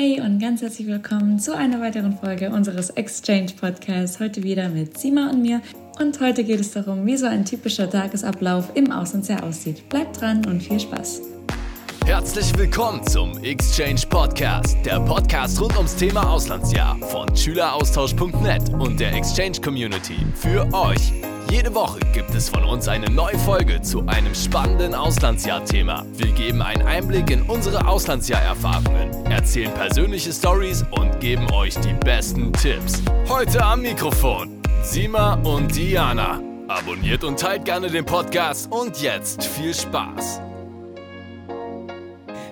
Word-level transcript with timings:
Hey 0.00 0.20
und 0.20 0.38
ganz 0.38 0.62
herzlich 0.62 0.86
willkommen 0.86 1.40
zu 1.40 1.56
einer 1.56 1.80
weiteren 1.80 2.16
Folge 2.16 2.50
unseres 2.50 2.90
Exchange 2.90 3.48
Podcasts. 3.60 4.20
Heute 4.20 4.44
wieder 4.44 4.68
mit 4.68 4.96
Sima 4.96 5.28
und 5.28 5.42
mir. 5.42 5.60
Und 5.98 6.20
heute 6.20 6.44
geht 6.44 6.60
es 6.60 6.70
darum, 6.70 7.04
wie 7.04 7.16
so 7.16 7.26
ein 7.26 7.44
typischer 7.44 7.90
Tagesablauf 7.90 8.70
im 8.76 8.92
Auslandsjahr 8.92 9.42
aussieht. 9.42 9.88
Bleibt 9.88 10.20
dran 10.20 10.46
und 10.46 10.62
viel 10.62 10.78
Spaß. 10.78 11.22
Herzlich 12.06 12.56
willkommen 12.56 13.04
zum 13.08 13.42
Exchange 13.42 14.02
Podcast, 14.08 14.76
der 14.84 15.00
Podcast 15.00 15.60
rund 15.60 15.76
ums 15.76 15.96
Thema 15.96 16.30
Auslandsjahr 16.30 16.96
von 17.08 17.34
Schüleraustausch.net 17.36 18.72
und 18.74 19.00
der 19.00 19.12
Exchange 19.14 19.60
Community 19.60 20.18
für 20.36 20.72
euch. 20.74 21.12
Jede 21.50 21.74
Woche 21.74 22.00
gibt 22.12 22.34
es 22.34 22.48
von 22.50 22.62
uns 22.64 22.88
eine 22.88 23.10
neue 23.10 23.38
Folge 23.38 23.80
zu 23.80 24.06
einem 24.06 24.34
spannenden 24.34 24.94
Auslandsjahr-Thema. 24.94 26.04
Wir 26.12 26.32
geben 26.32 26.60
einen 26.60 26.82
Einblick 26.82 27.30
in 27.30 27.42
unsere 27.42 27.86
Auslandsjahr-Erfahrungen, 27.86 29.26
erzählen 29.26 29.72
persönliche 29.72 30.32
Stories 30.32 30.84
und 30.90 31.18
geben 31.20 31.50
euch 31.52 31.74
die 31.80 31.94
besten 31.94 32.52
Tipps. 32.52 33.02
Heute 33.28 33.64
am 33.64 33.80
Mikrofon 33.80 34.60
Sima 34.82 35.34
und 35.42 35.74
Diana. 35.74 36.40
Abonniert 36.68 37.24
und 37.24 37.40
teilt 37.40 37.64
gerne 37.64 37.90
den 37.90 38.04
Podcast 38.04 38.70
und 38.70 39.00
jetzt 39.00 39.44
viel 39.44 39.72
Spaß. 39.72 40.42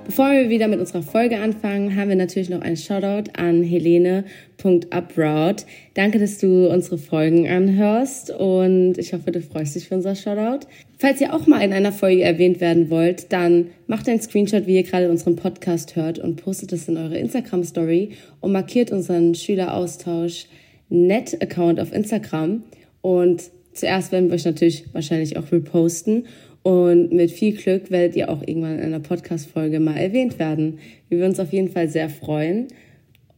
Bevor 0.06 0.30
wir 0.30 0.48
wieder 0.48 0.68
mit 0.68 0.78
unserer 0.78 1.02
Folge 1.02 1.40
anfangen, 1.40 1.96
haben 1.96 2.10
wir 2.10 2.16
natürlich 2.16 2.48
noch 2.48 2.60
einen 2.60 2.76
Shoutout 2.76 3.32
an 3.36 3.64
Helene.uproute. 3.64 5.64
Danke, 5.94 6.20
dass 6.20 6.38
du 6.38 6.70
unsere 6.70 6.96
Folgen 6.96 7.48
anhörst 7.48 8.30
und 8.30 8.98
ich 8.98 9.12
hoffe, 9.12 9.32
du 9.32 9.42
freust 9.42 9.74
dich 9.74 9.88
für 9.88 9.96
unser 9.96 10.14
Shoutout. 10.14 10.68
Falls 10.96 11.20
ihr 11.20 11.34
auch 11.34 11.48
mal 11.48 11.60
in 11.60 11.72
einer 11.72 11.90
Folge 11.90 12.22
erwähnt 12.22 12.60
werden 12.60 12.88
wollt, 12.88 13.32
dann 13.32 13.66
macht 13.88 14.08
einen 14.08 14.20
Screenshot, 14.20 14.68
wie 14.68 14.76
ihr 14.76 14.84
gerade 14.84 15.10
unseren 15.10 15.34
Podcast 15.34 15.96
hört 15.96 16.20
und 16.20 16.36
postet 16.36 16.72
es 16.72 16.86
in 16.86 16.96
eure 16.96 17.18
Instagram-Story 17.18 18.10
und 18.40 18.52
markiert 18.52 18.92
unseren 18.92 19.34
Schüleraustausch 19.34 20.46
Net-Account 20.88 21.80
auf 21.80 21.92
Instagram. 21.92 22.62
Und 23.00 23.42
zuerst 23.72 24.12
werden 24.12 24.28
wir 24.28 24.36
euch 24.36 24.44
natürlich 24.44 24.84
wahrscheinlich 24.92 25.36
auch 25.36 25.50
reposten 25.50 26.26
und 26.66 27.12
mit 27.12 27.30
viel 27.30 27.56
Glück 27.56 27.92
werdet 27.92 28.16
ihr 28.16 28.28
auch 28.28 28.42
irgendwann 28.44 28.80
in 28.80 28.86
einer 28.86 28.98
Podcast-Folge 28.98 29.78
mal 29.78 29.96
erwähnt 29.96 30.40
werden. 30.40 30.80
Wir 31.08 31.18
würden 31.18 31.30
uns 31.30 31.38
auf 31.38 31.52
jeden 31.52 31.70
Fall 31.70 31.88
sehr 31.88 32.10
freuen. 32.10 32.66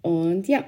Und 0.01 0.49
ja. 0.49 0.65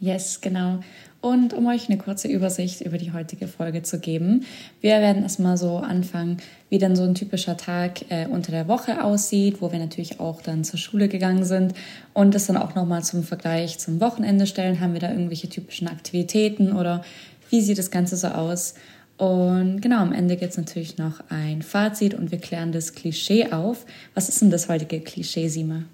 Yes, 0.00 0.40
genau. 0.40 0.80
Und 1.20 1.52
um 1.52 1.66
euch 1.66 1.90
eine 1.90 1.98
kurze 1.98 2.28
Übersicht 2.28 2.80
über 2.80 2.96
die 2.96 3.12
heutige 3.12 3.48
Folge 3.48 3.82
zu 3.82 4.00
geben, 4.00 4.46
wir 4.80 4.92
werden 4.92 5.24
erstmal 5.24 5.58
so 5.58 5.76
anfangen, 5.76 6.38
wie 6.70 6.78
dann 6.78 6.96
so 6.96 7.02
ein 7.02 7.14
typischer 7.14 7.58
Tag 7.58 8.10
äh, 8.10 8.28
unter 8.28 8.50
der 8.50 8.66
Woche 8.66 9.04
aussieht, 9.04 9.60
wo 9.60 9.70
wir 9.70 9.78
natürlich 9.78 10.20
auch 10.20 10.40
dann 10.40 10.64
zur 10.64 10.78
Schule 10.78 11.08
gegangen 11.08 11.44
sind 11.44 11.74
und 12.14 12.34
das 12.34 12.46
dann 12.46 12.56
auch 12.56 12.74
nochmal 12.74 13.04
zum 13.04 13.24
Vergleich 13.24 13.78
zum 13.78 14.00
Wochenende 14.00 14.46
stellen. 14.46 14.80
Haben 14.80 14.94
wir 14.94 15.00
da 15.00 15.10
irgendwelche 15.10 15.50
typischen 15.50 15.88
Aktivitäten 15.88 16.72
oder 16.72 17.04
wie 17.50 17.60
sieht 17.60 17.76
das 17.76 17.90
Ganze 17.90 18.16
so 18.16 18.28
aus? 18.28 18.72
Und 19.16 19.80
genau, 19.80 19.98
am 19.98 20.12
Ende 20.12 20.36
gibt 20.36 20.52
es 20.52 20.56
natürlich 20.56 20.98
noch 20.98 21.22
ein 21.28 21.62
Fazit 21.62 22.14
und 22.14 22.30
wir 22.32 22.38
klären 22.38 22.72
das 22.72 22.94
Klischee 22.94 23.52
auf. 23.52 23.86
Was 24.14 24.28
ist 24.28 24.42
denn 24.42 24.50
das 24.50 24.68
heutige 24.68 25.00
Klischee, 25.00 25.48
Sima? 25.48 25.84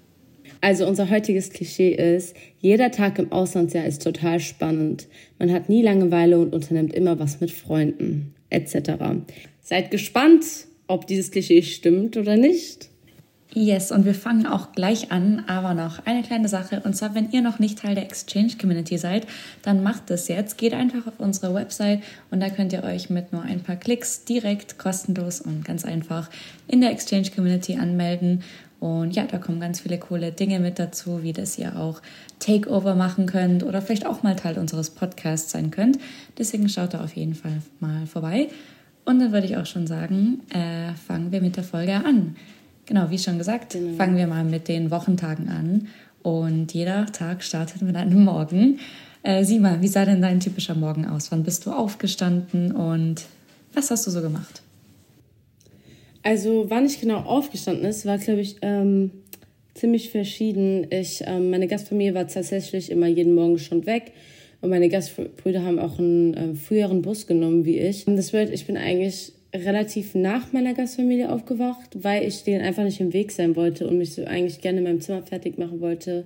Also 0.61 0.87
unser 0.87 1.09
heutiges 1.09 1.49
Klischee 1.49 1.93
ist, 1.93 2.35
jeder 2.59 2.91
Tag 2.91 3.17
im 3.17 3.31
Auslandsjahr 3.31 3.85
ist 3.85 4.03
total 4.03 4.39
spannend. 4.39 5.07
Man 5.39 5.51
hat 5.51 5.69
nie 5.69 5.81
Langeweile 5.81 6.39
und 6.39 6.53
unternimmt 6.53 6.93
immer 6.93 7.17
was 7.19 7.41
mit 7.41 7.51
Freunden, 7.51 8.35
etc. 8.51 8.91
Seid 9.61 9.89
gespannt, 9.89 10.45
ob 10.85 11.07
dieses 11.07 11.31
Klischee 11.31 11.63
stimmt 11.63 12.15
oder 12.15 12.37
nicht. 12.37 12.90
Yes, 13.53 13.91
und 13.91 14.05
wir 14.05 14.15
fangen 14.15 14.45
auch 14.45 14.71
gleich 14.71 15.11
an, 15.11 15.43
aber 15.47 15.73
noch 15.73 16.05
eine 16.05 16.23
kleine 16.23 16.47
Sache. 16.47 16.81
Und 16.85 16.95
zwar, 16.95 17.15
wenn 17.15 17.31
ihr 17.31 17.41
noch 17.41 17.59
nicht 17.59 17.79
Teil 17.79 17.95
der 17.95 18.05
Exchange 18.05 18.53
Community 18.59 18.97
seid, 18.97 19.27
dann 19.61 19.83
macht 19.83 20.09
das 20.09 20.29
jetzt. 20.29 20.57
Geht 20.57 20.73
einfach 20.73 21.05
auf 21.05 21.19
unsere 21.19 21.53
Website 21.53 22.01
und 22.29 22.39
da 22.39 22.49
könnt 22.49 22.71
ihr 22.71 22.83
euch 22.83 23.09
mit 23.09 23.33
nur 23.33 23.41
ein 23.41 23.61
paar 23.61 23.75
Klicks 23.75 24.23
direkt 24.23 24.77
kostenlos 24.77 25.41
und 25.41 25.65
ganz 25.65 25.83
einfach 25.83 26.29
in 26.67 26.79
der 26.79 26.91
Exchange 26.91 27.29
Community 27.35 27.77
anmelden. 27.77 28.41
Und 28.79 29.11
ja, 29.17 29.25
da 29.25 29.37
kommen 29.37 29.59
ganz 29.59 29.81
viele 29.81 29.99
coole 29.99 30.31
Dinge 30.31 30.61
mit 30.61 30.79
dazu, 30.79 31.21
wie 31.21 31.33
dass 31.33 31.57
ihr 31.59 31.77
auch 31.77 32.01
Takeover 32.39 32.95
machen 32.95 33.25
könnt 33.25 33.63
oder 33.63 33.81
vielleicht 33.81 34.07
auch 34.07 34.23
mal 34.23 34.37
Teil 34.37 34.57
unseres 34.57 34.91
Podcasts 34.91 35.51
sein 35.51 35.71
könnt. 35.71 35.99
Deswegen 36.37 36.69
schaut 36.69 36.93
da 36.93 37.03
auf 37.03 37.15
jeden 37.17 37.35
Fall 37.35 37.61
mal 37.81 38.07
vorbei. 38.07 38.47
Und 39.03 39.19
dann 39.19 39.33
würde 39.33 39.45
ich 39.45 39.57
auch 39.57 39.65
schon 39.65 39.87
sagen, 39.87 40.39
äh, 40.49 40.93
fangen 41.05 41.33
wir 41.33 41.41
mit 41.41 41.57
der 41.57 41.63
Folge 41.63 41.95
an. 41.95 42.37
Genau, 42.85 43.09
wie 43.09 43.19
schon 43.19 43.37
gesagt, 43.37 43.73
genau. 43.73 43.95
fangen 43.95 44.17
wir 44.17 44.27
mal 44.27 44.43
mit 44.43 44.67
den 44.67 44.91
Wochentagen 44.91 45.49
an. 45.49 45.87
Und 46.23 46.73
jeder 46.73 47.05
Tag 47.07 47.43
startet 47.43 47.81
mit 47.81 47.95
einem 47.95 48.23
Morgen. 48.23 48.79
Äh, 49.23 49.43
sieh 49.43 49.59
mal, 49.59 49.81
wie 49.81 49.87
sah 49.87 50.05
denn 50.05 50.21
dein 50.21 50.39
typischer 50.39 50.75
Morgen 50.75 51.05
aus? 51.05 51.31
Wann 51.31 51.43
bist 51.43 51.65
du 51.65 51.71
aufgestanden 51.71 52.71
und 52.71 53.25
was 53.73 53.91
hast 53.91 54.07
du 54.07 54.11
so 54.11 54.21
gemacht? 54.21 54.61
Also, 56.23 56.65
wann 56.69 56.85
ich 56.85 56.99
genau 56.99 57.17
aufgestanden 57.17 57.85
ist, 57.85 58.05
war, 58.05 58.17
glaube 58.17 58.41
ich, 58.41 58.57
ähm, 58.61 59.11
ziemlich 59.73 60.09
verschieden. 60.09 60.87
Ich, 60.91 61.23
ähm, 61.25 61.49
meine 61.49 61.67
Gastfamilie 61.67 62.13
war 62.13 62.27
tatsächlich 62.27 62.91
immer 62.91 63.07
jeden 63.07 63.33
Morgen 63.33 63.57
schon 63.57 63.85
weg. 63.85 64.11
Und 64.61 64.69
meine 64.69 64.89
Gastbrüder 64.89 65.63
haben 65.63 65.79
auch 65.79 65.97
einen 65.97 66.33
äh, 66.35 66.53
früheren 66.53 67.01
Bus 67.01 67.25
genommen 67.25 67.65
wie 67.65 67.79
ich. 67.79 68.05
Und 68.07 68.15
das 68.15 68.33
wird, 68.33 68.51
ich 68.51 68.67
bin 68.67 68.77
eigentlich 68.77 69.33
relativ 69.53 70.15
nach 70.15 70.53
meiner 70.53 70.73
Gastfamilie 70.73 71.31
aufgewacht, 71.31 72.03
weil 72.03 72.23
ich 72.23 72.43
denen 72.43 72.61
einfach 72.63 72.83
nicht 72.83 73.01
im 73.01 73.13
Weg 73.13 73.31
sein 73.31 73.55
wollte 73.55 73.87
und 73.87 73.97
mich 73.97 74.13
so 74.13 74.23
eigentlich 74.23 74.61
gerne 74.61 74.79
in 74.79 74.85
meinem 74.85 75.01
Zimmer 75.01 75.23
fertig 75.23 75.57
machen 75.57 75.81
wollte. 75.81 76.25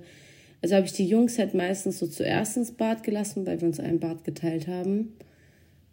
Also 0.61 0.75
habe 0.75 0.85
ich 0.85 0.93
die 0.93 1.07
Jungs 1.07 1.37
halt 1.37 1.53
meistens 1.53 1.99
so 1.99 2.07
zuerst 2.07 2.57
ins 2.57 2.71
Bad 2.71 3.03
gelassen, 3.03 3.45
weil 3.45 3.61
wir 3.61 3.67
uns 3.67 3.79
ein 3.79 3.99
Bad 3.99 4.23
geteilt 4.23 4.67
haben. 4.67 5.13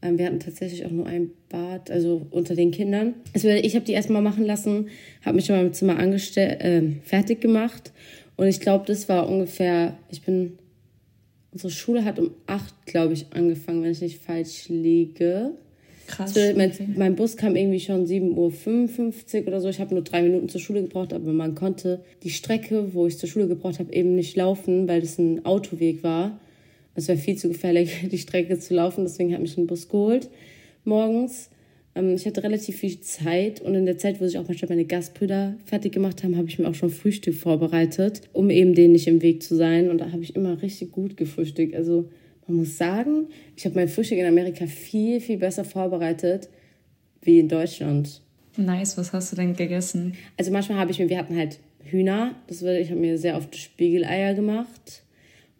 Ähm, 0.03 0.19
wir 0.19 0.27
hatten 0.27 0.41
tatsächlich 0.41 0.85
auch 0.85 0.91
nur 0.91 1.07
ein 1.07 1.31
Bad, 1.49 1.91
also 1.91 2.27
unter 2.31 2.55
den 2.55 2.71
Kindern. 2.71 3.15
Also 3.35 3.49
ich 3.49 3.75
habe 3.75 3.85
die 3.85 3.93
erstmal 3.93 4.23
machen 4.23 4.45
lassen, 4.45 4.89
habe 5.25 5.37
mich 5.37 5.49
in 5.49 5.57
meinem 5.57 5.73
Zimmer 5.73 5.99
angestellt, 5.99 6.61
äh, 6.61 6.83
fertig 7.03 7.41
gemacht. 7.41 7.93
Und 8.37 8.47
ich 8.47 8.61
glaube, 8.61 8.85
das 8.87 9.09
war 9.09 9.29
ungefähr, 9.29 9.97
ich 10.11 10.23
bin, 10.23 10.59
unsere 11.53 11.71
Schule 11.71 12.05
hat 12.05 12.19
um 12.19 12.33
acht, 12.47 12.75
glaube 12.87 13.15
ich, 13.15 13.27
angefangen, 13.31 13.83
wenn 13.83 13.93
ich 13.93 14.01
nicht 14.01 14.23
falsch 14.23 14.69
liege. 14.69 15.53
Krass. 16.13 16.35
Mein, 16.57 16.73
mein, 16.97 17.17
Bus 17.17 17.37
kam 17.37 17.57
irgendwie 17.57 17.81
schon 17.81 18.07
7.55 18.07 19.43
Uhr 19.43 19.49
oder 19.49 19.61
so. 19.61 19.69
Ich 19.69 19.81
habe 19.81 19.95
nur 19.95 20.05
drei 20.05 20.23
Minuten 20.23 20.49
zur 20.49 20.61
Schule 20.61 20.83
gebraucht, 20.83 21.13
aber 21.13 21.33
man 21.33 21.55
konnte 21.55 22.01
die 22.23 22.31
Strecke, 22.31 22.95
wo 22.95 23.07
ich 23.07 23.19
zur 23.19 23.29
Schule 23.29 23.49
gebraucht 23.49 23.79
habe, 23.79 23.93
eben 23.93 24.15
nicht 24.15 24.37
laufen, 24.37 24.89
weil 24.89 25.01
das 25.01 25.19
ein 25.19 25.45
Autoweg 25.45 26.03
war. 26.03 26.39
Es 26.95 27.09
wäre 27.09 27.19
viel 27.19 27.37
zu 27.37 27.49
gefährlich, 27.49 27.91
die 28.11 28.19
Strecke 28.19 28.59
zu 28.59 28.75
laufen. 28.75 29.05
Deswegen 29.05 29.33
hat 29.33 29.41
mich 29.41 29.57
ein 29.57 29.67
Bus 29.67 29.89
geholt 29.89 30.29
morgens. 30.85 31.51
Ähm, 31.95 32.15
ich 32.15 32.27
hatte 32.27 32.43
relativ 32.43 32.77
viel 32.77 33.01
Zeit 33.01 33.61
und 33.61 33.75
in 33.75 33.87
der 33.87 33.99
Zeit, 33.99 34.21
wo 34.21 34.27
sich 34.27 34.39
auch 34.39 34.49
manchmal 34.49 34.71
meine 34.71 34.85
Gastbrüder 34.85 35.57
fertig 35.65 35.93
gemacht 35.93 36.23
haben, 36.23 36.37
habe 36.37 36.49
ich 36.49 36.59
mir 36.59 36.69
auch 36.69 36.75
schon 36.75 36.91
Frühstück 36.91 37.35
vorbereitet, 37.35 38.23
um 38.33 38.51
eben 38.51 38.75
denen 38.75 38.93
nicht 38.93 39.07
im 39.07 39.23
Weg 39.23 39.43
zu 39.43 39.57
sein. 39.57 39.91
Und 39.91 39.99
da 39.99 40.13
habe 40.13 40.23
ich 40.23 40.37
immer 40.37 40.63
richtig 40.63 40.93
gut 40.93 41.17
gefrühstückt. 41.17 41.75
Also 41.75 42.09
man 42.47 42.59
muss 42.59 42.77
sagen, 42.77 43.29
ich 43.57 43.65
habe 43.65 43.77
mein 43.77 43.89
Frühstück 43.89 44.19
in 44.19 44.27
Amerika 44.27 44.67
viel, 44.67 45.21
viel 45.21 45.39
besser 45.39 45.65
vorbereitet 45.65 46.49
wie 47.23 47.39
in 47.39 47.49
Deutschland. 47.49 48.21
Nice, 48.57 48.99
was 48.99 49.13
hast 49.13 49.33
du 49.33 49.37
denn 49.37 49.55
gegessen? 49.55 50.15
Also 50.37 50.51
manchmal 50.51 50.79
habe 50.79 50.91
ich 50.91 50.99
mir, 50.99 51.09
wir 51.09 51.19
hatten 51.19 51.37
halt 51.37 51.59
Hühner, 51.85 52.35
das 52.49 52.63
würde 52.63 52.81
ich 52.81 52.91
habe 52.91 53.01
mir 53.01 53.17
sehr 53.19 53.37
oft 53.37 53.57
Spiegeleier 53.57 54.35
gemacht 54.35 55.03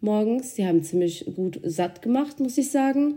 morgens. 0.03 0.53
Die 0.53 0.67
haben 0.67 0.83
ziemlich 0.83 1.25
gut 1.35 1.59
satt 1.63 2.01
gemacht, 2.01 2.39
muss 2.39 2.57
ich 2.57 2.69
sagen. 2.69 3.15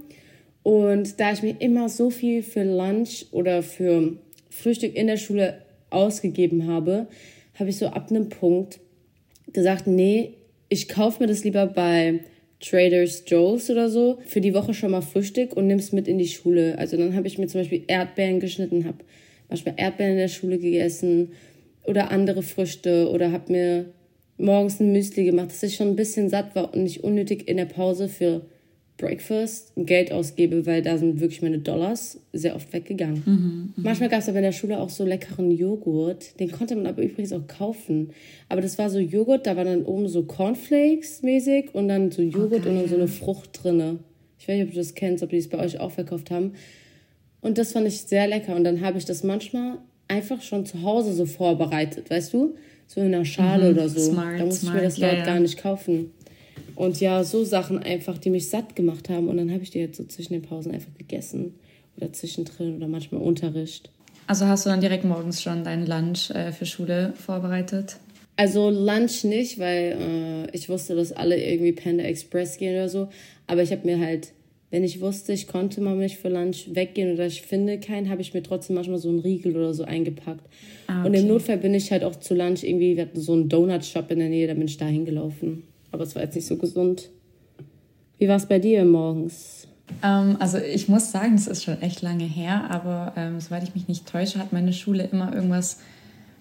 Und 0.62 1.20
da 1.20 1.32
ich 1.32 1.42
mir 1.42 1.56
immer 1.60 1.88
so 1.88 2.10
viel 2.10 2.42
für 2.42 2.64
Lunch 2.64 3.26
oder 3.32 3.62
für 3.62 4.16
Frühstück 4.48 4.94
in 4.96 5.08
der 5.08 5.16
Schule 5.16 5.62
ausgegeben 5.90 6.66
habe, 6.68 7.08
habe 7.58 7.70
ich 7.70 7.76
so 7.76 7.88
ab 7.88 8.10
einem 8.10 8.28
Punkt 8.28 8.80
gesagt, 9.52 9.86
nee, 9.86 10.34
ich 10.68 10.88
kaufe 10.88 11.22
mir 11.22 11.28
das 11.28 11.44
lieber 11.44 11.66
bei 11.66 12.20
Traders 12.60 13.24
Joe's 13.26 13.70
oder 13.70 13.88
so 13.88 14.18
für 14.26 14.40
die 14.40 14.54
Woche 14.54 14.74
schon 14.74 14.90
mal 14.90 15.02
Frühstück 15.02 15.56
und 15.56 15.66
nimm's 15.66 15.92
mit 15.92 16.08
in 16.08 16.18
die 16.18 16.28
Schule. 16.28 16.78
Also 16.78 16.96
dann 16.96 17.14
habe 17.14 17.26
ich 17.26 17.38
mir 17.38 17.46
zum 17.46 17.60
Beispiel 17.60 17.84
Erdbeeren 17.86 18.40
geschnitten, 18.40 18.86
habe 18.86 18.98
manchmal 19.48 19.74
Erdbeeren 19.76 20.12
in 20.12 20.18
der 20.18 20.28
Schule 20.28 20.58
gegessen 20.58 21.32
oder 21.84 22.10
andere 22.10 22.42
Früchte 22.42 23.10
oder 23.10 23.32
habe 23.32 23.52
mir 23.52 23.86
morgens 24.38 24.80
ein 24.80 24.92
Müsli 24.92 25.24
gemacht, 25.24 25.50
dass 25.50 25.62
ich 25.62 25.76
schon 25.76 25.88
ein 25.88 25.96
bisschen 25.96 26.28
satt 26.28 26.54
war 26.54 26.72
und 26.72 26.82
nicht 26.82 27.04
unnötig 27.04 27.48
in 27.48 27.56
der 27.56 27.66
Pause 27.66 28.08
für 28.08 28.42
Breakfast 28.96 29.72
Geld 29.76 30.10
ausgebe, 30.10 30.64
weil 30.64 30.80
da 30.80 30.96
sind 30.96 31.20
wirklich 31.20 31.42
meine 31.42 31.58
Dollars 31.58 32.18
sehr 32.32 32.56
oft 32.56 32.72
weggegangen. 32.72 33.22
Mhm, 33.26 33.32
mhm. 33.76 33.84
Manchmal 33.84 34.08
gab 34.08 34.20
es 34.20 34.28
aber 34.28 34.38
in 34.38 34.44
der 34.44 34.52
Schule 34.52 34.78
auch 34.78 34.88
so 34.88 35.04
leckeren 35.04 35.50
Joghurt. 35.50 36.38
Den 36.40 36.50
konnte 36.50 36.76
man 36.76 36.86
aber 36.86 37.02
übrigens 37.02 37.32
auch 37.32 37.46
kaufen. 37.46 38.10
Aber 38.48 38.62
das 38.62 38.78
war 38.78 38.88
so 38.88 38.98
Joghurt, 38.98 39.46
da 39.46 39.56
war 39.56 39.64
dann 39.64 39.84
oben 39.84 40.08
so 40.08 40.22
Cornflakes 40.22 41.22
mäßig 41.22 41.74
und 41.74 41.88
dann 41.88 42.10
so 42.10 42.22
Joghurt 42.22 42.60
okay, 42.60 42.70
und 42.70 42.76
dann 42.76 42.88
so 42.88 42.94
eine 42.94 43.08
Frucht 43.08 43.62
drinne. 43.62 43.98
Ich 44.38 44.48
weiß 44.48 44.56
nicht, 44.56 44.68
ob 44.68 44.72
du 44.72 44.78
das 44.78 44.94
kennst, 44.94 45.22
ob 45.22 45.30
die 45.30 45.36
es 45.36 45.48
bei 45.48 45.58
euch 45.58 45.78
auch 45.78 45.90
verkauft 45.90 46.30
haben. 46.30 46.52
Und 47.42 47.58
das 47.58 47.72
fand 47.72 47.86
ich 47.86 48.00
sehr 48.00 48.26
lecker. 48.26 48.56
Und 48.56 48.64
dann 48.64 48.80
habe 48.80 48.96
ich 48.96 49.04
das 49.04 49.22
manchmal 49.22 49.78
einfach 50.08 50.40
schon 50.40 50.64
zu 50.64 50.82
Hause 50.82 51.12
so 51.12 51.26
vorbereitet, 51.26 52.08
weißt 52.10 52.32
du? 52.32 52.54
so 52.86 53.00
in 53.00 53.14
einer 53.14 53.24
Schale 53.24 53.70
mhm, 53.70 53.78
oder 53.78 53.88
so. 53.88 54.12
Smart, 54.12 54.40
da 54.40 54.44
muss 54.44 54.60
smart, 54.60 54.76
ich 54.76 54.80
mir 54.80 54.86
das 54.86 54.94
dort 54.96 55.18
ja, 55.18 55.24
gar 55.24 55.40
nicht 55.40 55.58
kaufen. 55.58 56.10
Und 56.76 57.00
ja, 57.00 57.24
so 57.24 57.42
Sachen 57.42 57.78
einfach, 57.78 58.18
die 58.18 58.30
mich 58.30 58.48
satt 58.48 58.76
gemacht 58.76 59.08
haben. 59.08 59.28
Und 59.28 59.38
dann 59.38 59.50
habe 59.50 59.62
ich 59.62 59.70
die 59.70 59.78
jetzt 59.78 59.96
so 59.96 60.04
zwischen 60.04 60.34
den 60.34 60.42
Pausen 60.42 60.72
einfach 60.72 60.94
gegessen. 60.94 61.54
Oder 61.96 62.12
zwischendrin 62.12 62.76
oder 62.76 62.86
manchmal 62.86 63.22
Unterricht. 63.22 63.90
Also 64.26 64.46
hast 64.46 64.66
du 64.66 64.70
dann 64.70 64.80
direkt 64.80 65.04
morgens 65.04 65.42
schon 65.42 65.64
deinen 65.64 65.86
Lunch 65.86 66.30
äh, 66.30 66.52
für 66.52 66.66
Schule 66.66 67.14
vorbereitet? 67.16 67.96
Also 68.36 68.68
Lunch 68.68 69.24
nicht, 69.24 69.58
weil 69.58 69.96
äh, 69.98 70.50
ich 70.54 70.68
wusste, 70.68 70.94
dass 70.94 71.12
alle 71.12 71.42
irgendwie 71.42 71.72
Panda 71.72 72.04
Express 72.04 72.58
gehen 72.58 72.74
oder 72.74 72.90
so. 72.90 73.08
Aber 73.46 73.62
ich 73.62 73.72
habe 73.72 73.86
mir 73.86 73.98
halt, 73.98 74.32
wenn 74.70 74.84
ich 74.84 75.00
wusste, 75.00 75.32
ich 75.32 75.46
konnte 75.46 75.80
mal 75.80 75.96
nicht 75.96 76.18
für 76.18 76.28
Lunch 76.28 76.74
weggehen 76.74 77.14
oder 77.14 77.26
ich 77.26 77.40
finde 77.40 77.80
keinen, 77.80 78.10
habe 78.10 78.20
ich 78.20 78.34
mir 78.34 78.42
trotzdem 78.42 78.76
manchmal 78.76 78.98
so 78.98 79.08
einen 79.08 79.20
Riegel 79.20 79.56
oder 79.56 79.72
so 79.72 79.84
eingepackt. 79.84 80.44
Ah, 80.88 81.00
okay. 81.00 81.08
Und 81.08 81.14
im 81.14 81.28
Notfall 81.28 81.56
bin 81.56 81.72
ich 81.72 81.90
halt 81.90 82.04
auch 82.04 82.16
zu 82.16 82.34
Lunch 82.34 82.62
irgendwie, 82.62 82.96
wir 82.96 83.04
hatten 83.04 83.20
so 83.20 83.32
einen 83.32 83.48
Donut-Shop 83.48 84.10
in 84.10 84.18
der 84.18 84.28
Nähe, 84.28 84.46
da 84.46 84.52
bin 84.52 84.66
ich 84.66 84.76
da 84.76 84.86
hingelaufen. 84.86 85.62
Aber 85.92 86.04
es 86.04 86.14
war 86.14 86.22
jetzt 86.22 86.34
nicht 86.34 86.46
so 86.46 86.56
gesund. 86.56 87.10
Wie 88.18 88.28
war 88.28 88.36
es 88.36 88.46
bei 88.46 88.58
dir 88.58 88.84
morgens? 88.84 89.68
Ähm, 90.02 90.36
also 90.40 90.58
ich 90.58 90.88
muss 90.88 91.12
sagen, 91.12 91.36
das 91.36 91.46
ist 91.46 91.64
schon 91.64 91.80
echt 91.82 92.02
lange 92.02 92.24
her, 92.24 92.70
aber 92.70 93.12
ähm, 93.16 93.40
soweit 93.40 93.62
ich 93.62 93.74
mich 93.74 93.88
nicht 93.88 94.06
täusche, 94.06 94.38
hat 94.38 94.52
meine 94.52 94.72
Schule 94.72 95.04
immer 95.04 95.34
irgendwas 95.34 95.78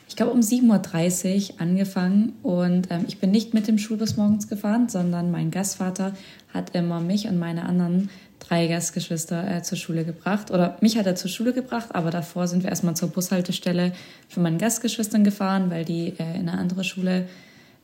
ich 0.08 0.16
glaube, 0.16 0.32
um 0.32 0.40
7.30 0.40 1.54
Uhr 1.54 1.62
angefangen 1.62 2.34
und 2.44 2.88
ähm, 2.92 3.06
ich 3.08 3.20
bin 3.20 3.32
nicht 3.32 3.54
mit 3.54 3.68
dem 3.68 3.78
Schulbus 3.78 4.18
morgens 4.18 4.48
gefahren, 4.48 4.88
sondern 4.88 5.32
mein 5.32 5.52
Gastvater 5.52 6.14
hat 6.54 6.76
immer 6.76 7.00
mich 7.00 7.28
und 7.28 7.40
meine 7.40 7.66
anderen 7.66 8.10
drei 8.40 8.68
Gastgeschwister 8.68 9.58
äh, 9.58 9.64
zur 9.64 9.78
Schule 9.78 10.06
gebracht. 10.06 10.52
Oder 10.52 10.78
mich 10.80 10.98
hat 10.98 11.08
er 11.08 11.16
zur 11.16 11.32
Schule 11.32 11.54
gebracht, 11.54 11.90
aber 11.94 12.12
davor 12.12 12.48
sind 12.48 12.64
wir 12.64 12.70
erstmal 12.70 12.96
zur 12.96 13.10
Bushaltestelle 13.10 13.94
für 14.30 14.40
meine 14.40 14.58
Gastgeschwistern 14.58 15.24
gefahren, 15.24 15.72
weil 15.72 15.86
die 15.86 16.14
äh, 16.20 16.36
in 16.36 16.48
eine 16.48 16.58
andere 16.58 16.84
Schule 16.84 17.28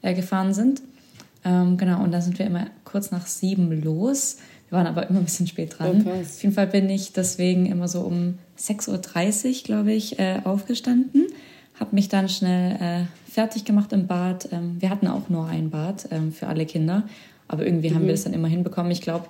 äh, 0.04 0.13
gefahren 0.13 0.54
sind. 0.54 0.81
Ähm, 1.44 1.78
genau, 1.78 2.04
und 2.04 2.12
dann 2.12 2.22
sind 2.22 2.38
wir 2.40 2.46
immer 2.46 2.68
kurz 2.84 3.12
nach 3.12 3.26
sieben 3.26 3.82
los. 3.82 4.38
Wir 4.70 4.78
waren 4.78 4.88
aber 4.88 5.10
immer 5.10 5.20
ein 5.20 5.26
bisschen 5.26 5.48
spät 5.48 5.78
dran. 5.78 6.06
Oh, 6.06 6.12
Auf 6.12 6.44
jeden 6.44 6.56
Fall 6.56 6.68
bin 6.68 6.90
ich 6.90 7.14
deswegen 7.14 7.66
immer 7.66 7.88
so 7.88 8.02
um 8.02 8.38
6.30 8.58 9.48
Uhr, 9.48 9.64
glaube 9.64 9.92
ich, 9.94 10.20
äh, 10.20 10.42
aufgestanden 10.44 11.28
habe 11.82 11.96
mich 11.96 12.10
dann 12.10 12.30
schnell 12.30 12.76
äh, 12.80 13.30
fertig 13.30 13.66
gemacht 13.66 13.92
im 13.92 14.06
Bad. 14.06 14.50
Ähm, 14.52 14.78
wir 14.80 14.92
hatten 14.92 15.08
auch 15.08 15.30
nur 15.30 15.48
ein 15.48 15.72
Bad 15.72 16.08
ähm, 16.12 16.32
für 16.32 16.48
alle 16.48 16.68
Kinder, 16.68 17.04
aber 17.48 17.66
irgendwie 17.66 17.90
mhm. 17.90 17.96
haben 17.96 18.06
wir 18.06 18.14
es 18.14 18.24
dann 18.24 18.34
immer 18.34 18.48
hinbekommen. 18.48 18.92
Ich 18.92 19.02
glaube, 19.02 19.26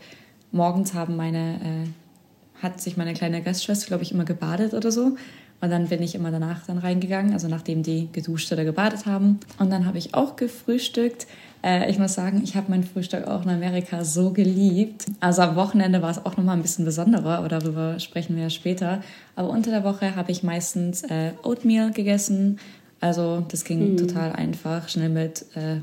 morgens 0.52 0.94
haben 0.94 1.16
meine, 1.16 1.56
äh, 1.56 2.62
hat 2.62 2.82
sich 2.82 2.98
meine 2.98 3.14
kleine 3.14 3.42
Gastschwester, 3.42 3.88
glaube 3.88 4.04
ich, 4.04 4.12
immer 4.12 4.26
gebadet 4.26 4.74
oder 4.74 4.92
so. 4.92 5.16
Und 5.62 5.70
dann 5.70 5.88
bin 5.88 6.04
ich 6.04 6.14
immer 6.14 6.30
danach 6.30 6.66
dann 6.66 6.78
reingegangen, 6.78 7.34
also 7.34 7.48
nachdem 7.48 7.84
die 7.84 8.10
geduscht 8.12 8.52
oder 8.52 8.66
gebadet 8.66 9.06
haben. 9.06 9.40
Und 9.58 9.70
dann 9.70 9.86
habe 9.86 9.98
ich 9.98 10.14
auch 10.14 10.36
gefrühstückt. 10.36 11.28
Äh, 11.64 11.90
ich 11.90 12.00
muss 12.00 12.14
sagen, 12.14 12.42
ich 12.44 12.56
habe 12.56 12.68
mein 12.70 12.84
Frühstück 12.84 13.28
auch 13.28 13.44
in 13.44 13.50
Amerika 13.50 14.04
so 14.04 14.32
geliebt. 14.32 15.06
Also 15.20 15.42
am 15.44 15.56
Wochenende 15.56 16.02
war 16.02 16.12
es 16.12 16.26
auch 16.26 16.38
nochmal 16.38 16.58
ein 16.58 16.62
bisschen 16.62 16.86
besonderer, 16.86 17.38
aber 17.38 17.50
darüber 17.50 18.00
sprechen 18.00 18.36
wir 18.36 18.44
ja 18.44 18.50
später. 18.50 19.04
Aber 19.36 19.50
unter 19.50 19.72
der 19.72 19.84
Woche 19.84 20.16
habe 20.16 20.32
ich 20.32 20.44
meistens 20.44 21.04
äh, 21.04 21.32
Oatmeal 21.44 21.92
gegessen. 21.92 22.60
Also 23.00 23.44
das 23.48 23.64
ging 23.64 23.94
mhm. 23.94 23.98
total 23.98 24.34
einfach, 24.34 24.90
schnell 24.90 25.10
mit 25.10 25.46
äh, 25.56 25.78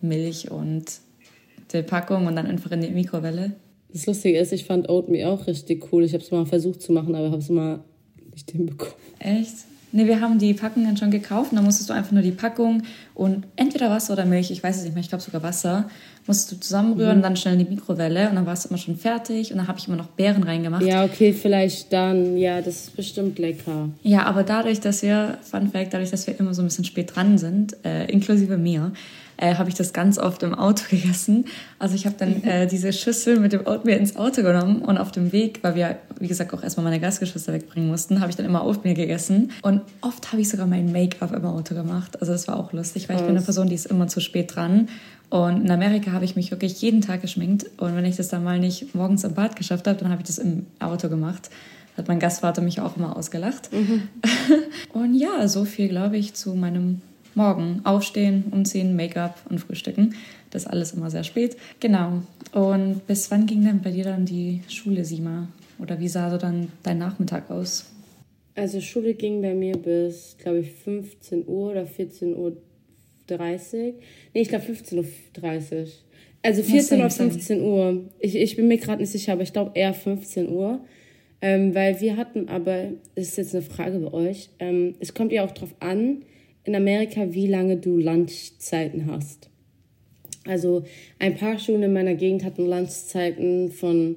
Milch 0.00 0.50
und 0.50 0.84
der 1.72 1.82
Packung 1.82 2.26
und 2.26 2.36
dann 2.36 2.46
einfach 2.46 2.70
in 2.72 2.80
die 2.80 2.90
Mikrowelle. 2.90 3.52
Das 3.92 4.06
Lustige 4.06 4.38
ist, 4.38 4.52
ich 4.52 4.64
fand 4.64 4.88
Oatmeal 4.88 5.30
auch 5.30 5.46
richtig 5.46 5.92
cool. 5.92 6.04
Ich 6.04 6.12
habe 6.12 6.22
es 6.22 6.30
mal 6.30 6.46
versucht 6.46 6.82
zu 6.82 6.92
machen, 6.92 7.14
aber 7.14 7.30
habe 7.30 7.38
es 7.38 7.48
mal 7.48 7.80
nicht 8.32 8.50
hinbekommen. 8.50 8.94
Echt? 9.18 9.54
Ne, 9.92 10.06
wir 10.06 10.20
haben 10.20 10.38
die 10.38 10.52
Packungen 10.52 10.96
schon 10.96 11.10
gekauft 11.10 11.52
und 11.52 11.56
dann 11.56 11.64
musstest 11.64 11.88
du 11.88 11.94
einfach 11.94 12.12
nur 12.12 12.22
die 12.22 12.32
Packung 12.32 12.82
und 13.14 13.44
entweder 13.54 13.88
Wasser 13.88 14.12
oder 14.12 14.24
Milch, 14.24 14.50
ich 14.50 14.62
weiß 14.62 14.78
es 14.78 14.82
nicht 14.82 14.94
mehr, 14.94 15.00
ich 15.00 15.08
glaube 15.08 15.22
sogar 15.22 15.42
Wasser, 15.42 15.88
musstest 16.26 16.52
du 16.52 16.60
zusammenrühren, 16.60 17.18
mhm. 17.18 17.22
dann 17.22 17.36
schnell 17.36 17.54
in 17.54 17.64
die 17.64 17.70
Mikrowelle 17.74 18.28
und 18.28 18.34
dann 18.34 18.46
war 18.46 18.52
es 18.52 18.66
immer 18.66 18.78
schon 18.78 18.96
fertig 18.96 19.52
und 19.52 19.58
dann 19.58 19.68
habe 19.68 19.78
ich 19.78 19.86
immer 19.86 19.96
noch 19.96 20.08
Beeren 20.08 20.42
reingemacht. 20.42 20.82
Ja, 20.82 21.04
okay, 21.04 21.32
vielleicht 21.32 21.92
dann, 21.92 22.36
ja, 22.36 22.60
das 22.60 22.86
ist 22.86 22.96
bestimmt 22.96 23.38
lecker. 23.38 23.88
Ja, 24.02 24.24
aber 24.24 24.42
dadurch, 24.42 24.80
dass 24.80 25.02
wir, 25.02 25.38
Fun 25.42 25.70
Fact, 25.70 25.94
dadurch, 25.94 26.10
dass 26.10 26.26
wir 26.26 26.38
immer 26.38 26.52
so 26.52 26.62
ein 26.62 26.66
bisschen 26.66 26.84
spät 26.84 27.14
dran 27.14 27.38
sind, 27.38 27.76
äh, 27.84 28.06
inklusive 28.06 28.58
mir, 28.58 28.92
äh, 29.36 29.54
habe 29.54 29.68
ich 29.68 29.74
das 29.74 29.92
ganz 29.92 30.18
oft 30.18 30.42
im 30.42 30.54
Auto 30.54 30.84
gegessen. 30.90 31.46
Also 31.78 31.94
ich 31.94 32.06
habe 32.06 32.16
dann 32.18 32.42
äh, 32.44 32.66
diese 32.66 32.92
Schüssel 32.92 33.38
mit 33.38 33.52
dem 33.52 33.66
Oatmeal 33.66 33.98
ins 33.98 34.16
Auto 34.16 34.42
genommen 34.42 34.82
und 34.82 34.98
auf 34.98 35.12
dem 35.12 35.32
Weg, 35.32 35.60
weil 35.62 35.74
wir, 35.74 35.98
wie 36.18 36.28
gesagt, 36.28 36.52
auch 36.54 36.62
erstmal 36.62 36.84
meine 36.84 37.00
Gastgeschwister 37.00 37.52
wegbringen 37.52 37.88
mussten, 37.88 38.20
habe 38.20 38.30
ich 38.30 38.36
dann 38.36 38.46
immer 38.46 38.64
Oatmeal 38.64 38.94
gegessen. 38.94 39.50
Und 39.62 39.82
oft 40.00 40.32
habe 40.32 40.42
ich 40.42 40.48
sogar 40.48 40.66
mein 40.66 40.92
Make-up 40.92 41.32
im 41.32 41.44
Auto 41.44 41.74
gemacht. 41.74 42.20
Also 42.20 42.32
das 42.32 42.48
war 42.48 42.58
auch 42.58 42.72
lustig, 42.72 43.08
weil 43.08 43.16
ich 43.16 43.22
bin 43.22 43.36
eine 43.36 43.42
Person, 43.42 43.68
die 43.68 43.74
ist 43.74 43.86
immer 43.86 44.08
zu 44.08 44.20
spät 44.20 44.54
dran. 44.54 44.88
Und 45.28 45.64
in 45.64 45.70
Amerika 45.70 46.12
habe 46.12 46.24
ich 46.24 46.36
mich 46.36 46.50
wirklich 46.52 46.80
jeden 46.80 47.00
Tag 47.00 47.20
geschminkt. 47.20 47.66
Und 47.78 47.96
wenn 47.96 48.04
ich 48.04 48.16
das 48.16 48.28
dann 48.28 48.44
mal 48.44 48.58
nicht 48.60 48.94
morgens 48.94 49.24
im 49.24 49.34
Bad 49.34 49.56
geschafft 49.56 49.86
habe, 49.88 49.98
dann 49.98 50.10
habe 50.10 50.22
ich 50.22 50.26
das 50.26 50.38
im 50.38 50.66
Auto 50.80 51.08
gemacht 51.08 51.50
hat 51.96 52.08
mein 52.08 52.18
Gastvater 52.18 52.62
mich 52.62 52.80
auch 52.80 52.96
immer 52.96 53.16
ausgelacht. 53.16 53.72
Mhm. 53.72 54.02
Und 54.92 55.14
ja, 55.14 55.48
so 55.48 55.64
viel, 55.64 55.88
glaube 55.88 56.16
ich, 56.18 56.34
zu 56.34 56.54
meinem 56.54 57.00
morgen 57.36 57.80
aufstehen, 57.84 58.44
umziehen, 58.50 58.96
Make-up 58.96 59.38
und 59.48 59.58
frühstücken. 59.58 60.14
Das 60.50 60.66
alles 60.66 60.92
immer 60.92 61.10
sehr 61.10 61.24
spät. 61.24 61.56
Genau. 61.80 62.22
Und 62.52 63.06
bis 63.06 63.30
wann 63.30 63.46
ging 63.46 63.64
denn 63.64 63.82
bei 63.82 63.90
dir 63.90 64.04
dann 64.04 64.24
die 64.24 64.62
Schule, 64.68 65.04
Sima? 65.04 65.48
Oder 65.78 66.00
wie 66.00 66.08
sah 66.08 66.30
so 66.30 66.38
dann 66.38 66.72
dein 66.82 66.98
Nachmittag 66.98 67.50
aus? 67.50 67.90
Also 68.54 68.80
Schule 68.80 69.14
ging 69.14 69.42
bei 69.42 69.54
mir 69.54 69.76
bis, 69.76 70.36
glaube 70.38 70.60
ich, 70.60 70.72
15 70.72 71.46
Uhr 71.46 71.72
oder 71.72 71.86
14 71.86 72.34
Uhr 72.34 72.56
30. 73.26 73.94
Nee, 74.32 74.40
ich 74.40 74.48
glaube 74.48 74.64
15.30 74.64 74.96
Uhr. 74.96 75.86
Also 76.42 76.62
14 76.62 77.00
oder 77.00 77.10
15 77.10 77.60
Uhr. 77.60 78.04
Ich, 78.18 78.34
ich 78.34 78.56
bin 78.56 78.68
mir 78.68 78.78
gerade 78.78 79.02
nicht 79.02 79.10
sicher, 79.10 79.32
aber 79.32 79.42
ich 79.42 79.52
glaube 79.52 79.72
eher 79.74 79.92
15 79.92 80.48
Uhr. 80.48 80.80
Ähm, 81.42 81.74
weil 81.74 82.00
wir 82.00 82.16
hatten 82.16 82.48
aber, 82.48 82.92
das 83.14 83.28
ist 83.28 83.36
jetzt 83.36 83.54
eine 83.54 83.62
Frage 83.62 83.98
bei 83.98 84.12
euch, 84.12 84.48
ähm, 84.58 84.94
es 85.00 85.12
kommt 85.12 85.32
ja 85.32 85.44
auch 85.44 85.50
drauf 85.50 85.74
an, 85.80 86.22
in 86.66 86.74
Amerika, 86.74 87.32
wie 87.32 87.46
lange 87.46 87.76
du 87.76 87.96
Lunchzeiten 87.96 89.06
hast. 89.10 89.48
Also 90.46 90.84
ein 91.18 91.36
paar 91.36 91.58
Schulen 91.58 91.82
in 91.82 91.92
meiner 91.92 92.14
Gegend 92.14 92.44
hatten 92.44 92.66
Lunchzeiten 92.66 93.70
von 93.70 94.16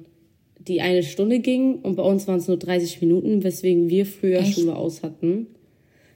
die 0.58 0.80
eine 0.80 1.02
Stunde 1.02 1.40
gingen 1.40 1.76
und 1.76 1.96
bei 1.96 2.02
uns 2.02 2.28
waren 2.28 2.38
es 2.38 2.48
nur 2.48 2.58
30 2.58 3.00
Minuten, 3.00 3.42
weswegen 3.42 3.88
wir 3.88 4.04
früher 4.04 4.40
Echt? 4.40 4.54
Schule 4.54 4.76
aus 4.76 5.02
hatten. 5.02 5.46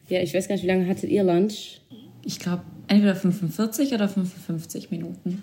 Ja, 0.09 0.21
ich 0.21 0.35
weiß 0.35 0.49
gar 0.49 0.55
nicht, 0.55 0.65
wie 0.65 0.69
lange 0.69 0.87
hattet 0.87 1.11
ihr 1.11 1.25
Lunch? 1.25 1.81
Ich 2.25 2.39
glaube, 2.39 2.63
entweder 2.89 3.17
45 3.17 3.93
oder 3.95 4.09
55 4.09 4.91
Minuten. 4.91 5.43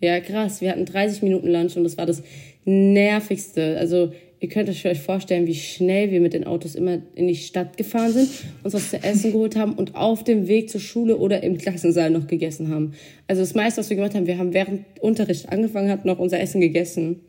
Ja, 0.00 0.20
krass. 0.20 0.60
Wir 0.60 0.70
hatten 0.70 0.84
30 0.84 1.22
Minuten 1.22 1.48
Lunch 1.48 1.76
und 1.76 1.84
das 1.84 1.98
war 1.98 2.06
das 2.06 2.22
nervigste. 2.64 3.76
Also 3.78 4.12
Ihr 4.44 4.50
könnt 4.50 4.68
euch 4.68 5.00
vorstellen, 5.00 5.46
wie 5.46 5.54
schnell 5.54 6.10
wir 6.10 6.20
mit 6.20 6.34
den 6.34 6.46
Autos 6.46 6.74
immer 6.74 6.98
in 7.14 7.28
die 7.28 7.34
Stadt 7.34 7.78
gefahren 7.78 8.12
sind, 8.12 8.28
uns 8.62 8.74
was 8.74 8.90
zu 8.90 9.02
essen 9.02 9.32
geholt 9.32 9.56
haben 9.56 9.72
und 9.72 9.94
auf 9.94 10.22
dem 10.22 10.48
Weg 10.48 10.68
zur 10.68 10.82
Schule 10.82 11.16
oder 11.16 11.42
im 11.42 11.56
Klassensaal 11.56 12.10
noch 12.10 12.26
gegessen 12.26 12.68
haben. 12.68 12.92
Also 13.26 13.40
das 13.40 13.54
meiste, 13.54 13.80
was 13.80 13.88
wir 13.88 13.96
gemacht 13.96 14.14
haben, 14.14 14.26
wir 14.26 14.36
haben 14.36 14.52
während 14.52 14.84
Unterricht 15.00 15.48
angefangen, 15.48 15.88
hatten 15.88 16.06
noch 16.06 16.18
unser 16.18 16.40
Essen 16.40 16.60
gegessen. 16.60 17.20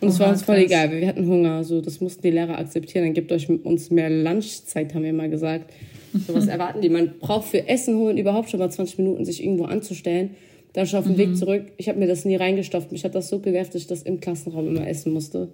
Und 0.00 0.10
es 0.10 0.20
war 0.20 0.30
uns 0.30 0.42
voll 0.42 0.58
egal, 0.58 0.92
wir 0.92 1.08
hatten 1.08 1.26
Hunger. 1.26 1.64
So, 1.64 1.80
das 1.80 2.00
mussten 2.00 2.22
die 2.22 2.30
Lehrer 2.30 2.56
akzeptieren. 2.56 3.06
Dann 3.06 3.14
gibt 3.14 3.32
euch 3.32 3.50
uns 3.50 3.90
mehr 3.90 4.08
Lunchzeit, 4.08 4.94
haben 4.94 5.02
wir 5.02 5.12
mal 5.12 5.28
gesagt. 5.28 5.72
So 6.24 6.34
was 6.34 6.46
erwarten 6.46 6.82
die. 6.82 6.88
Man 6.88 7.18
braucht 7.18 7.48
für 7.48 7.66
Essen 7.66 7.96
holen 7.96 8.16
überhaupt 8.16 8.48
schon 8.48 8.60
mal 8.60 8.70
20 8.70 8.98
Minuten, 8.98 9.24
sich 9.24 9.42
irgendwo 9.42 9.64
anzustellen. 9.64 10.36
Dann 10.72 10.86
schon 10.86 11.00
auf 11.00 11.06
dem 11.06 11.14
mhm. 11.14 11.18
Weg 11.18 11.36
zurück. 11.36 11.72
Ich 11.78 11.88
habe 11.88 11.98
mir 11.98 12.06
das 12.06 12.24
nie 12.24 12.36
reingestopft. 12.36 12.92
Mich 12.92 13.02
hat 13.02 13.16
das 13.16 13.28
so 13.28 13.40
genervt, 13.40 13.74
dass 13.74 13.82
ich 13.82 13.88
das 13.88 14.04
im 14.04 14.20
Klassenraum 14.20 14.68
immer 14.68 14.86
essen 14.86 15.12
musste. 15.12 15.48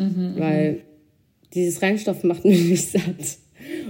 Mhm, 0.00 0.34
weil 0.36 0.80
dieses 1.54 1.82
Reinstoffen 1.82 2.28
macht 2.28 2.44
mich 2.46 2.64
nicht 2.64 2.88
satt. 2.88 3.38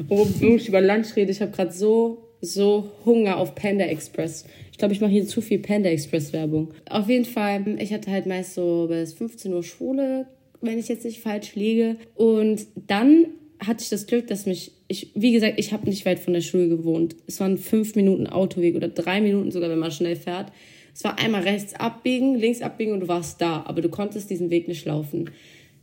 Wo 0.09 0.27
ich 0.41 0.69
über 0.69 0.81
Lunch 0.81 1.15
rede, 1.17 1.31
ich 1.31 1.41
habe 1.41 1.53
gerade 1.53 1.73
so, 1.73 2.25
so 2.41 2.91
Hunger 3.05 3.37
auf 3.37 3.55
Panda 3.55 3.85
Express. 3.85 4.45
Ich 4.73 4.79
glaube, 4.79 4.95
ich 4.95 5.01
mache 5.01 5.13
hier 5.13 5.27
zu 5.27 5.41
viel 5.41 5.61
Panda 5.61 5.89
Express 5.89 6.33
Werbung. 6.33 6.73
Auf 6.89 7.09
jeden 7.09 7.25
Fall, 7.25 7.77
ich 7.79 7.93
hatte 7.93 8.11
halt 8.11 8.27
meist 8.27 8.55
so 8.55 8.87
bis 8.89 9.13
15 9.13 9.53
Uhr 9.53 9.63
Schule, 9.63 10.27
wenn 10.61 10.79
ich 10.79 10.89
jetzt 10.89 11.05
nicht 11.05 11.21
falsch 11.21 11.55
liege. 11.55 11.97
Und 12.17 12.67
dann 12.89 13.27
hatte 13.65 13.83
ich 13.83 13.91
das 13.91 14.07
Glück, 14.07 14.27
dass 14.27 14.47
mich, 14.47 14.73
ich, 14.89 15.13
wie 15.15 15.33
gesagt, 15.33 15.55
ich 15.59 15.73
habe 15.73 15.89
nicht 15.89 16.07
weit 16.07 16.19
von 16.19 16.33
der 16.33 16.41
Schule 16.41 16.69
gewohnt. 16.69 17.15
Es 17.27 17.39
waren 17.41 17.59
fünf 17.59 17.95
Minuten 17.95 18.27
Autoweg 18.27 18.75
oder 18.75 18.89
drei 18.89 19.21
Minuten 19.21 19.51
sogar, 19.51 19.71
wenn 19.71 19.79
man 19.79 19.93
schnell 19.93 20.17
fährt. 20.17 20.51
Es 20.95 21.05
war 21.05 21.19
einmal 21.19 21.43
rechts 21.43 21.75
abbiegen, 21.75 22.35
links 22.35 22.63
abbiegen 22.63 22.93
und 22.93 23.01
du 23.01 23.09
warst 23.09 23.41
da, 23.41 23.63
aber 23.67 23.81
du 23.81 23.89
konntest 23.89 24.29
diesen 24.31 24.51
Weg 24.51 24.67
nicht 24.67 24.85
laufen. 24.87 25.31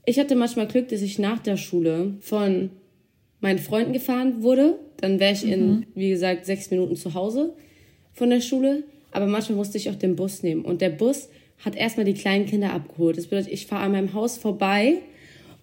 Ich 0.10 0.20
hatte 0.20 0.38
manchmal 0.38 0.68
Glück, 0.68 0.88
dass 0.88 1.02
ich 1.02 1.20
nach 1.20 1.40
der 1.40 1.58
Schule 1.58 2.14
von 2.22 2.70
meinen 3.42 3.60
Freunden 3.60 3.92
gefahren 3.92 4.42
wurde. 4.42 4.80
Dann 5.02 5.20
wäre 5.20 5.34
ich 5.34 5.44
mhm. 5.44 5.52
in, 5.52 5.86
wie 5.96 6.10
gesagt, 6.10 6.46
sechs 6.46 6.72
Minuten 6.72 6.96
zu 6.96 7.14
Hause 7.14 7.54
von 8.14 8.30
der 8.30 8.40
Schule. 8.40 8.84
Aber 9.12 9.26
manchmal 9.26 9.58
musste 9.58 9.78
ich 9.78 9.90
auch 9.90 9.96
den 9.96 10.16
Bus 10.16 10.44
nehmen. 10.44 10.64
Und 10.64 10.80
der 10.80 10.92
Bus 10.92 11.28
hat 11.66 11.76
erstmal 11.76 12.06
die 12.06 12.14
kleinen 12.14 12.46
Kinder 12.46 12.72
abgeholt. 12.72 13.18
Das 13.18 13.28
bedeutet, 13.28 13.52
ich 13.52 13.68
fahre 13.68 13.84
an 13.84 13.92
meinem 13.92 14.14
Haus 14.14 14.38
vorbei 14.38 15.00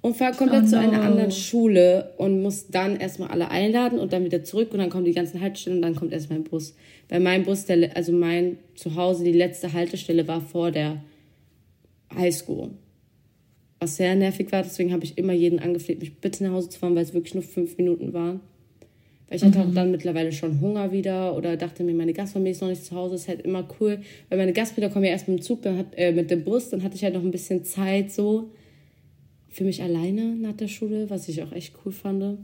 und 0.02 0.14
fahre 0.14 0.36
komplett 0.36 0.64
oh, 0.64 0.68
zu 0.68 0.78
einer 0.78 1.00
anderen 1.00 1.32
Schule 1.32 2.12
und 2.18 2.42
muss 2.42 2.68
dann 2.68 3.00
erstmal 3.00 3.30
alle 3.30 3.50
einladen 3.50 3.98
und 3.98 4.12
dann 4.12 4.26
wieder 4.26 4.44
zurück 4.44 4.72
und 4.72 4.78
dann 4.78 4.90
kommen 4.90 5.06
die 5.06 5.14
ganzen 5.14 5.40
Haltestellen 5.40 5.78
und 5.78 5.82
dann 5.82 5.94
kommt 5.94 6.12
erst 6.12 6.28
mein 6.28 6.44
Bus. 6.44 6.74
Weil 7.08 7.20
mein 7.20 7.44
Bus, 7.44 7.64
der, 7.64 7.96
also 7.96 8.12
mein 8.12 8.58
Zuhause, 8.74 9.24
die 9.24 9.32
letzte 9.32 9.72
Haltestelle 9.72 10.28
war 10.28 10.42
vor 10.42 10.70
der 10.70 11.02
Highschool. 12.14 12.72
Was 13.84 13.96
sehr 13.96 14.14
nervig 14.14 14.50
war, 14.50 14.62
deswegen 14.62 14.94
habe 14.94 15.04
ich 15.04 15.18
immer 15.18 15.34
jeden 15.34 15.58
angefleht, 15.58 16.00
mich 16.00 16.16
bitte 16.16 16.42
nach 16.42 16.52
Hause 16.52 16.70
zu 16.70 16.78
fahren, 16.78 16.94
weil 16.94 17.02
es 17.02 17.12
wirklich 17.12 17.34
nur 17.34 17.42
fünf 17.42 17.76
Minuten 17.76 18.14
waren. 18.14 18.40
Weil 19.28 19.36
ich 19.36 19.44
hatte 19.44 19.60
auch 19.60 19.66
mhm. 19.66 19.74
dann 19.74 19.90
mittlerweile 19.90 20.32
schon 20.32 20.58
Hunger 20.62 20.90
wieder 20.90 21.36
oder 21.36 21.58
dachte 21.58 21.84
mir, 21.84 21.92
meine 21.92 22.14
Gastfamilie 22.14 22.52
ist 22.52 22.62
noch 22.62 22.70
nicht 22.70 22.82
zu 22.82 22.96
Hause, 22.96 23.16
ist 23.16 23.28
halt 23.28 23.42
immer 23.42 23.68
cool. 23.78 23.98
Weil 24.30 24.38
meine 24.38 24.54
Gastbrüder 24.54 24.88
kommen 24.88 25.04
ja 25.04 25.10
erst 25.10 25.28
mit 25.28 25.38
dem 25.38 25.42
Zug, 25.42 25.60
dann 25.60 25.76
hat, 25.76 25.88
äh, 25.96 26.12
mit 26.12 26.30
dem 26.30 26.44
Bus, 26.44 26.70
dann 26.70 26.82
hatte 26.82 26.96
ich 26.96 27.04
halt 27.04 27.12
noch 27.12 27.20
ein 27.20 27.30
bisschen 27.30 27.62
Zeit 27.64 28.10
so 28.10 28.48
für 29.50 29.64
mich 29.64 29.82
alleine 29.82 30.34
nach 30.34 30.54
der 30.54 30.68
Schule, 30.68 31.10
was 31.10 31.28
ich 31.28 31.42
auch 31.42 31.52
echt 31.52 31.74
cool 31.84 31.92
fand. 31.92 32.38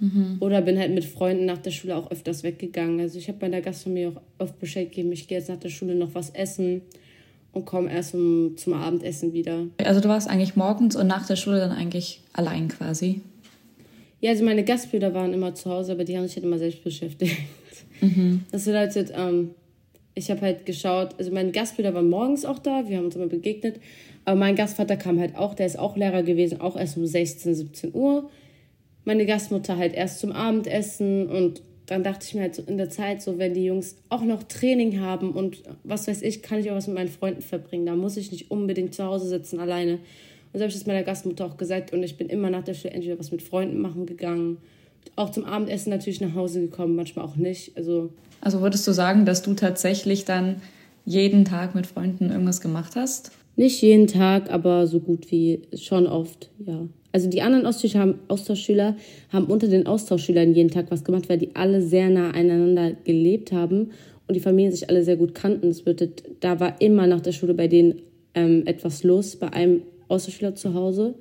Mhm. 0.00 0.36
Oder 0.40 0.60
bin 0.60 0.78
halt 0.78 0.92
mit 0.92 1.06
Freunden 1.06 1.46
nach 1.46 1.56
der 1.56 1.70
Schule 1.70 1.96
auch 1.96 2.10
öfters 2.10 2.42
weggegangen. 2.42 3.00
Also 3.00 3.18
ich 3.18 3.28
habe 3.28 3.38
bei 3.38 3.48
der 3.48 3.62
Gastfamilie 3.62 4.10
auch 4.10 4.20
oft 4.36 4.58
Bescheid 4.58 4.90
gegeben, 4.90 5.12
ich 5.12 5.28
gehe 5.28 5.38
jetzt 5.38 5.48
nach 5.48 5.58
der 5.58 5.70
Schule 5.70 5.94
noch 5.94 6.14
was 6.14 6.28
essen 6.28 6.82
und 7.52 7.64
komme 7.64 7.92
erst 7.92 8.14
um, 8.14 8.56
zum 8.56 8.74
Abendessen 8.74 9.32
wieder. 9.32 9.66
Also 9.84 10.00
du 10.00 10.08
warst 10.08 10.28
eigentlich 10.28 10.56
morgens 10.56 10.96
und 10.96 11.06
nach 11.06 11.26
der 11.26 11.36
Schule 11.36 11.58
dann 11.58 11.72
eigentlich 11.72 12.22
allein 12.32 12.68
quasi? 12.68 13.22
Ja, 14.20 14.30
also 14.30 14.44
meine 14.44 14.64
Gastbrüder 14.64 15.14
waren 15.14 15.32
immer 15.32 15.54
zu 15.54 15.70
Hause, 15.70 15.92
aber 15.92 16.04
die 16.04 16.16
haben 16.16 16.26
sich 16.26 16.36
halt 16.36 16.44
immer 16.44 16.58
selbst 16.58 16.82
beschäftigt. 16.82 17.36
Mhm. 18.00 18.44
Das 18.50 18.64
bedeutet, 18.64 19.12
ähm, 19.16 19.50
ich 20.14 20.30
habe 20.30 20.40
halt 20.40 20.66
geschaut, 20.66 21.14
also 21.18 21.30
meine 21.32 21.52
Gastbrüder 21.52 21.94
waren 21.94 22.10
morgens 22.10 22.44
auch 22.44 22.58
da, 22.58 22.88
wir 22.88 22.96
haben 22.96 23.06
uns 23.06 23.16
immer 23.16 23.26
begegnet, 23.26 23.80
aber 24.24 24.36
mein 24.36 24.56
Gastvater 24.56 24.96
kam 24.96 25.18
halt 25.18 25.36
auch, 25.36 25.54
der 25.54 25.66
ist 25.66 25.78
auch 25.78 25.96
Lehrer 25.96 26.22
gewesen, 26.22 26.60
auch 26.60 26.76
erst 26.76 26.96
um 26.96 27.06
16, 27.06 27.54
17 27.54 27.94
Uhr. 27.94 28.28
Meine 29.04 29.24
Gastmutter 29.24 29.78
halt 29.78 29.94
erst 29.94 30.18
zum 30.18 30.32
Abendessen 30.32 31.28
und 31.28 31.62
dann 31.88 32.04
dachte 32.04 32.26
ich 32.26 32.34
mir 32.34 32.42
halt 32.42 32.58
in 32.58 32.76
der 32.76 32.90
Zeit, 32.90 33.22
so 33.22 33.38
wenn 33.38 33.54
die 33.54 33.64
Jungs 33.64 33.96
auch 34.10 34.22
noch 34.22 34.42
Training 34.42 35.00
haben 35.00 35.32
und 35.32 35.62
was 35.84 36.06
weiß 36.06 36.20
ich, 36.22 36.42
kann 36.42 36.60
ich 36.60 36.70
auch 36.70 36.76
was 36.76 36.86
mit 36.86 36.96
meinen 36.96 37.08
Freunden 37.08 37.40
verbringen. 37.40 37.86
Da 37.86 37.96
muss 37.96 38.18
ich 38.18 38.30
nicht 38.30 38.50
unbedingt 38.50 38.94
zu 38.94 39.04
Hause 39.04 39.26
sitzen 39.26 39.58
alleine. 39.58 39.94
Und 39.94 40.00
so 40.54 40.60
habe 40.60 40.68
ich 40.68 40.74
das 40.74 40.86
meiner 40.86 41.02
Gastmutter 41.02 41.46
auch 41.46 41.56
gesagt 41.56 41.92
und 41.92 42.02
ich 42.02 42.18
bin 42.18 42.28
immer 42.28 42.50
nach 42.50 42.62
der 42.62 42.74
Schule 42.74 42.92
entweder 42.92 43.18
was 43.18 43.32
mit 43.32 43.42
Freunden 43.42 43.80
machen 43.80 44.04
gegangen, 44.04 44.58
auch 45.16 45.30
zum 45.30 45.44
Abendessen 45.44 45.90
natürlich 45.90 46.20
nach 46.20 46.34
Hause 46.34 46.60
gekommen, 46.60 46.94
manchmal 46.94 47.24
auch 47.24 47.36
nicht. 47.36 47.76
Also, 47.76 48.10
also 48.42 48.60
würdest 48.60 48.86
du 48.86 48.92
sagen, 48.92 49.24
dass 49.24 49.42
du 49.42 49.54
tatsächlich 49.54 50.26
dann 50.26 50.60
jeden 51.06 51.46
Tag 51.46 51.74
mit 51.74 51.86
Freunden 51.86 52.30
irgendwas 52.30 52.60
gemacht 52.60 52.96
hast? 52.96 53.32
Nicht 53.56 53.80
jeden 53.80 54.06
Tag, 54.06 54.50
aber 54.50 54.86
so 54.86 55.00
gut 55.00 55.30
wie 55.30 55.62
schon 55.74 56.06
oft, 56.06 56.50
ja. 56.64 56.86
Also 57.12 57.28
die 57.28 57.42
anderen 57.42 57.66
Austauschschüler 57.66 58.02
haben, 58.02 58.18
Austauschschüler 58.28 58.96
haben 59.32 59.46
unter 59.46 59.68
den 59.68 59.86
Austauschschülern 59.86 60.54
jeden 60.54 60.70
Tag 60.70 60.90
was 60.90 61.04
gemacht, 61.04 61.28
weil 61.28 61.38
die 61.38 61.54
alle 61.56 61.80
sehr 61.80 62.10
nah 62.10 62.30
aneinander 62.30 62.92
gelebt 63.04 63.52
haben 63.52 63.90
und 64.26 64.34
die 64.34 64.40
Familien 64.40 64.72
sich 64.72 64.88
alle 64.90 65.02
sehr 65.02 65.16
gut 65.16 65.34
kannten. 65.34 65.68
Das 65.68 65.82
bedeutet, 65.82 66.24
da 66.40 66.60
war 66.60 66.80
immer 66.80 67.06
nach 67.06 67.20
der 67.20 67.32
Schule 67.32 67.54
bei 67.54 67.66
denen 67.66 68.02
ähm, 68.34 68.62
etwas 68.66 69.02
los, 69.04 69.36
bei 69.36 69.52
einem 69.52 69.82
Austauschschüler 70.08 70.54
zu 70.54 70.74
Hause. 70.74 71.14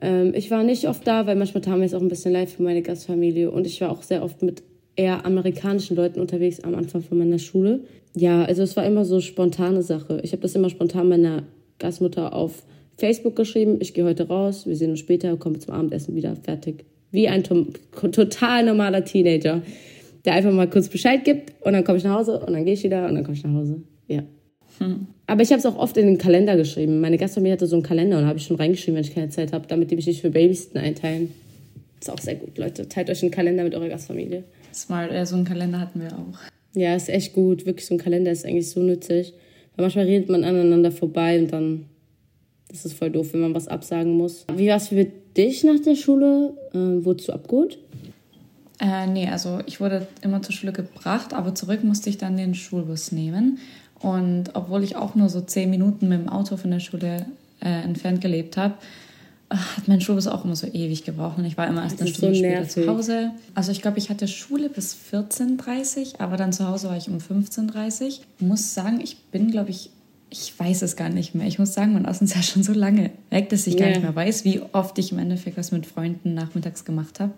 Ähm, 0.00 0.32
ich 0.34 0.50
war 0.50 0.64
nicht 0.64 0.88
oft 0.88 1.06
da, 1.06 1.26
weil 1.26 1.36
manchmal 1.36 1.64
haben 1.66 1.80
wir 1.80 1.86
es 1.86 1.94
auch 1.94 2.00
ein 2.00 2.08
bisschen 2.08 2.32
leid 2.32 2.50
für 2.50 2.62
meine 2.62 2.82
Gastfamilie 2.82 3.50
und 3.50 3.66
ich 3.66 3.80
war 3.80 3.90
auch 3.90 4.02
sehr 4.02 4.22
oft 4.24 4.42
mit 4.42 4.62
eher 4.96 5.24
amerikanischen 5.24 5.96
Leuten 5.96 6.20
unterwegs 6.20 6.60
am 6.60 6.74
Anfang 6.74 7.02
von 7.02 7.18
meiner 7.18 7.38
Schule. 7.38 7.84
Ja, 8.16 8.44
also 8.44 8.62
es 8.62 8.76
war 8.76 8.84
immer 8.84 9.04
so 9.04 9.20
spontane 9.20 9.82
Sache. 9.82 10.20
Ich 10.24 10.32
habe 10.32 10.42
das 10.42 10.54
immer 10.54 10.68
spontan 10.68 11.08
meiner 11.08 11.44
Gastmutter 11.78 12.34
auf 12.34 12.64
Facebook 13.00 13.34
geschrieben, 13.34 13.78
ich 13.80 13.94
gehe 13.94 14.04
heute 14.04 14.28
raus, 14.28 14.66
wir 14.66 14.76
sehen 14.76 14.90
uns 14.90 15.00
später, 15.00 15.36
komme 15.36 15.58
zum 15.58 15.74
Abendessen 15.74 16.14
wieder, 16.14 16.36
fertig. 16.36 16.84
Wie 17.10 17.28
ein 17.28 17.42
total 18.12 18.64
normaler 18.64 19.04
Teenager, 19.04 19.62
der 20.24 20.34
einfach 20.34 20.52
mal 20.52 20.68
kurz 20.68 20.88
Bescheid 20.88 21.24
gibt 21.24 21.54
und 21.64 21.72
dann 21.72 21.82
komme 21.82 21.98
ich 21.98 22.04
nach 22.04 22.18
Hause 22.18 22.38
und 22.38 22.52
dann 22.52 22.64
gehe 22.64 22.74
ich 22.74 22.84
wieder 22.84 23.08
und 23.08 23.14
dann 23.14 23.24
komme 23.24 23.36
ich 23.36 23.42
nach 23.42 23.54
Hause. 23.54 23.82
Ja. 24.06 24.22
Hm. 24.78 25.06
Aber 25.26 25.42
ich 25.42 25.50
habe 25.50 25.58
es 25.58 25.66
auch 25.66 25.76
oft 25.76 25.96
in 25.96 26.06
den 26.06 26.18
Kalender 26.18 26.56
geschrieben. 26.56 27.00
Meine 27.00 27.18
Gastfamilie 27.18 27.54
hatte 27.54 27.66
so 27.66 27.76
einen 27.76 27.82
Kalender 27.82 28.18
und 28.18 28.26
habe 28.26 28.38
ich 28.38 28.44
schon 28.44 28.56
reingeschrieben, 28.56 28.96
wenn 28.96 29.04
ich 29.04 29.14
keine 29.14 29.30
Zeit 29.30 29.52
habe, 29.52 29.66
damit 29.66 29.90
die 29.90 29.96
mich 29.96 30.06
nicht 30.06 30.20
für 30.20 30.30
Babysitten 30.30 30.80
einteilen. 30.80 31.32
Ist 32.00 32.10
auch 32.10 32.18
sehr 32.18 32.36
gut, 32.36 32.56
Leute. 32.56 32.88
Teilt 32.88 33.10
euch 33.10 33.22
einen 33.22 33.30
Kalender 33.30 33.62
mit 33.64 33.74
eurer 33.74 33.88
Gastfamilie. 33.88 34.44
Smart, 34.72 35.12
ja, 35.12 35.26
so 35.26 35.36
einen 35.36 35.44
Kalender 35.44 35.80
hatten 35.80 36.00
wir 36.00 36.12
auch. 36.12 36.38
Ja, 36.74 36.94
ist 36.94 37.08
echt 37.08 37.34
gut. 37.34 37.66
Wirklich, 37.66 37.86
so 37.86 37.94
ein 37.94 37.98
Kalender 37.98 38.30
ist 38.30 38.46
eigentlich 38.46 38.70
so 38.70 38.80
nützlich. 38.80 39.34
Weil 39.76 39.84
manchmal 39.84 40.06
redet 40.06 40.28
man 40.28 40.44
aneinander 40.44 40.92
vorbei 40.92 41.38
und 41.38 41.52
dann 41.52 41.84
das 42.70 42.84
ist 42.84 42.94
voll 42.94 43.10
doof, 43.10 43.28
wenn 43.32 43.40
man 43.40 43.54
was 43.54 43.68
absagen 43.68 44.16
muss. 44.16 44.46
Wie 44.54 44.68
war 44.68 44.76
es 44.76 44.88
für 44.88 45.04
dich 45.36 45.64
nach 45.64 45.80
der 45.80 45.96
Schule? 45.96 46.54
Äh, 46.72 47.04
wurdest 47.04 47.28
du 47.28 47.32
abgeholt? 47.32 47.78
Äh, 48.80 49.06
nee, 49.06 49.28
also 49.28 49.60
ich 49.66 49.80
wurde 49.80 50.06
immer 50.22 50.40
zur 50.42 50.54
Schule 50.54 50.72
gebracht, 50.72 51.34
aber 51.34 51.54
zurück 51.54 51.84
musste 51.84 52.08
ich 52.08 52.18
dann 52.18 52.36
den 52.36 52.54
Schulbus 52.54 53.12
nehmen. 53.12 53.58
Und 54.00 54.54
obwohl 54.54 54.82
ich 54.82 54.96
auch 54.96 55.14
nur 55.14 55.28
so 55.28 55.42
zehn 55.42 55.68
Minuten 55.68 56.08
mit 56.08 56.20
dem 56.20 56.28
Auto 56.28 56.56
von 56.56 56.70
der 56.70 56.80
Schule 56.80 57.26
äh, 57.60 57.82
entfernt 57.82 58.22
gelebt 58.22 58.56
habe, 58.56 58.74
hat 59.50 59.88
mein 59.88 60.00
Schulbus 60.00 60.28
auch 60.28 60.44
immer 60.44 60.54
so 60.54 60.68
ewig 60.68 61.04
gebraucht 61.04 61.38
und 61.38 61.44
ich 61.44 61.58
war 61.58 61.66
immer 61.66 61.82
erst 61.82 62.00
eine 62.00 62.08
Stunde 62.08 62.36
so 62.36 62.40
später 62.40 62.68
zu 62.68 62.86
Hause. 62.86 63.32
Also 63.54 63.72
ich 63.72 63.82
glaube, 63.82 63.98
ich 63.98 64.08
hatte 64.08 64.28
Schule 64.28 64.68
bis 64.68 64.96
14.30 65.12 66.14
Uhr, 66.14 66.20
aber 66.20 66.36
dann 66.36 66.52
zu 66.52 66.68
Hause 66.68 66.88
war 66.88 66.96
ich 66.96 67.08
um 67.08 67.18
15.30 67.18 68.00
Uhr. 68.02 68.06
Ich 68.08 68.20
muss 68.38 68.74
sagen, 68.74 69.00
ich 69.02 69.18
bin, 69.32 69.50
glaube 69.50 69.70
ich, 69.70 69.90
ich 70.30 70.58
weiß 70.58 70.82
es 70.82 70.96
gar 70.96 71.08
nicht 71.08 71.34
mehr. 71.34 71.46
Ich 71.46 71.58
muss 71.58 71.74
sagen, 71.74 71.92
mein 71.92 72.06
Außen 72.06 72.26
ist 72.26 72.36
ja 72.36 72.42
schon 72.42 72.62
so 72.62 72.72
lange 72.72 73.10
weg, 73.30 73.48
dass 73.48 73.66
ich 73.66 73.74
yeah. 73.74 73.84
gar 73.84 73.88
nicht 73.90 74.02
mehr 74.02 74.14
weiß, 74.14 74.44
wie 74.44 74.62
oft 74.72 74.96
ich 74.98 75.10
im 75.12 75.18
Endeffekt 75.18 75.56
was 75.56 75.72
mit 75.72 75.86
Freunden 75.86 76.34
nachmittags 76.34 76.84
gemacht 76.84 77.18
habe. 77.20 77.32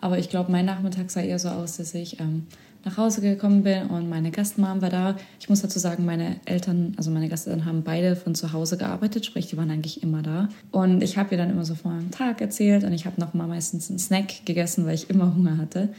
Aber 0.00 0.18
ich 0.18 0.30
glaube, 0.30 0.50
mein 0.50 0.64
Nachmittag 0.64 1.10
sah 1.10 1.20
eher 1.20 1.38
so 1.38 1.48
aus, 1.48 1.76
dass 1.76 1.92
ich 1.92 2.20
ähm, 2.20 2.46
nach 2.84 2.96
Hause 2.96 3.20
gekommen 3.20 3.64
bin 3.64 3.88
und 3.88 4.08
meine 4.08 4.30
Gastmam 4.30 4.80
war 4.80 4.88
da. 4.88 5.16
Ich 5.38 5.48
muss 5.48 5.60
dazu 5.60 5.78
sagen, 5.78 6.06
meine 6.06 6.36
Eltern, 6.46 6.94
also 6.96 7.10
meine 7.10 7.28
Gasteltern 7.28 7.66
haben 7.66 7.82
beide 7.82 8.16
von 8.16 8.34
zu 8.34 8.52
Hause 8.52 8.78
gearbeitet, 8.78 9.26
sprich, 9.26 9.48
die 9.48 9.56
waren 9.56 9.70
eigentlich 9.70 10.02
immer 10.02 10.22
da. 10.22 10.48
Und 10.70 11.02
ich 11.02 11.18
habe 11.18 11.32
ihr 11.32 11.38
dann 11.38 11.50
immer 11.50 11.64
so 11.64 11.74
vor 11.74 11.90
einem 11.90 12.10
Tag 12.10 12.40
erzählt 12.40 12.84
und 12.84 12.92
ich 12.92 13.04
habe 13.04 13.20
noch 13.20 13.34
mal 13.34 13.46
meistens 13.46 13.90
einen 13.90 13.98
Snack 13.98 14.46
gegessen, 14.46 14.86
weil 14.86 14.94
ich 14.94 15.10
immer 15.10 15.34
Hunger 15.34 15.58
hatte. 15.58 15.90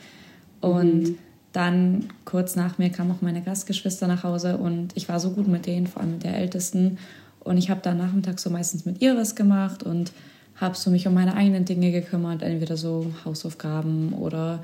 Und 0.62 1.04
mhm. 1.04 1.18
Dann 1.54 2.10
kurz 2.26 2.56
nach 2.56 2.78
mir 2.78 2.90
kamen 2.90 3.12
auch 3.12 3.22
meine 3.22 3.42
Gastgeschwister 3.42 4.08
nach 4.08 4.24
Hause 4.24 4.58
und 4.58 4.96
ich 4.96 5.10
war 5.10 5.20
so 5.20 5.32
gut 5.32 5.48
mit 5.48 5.66
denen, 5.66 5.88
vor 5.88 6.02
allem 6.02 6.14
mit 6.14 6.24
der 6.24 6.38
Ältesten. 6.38 6.98
Und 7.42 7.58
ich 7.58 7.70
habe 7.70 7.82
dann 7.82 7.98
nachmittags 7.98 8.44
so 8.44 8.50
meistens 8.50 8.86
mit 8.86 9.02
ihr 9.02 9.18
was 9.18 9.36
gemacht 9.36 9.84
und 9.84 10.12
habe 10.56 10.76
so 10.76 10.92
mich 10.92 11.08
um 11.08 11.14
meine 11.14 11.36
eigenen 11.36 11.66
Dinge 11.66 11.92
gekümmert, 11.92 12.44
entweder 12.44 12.78
so 12.78 13.12
Hausaufgaben 13.26 14.14
oder 14.14 14.64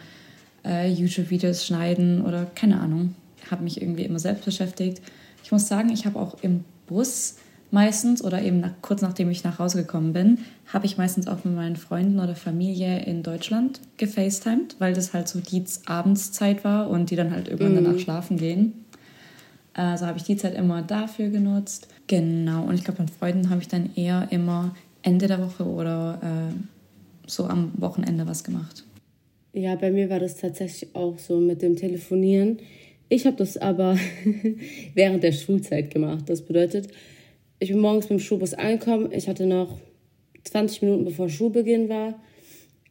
äh, 0.63 0.89
YouTube-Videos 0.89 1.65
schneiden 1.65 2.21
oder 2.21 2.45
keine 2.45 2.79
Ahnung. 2.79 3.15
Habe 3.49 3.63
mich 3.63 3.81
irgendwie 3.81 4.03
immer 4.03 4.19
selbst 4.19 4.45
beschäftigt. 4.45 5.01
Ich 5.43 5.51
muss 5.51 5.67
sagen, 5.67 5.89
ich 5.89 6.05
habe 6.05 6.19
auch 6.19 6.37
im 6.41 6.63
Bus 6.85 7.37
meistens 7.71 8.23
oder 8.23 8.41
eben 8.41 8.59
nach, 8.59 8.71
kurz 8.81 9.01
nachdem 9.01 9.29
ich 9.29 9.43
nach 9.43 9.59
Hause 9.59 9.79
gekommen 9.79 10.13
bin, 10.13 10.39
habe 10.67 10.85
ich 10.85 10.97
meistens 10.97 11.27
auch 11.27 11.43
mit 11.43 11.55
meinen 11.55 11.75
Freunden 11.75 12.19
oder 12.19 12.35
Familie 12.35 13.03
in 13.03 13.23
Deutschland 13.23 13.81
gefacetimed, 13.97 14.75
weil 14.79 14.93
das 14.93 15.13
halt 15.13 15.27
so 15.27 15.39
die 15.39 15.63
Abendszeit 15.85 16.63
war 16.63 16.89
und 16.89 17.11
die 17.11 17.15
dann 17.15 17.31
halt 17.31 17.47
irgendwann 17.47 17.73
mm. 17.73 17.85
danach 17.85 17.99
schlafen 17.99 18.37
gehen. 18.37 18.85
Also 19.73 20.07
habe 20.07 20.17
ich 20.17 20.23
die 20.23 20.37
Zeit 20.37 20.55
immer 20.55 20.81
dafür 20.81 21.29
genutzt. 21.29 21.87
Genau, 22.07 22.63
und 22.63 22.75
ich 22.75 22.83
glaube, 22.83 23.03
mit 23.03 23.11
Freunden 23.11 23.49
habe 23.49 23.61
ich 23.61 23.67
dann 23.67 23.91
eher 23.95 24.27
immer 24.31 24.75
Ende 25.03 25.27
der 25.27 25.39
Woche 25.39 25.65
oder 25.65 26.19
äh, 26.23 26.53
so 27.27 27.45
am 27.45 27.71
Wochenende 27.77 28.25
was 28.27 28.43
gemacht. 28.43 28.83
Ja, 29.53 29.75
bei 29.75 29.91
mir 29.91 30.09
war 30.09 30.19
das 30.19 30.37
tatsächlich 30.37 30.95
auch 30.95 31.19
so 31.19 31.39
mit 31.39 31.61
dem 31.61 31.75
Telefonieren. 31.75 32.57
Ich 33.09 33.25
habe 33.25 33.37
das 33.37 33.57
aber 33.57 33.97
während 34.93 35.23
der 35.23 35.31
Schulzeit 35.31 35.91
gemacht. 35.91 36.23
Das 36.27 36.41
bedeutet, 36.41 36.89
ich 37.59 37.69
bin 37.69 37.79
morgens 37.79 38.07
beim 38.07 38.19
Schulbus 38.19 38.53
angekommen. 38.53 39.09
Ich 39.11 39.27
hatte 39.27 39.45
noch 39.45 39.79
20 40.43 40.81
Minuten 40.83 41.05
bevor 41.05 41.29
Schulbeginn 41.29 41.89
war, 41.89 42.19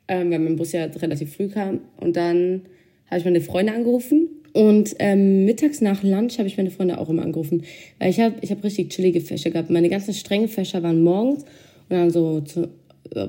ähm, 0.09 0.31
weil 0.31 0.39
mein 0.39 0.57
Bus 0.57 0.73
ja 0.73 0.85
relativ 0.85 1.35
früh 1.35 1.49
kam. 1.49 1.81
Und 1.99 2.17
dann 2.17 2.63
habe 3.07 3.19
ich 3.19 3.25
meine 3.25 3.41
Freunde 3.41 3.73
angerufen. 3.73 4.29
Und 4.53 4.97
ähm, 5.01 5.45
mittags 5.45 5.81
nach 5.83 6.03
Lunch 6.03 6.39
habe 6.39 6.49
ich 6.49 6.57
meine 6.57 6.71
Freunde 6.71 6.99
auch 6.99 7.11
immer 7.11 7.23
angerufen. 7.23 7.65
Weil 7.99 8.11
ich 8.11 8.21
habe 8.21 8.37
ich 8.41 8.51
hab 8.51 8.65
richtig 8.65 8.91
chillige 8.91 9.21
Fächer 9.21 9.51
gehabt. 9.51 9.71
Meine 9.71 9.89
ganzen 9.89 10.15
strengen 10.15 10.49
Fächer 10.49 10.83
waren 10.83 11.03
morgens 11.03 11.45
und 11.89 11.97
dann 11.97 12.11
so 12.11 12.41
zu, 12.41 12.69
äh, 13.15 13.29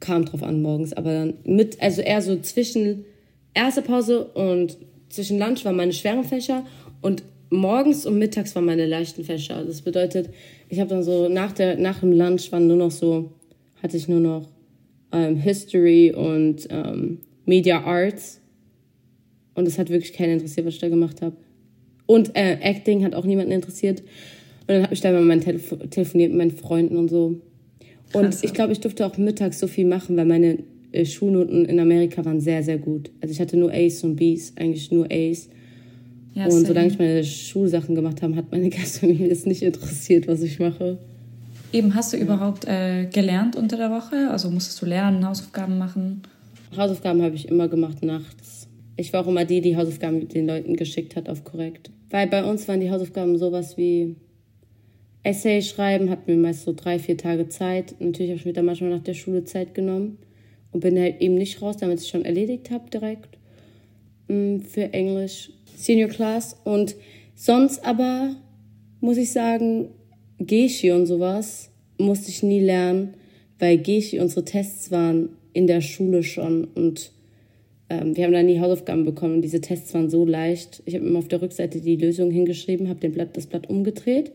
kam 0.00 0.24
drauf 0.24 0.42
an 0.42 0.62
morgens, 0.62 0.92
aber 0.92 1.12
dann 1.12 1.34
mit, 1.44 1.82
also 1.82 2.00
eher 2.00 2.22
so 2.22 2.38
zwischen 2.38 3.04
erster 3.54 3.82
Pause 3.82 4.24
und 4.26 4.78
zwischen 5.08 5.38
Lunch 5.38 5.64
waren 5.64 5.76
meine 5.76 5.92
schweren 5.92 6.24
Fächer 6.24 6.64
und 7.02 7.24
morgens 7.50 8.06
und 8.06 8.18
mittags 8.18 8.54
waren 8.54 8.64
meine 8.64 8.86
leichten 8.86 9.24
Fächer. 9.24 9.64
Das 9.64 9.82
bedeutet, 9.82 10.30
ich 10.68 10.80
habe 10.80 10.90
dann 10.90 11.02
so 11.02 11.28
nach 11.28 11.52
der 11.52 11.76
nach 11.76 12.00
dem 12.00 12.12
Lunch 12.12 12.52
waren 12.52 12.66
nur 12.66 12.76
noch 12.76 12.90
so 12.90 13.32
hatte 13.82 13.96
ich 13.96 14.08
nur 14.08 14.20
noch 14.20 14.48
ähm, 15.12 15.36
History 15.36 16.12
und 16.12 16.66
ähm, 16.70 17.18
Media 17.46 17.82
Arts 17.84 18.40
und 19.54 19.66
es 19.66 19.78
hat 19.78 19.90
wirklich 19.90 20.12
keinen 20.12 20.34
interessiert, 20.34 20.66
was 20.66 20.74
ich 20.74 20.80
da 20.80 20.88
gemacht 20.88 21.22
habe. 21.22 21.36
Und 22.06 22.36
äh, 22.36 22.58
Acting 22.60 23.04
hat 23.04 23.14
auch 23.14 23.24
niemanden 23.24 23.52
interessiert. 23.52 24.00
Und 24.00 24.68
dann 24.68 24.82
habe 24.82 24.94
ich 24.94 25.00
da 25.00 25.12
mal 25.12 25.22
mein 25.22 25.40
Telefo 25.40 25.76
telefoniert 25.76 26.30
mit 26.30 26.38
meinen 26.38 26.50
Freunden 26.50 26.96
und 26.96 27.08
so. 27.08 27.40
Und 28.12 28.42
ich 28.42 28.54
glaube, 28.54 28.72
ich 28.72 28.80
durfte 28.80 29.04
auch 29.04 29.16
mittags 29.18 29.58
so 29.58 29.66
viel 29.66 29.86
machen, 29.86 30.16
weil 30.16 30.24
meine 30.24 30.58
äh, 30.92 31.04
Schulnoten 31.04 31.64
in 31.64 31.80
Amerika 31.80 32.24
waren 32.24 32.40
sehr, 32.40 32.62
sehr 32.62 32.78
gut. 32.78 33.10
Also 33.20 33.32
ich 33.32 33.40
hatte 33.40 33.56
nur 33.56 33.72
A's 33.72 34.02
und 34.04 34.16
B's, 34.16 34.52
eigentlich 34.56 34.90
nur 34.90 35.06
A's. 35.10 35.48
Ja, 36.34 36.44
und 36.44 36.66
solange 36.66 36.88
ich 36.88 36.98
meine 36.98 37.24
Schulsachen 37.24 37.94
gemacht 37.94 38.22
habe, 38.22 38.36
hat 38.36 38.50
meine 38.50 38.70
Gastfamilie 38.70 39.30
es 39.30 39.46
nicht 39.46 39.62
interessiert, 39.62 40.28
was 40.28 40.42
ich 40.42 40.58
mache. 40.58 40.98
Eben, 41.72 41.94
hast 41.94 42.12
du 42.12 42.16
überhaupt 42.16 42.66
äh, 42.66 43.06
gelernt 43.06 43.56
unter 43.56 43.76
der 43.76 43.90
Woche? 43.90 44.30
Also 44.30 44.50
musstest 44.50 44.80
du 44.80 44.86
lernen, 44.86 45.26
Hausaufgaben 45.26 45.76
machen? 45.76 46.22
Hausaufgaben 46.76 47.22
habe 47.22 47.34
ich 47.34 47.48
immer 47.48 47.68
gemacht 47.68 48.02
nachts. 48.02 48.68
Ich 48.96 49.12
war 49.12 49.22
auch 49.22 49.28
immer 49.28 49.44
die, 49.44 49.60
die 49.60 49.76
Hausaufgaben 49.76 50.28
den 50.28 50.46
Leuten 50.46 50.76
geschickt 50.76 51.14
hat 51.16 51.28
auf 51.28 51.44
korrekt. 51.44 51.90
Weil 52.10 52.26
bei 52.26 52.42
uns 52.44 52.66
waren 52.68 52.80
die 52.80 52.90
Hausaufgaben 52.90 53.36
sowas 53.36 53.76
wie 53.76 54.16
Essay 55.22 55.60
schreiben, 55.60 56.08
hatten 56.08 56.26
wir 56.26 56.36
meist 56.36 56.64
so 56.64 56.72
drei, 56.74 56.98
vier 56.98 57.18
Tage 57.18 57.48
Zeit. 57.48 57.94
Natürlich 58.00 58.30
habe 58.30 58.38
ich 58.38 58.46
mir 58.46 58.54
da 58.54 58.62
manchmal 58.62 58.90
nach 58.90 59.02
der 59.02 59.14
Schule 59.14 59.44
Zeit 59.44 59.74
genommen 59.74 60.18
und 60.72 60.80
bin 60.80 60.98
halt 60.98 61.20
eben 61.20 61.34
nicht 61.34 61.60
raus, 61.60 61.76
damit 61.78 62.00
ich 62.00 62.08
schon 62.08 62.24
erledigt 62.24 62.70
habe 62.70 62.88
direkt 62.90 63.38
mm, 64.28 64.60
für 64.60 64.92
Englisch 64.92 65.50
Senior 65.78 66.08
Class. 66.08 66.56
Und 66.64 66.96
sonst 67.34 67.84
aber 67.84 68.34
muss 69.00 69.16
ich 69.16 69.32
sagen, 69.32 69.90
Geschi 70.38 70.90
und 70.90 71.06
sowas 71.06 71.70
musste 71.98 72.30
ich 72.30 72.42
nie 72.42 72.60
lernen, 72.60 73.14
weil 73.58 73.78
Geschi, 73.78 74.20
unsere 74.20 74.44
Tests 74.44 74.90
waren 74.90 75.30
in 75.52 75.66
der 75.66 75.80
Schule 75.80 76.22
schon 76.22 76.64
und 76.64 77.12
ähm, 77.90 78.16
wir 78.16 78.24
haben 78.24 78.32
da 78.32 78.42
nie 78.42 78.60
Hausaufgaben 78.60 79.04
bekommen 79.04 79.36
und 79.36 79.42
diese 79.42 79.60
Tests 79.60 79.94
waren 79.94 80.10
so 80.10 80.24
leicht. 80.24 80.82
Ich 80.84 80.94
habe 80.94 81.06
immer 81.06 81.20
auf 81.20 81.28
der 81.28 81.42
Rückseite 81.42 81.80
die 81.80 81.96
Lösung 81.96 82.30
hingeschrieben, 82.30 82.88
habe 82.88 83.08
Blatt, 83.08 83.36
das 83.36 83.46
Blatt 83.46 83.68
umgedreht 83.68 84.32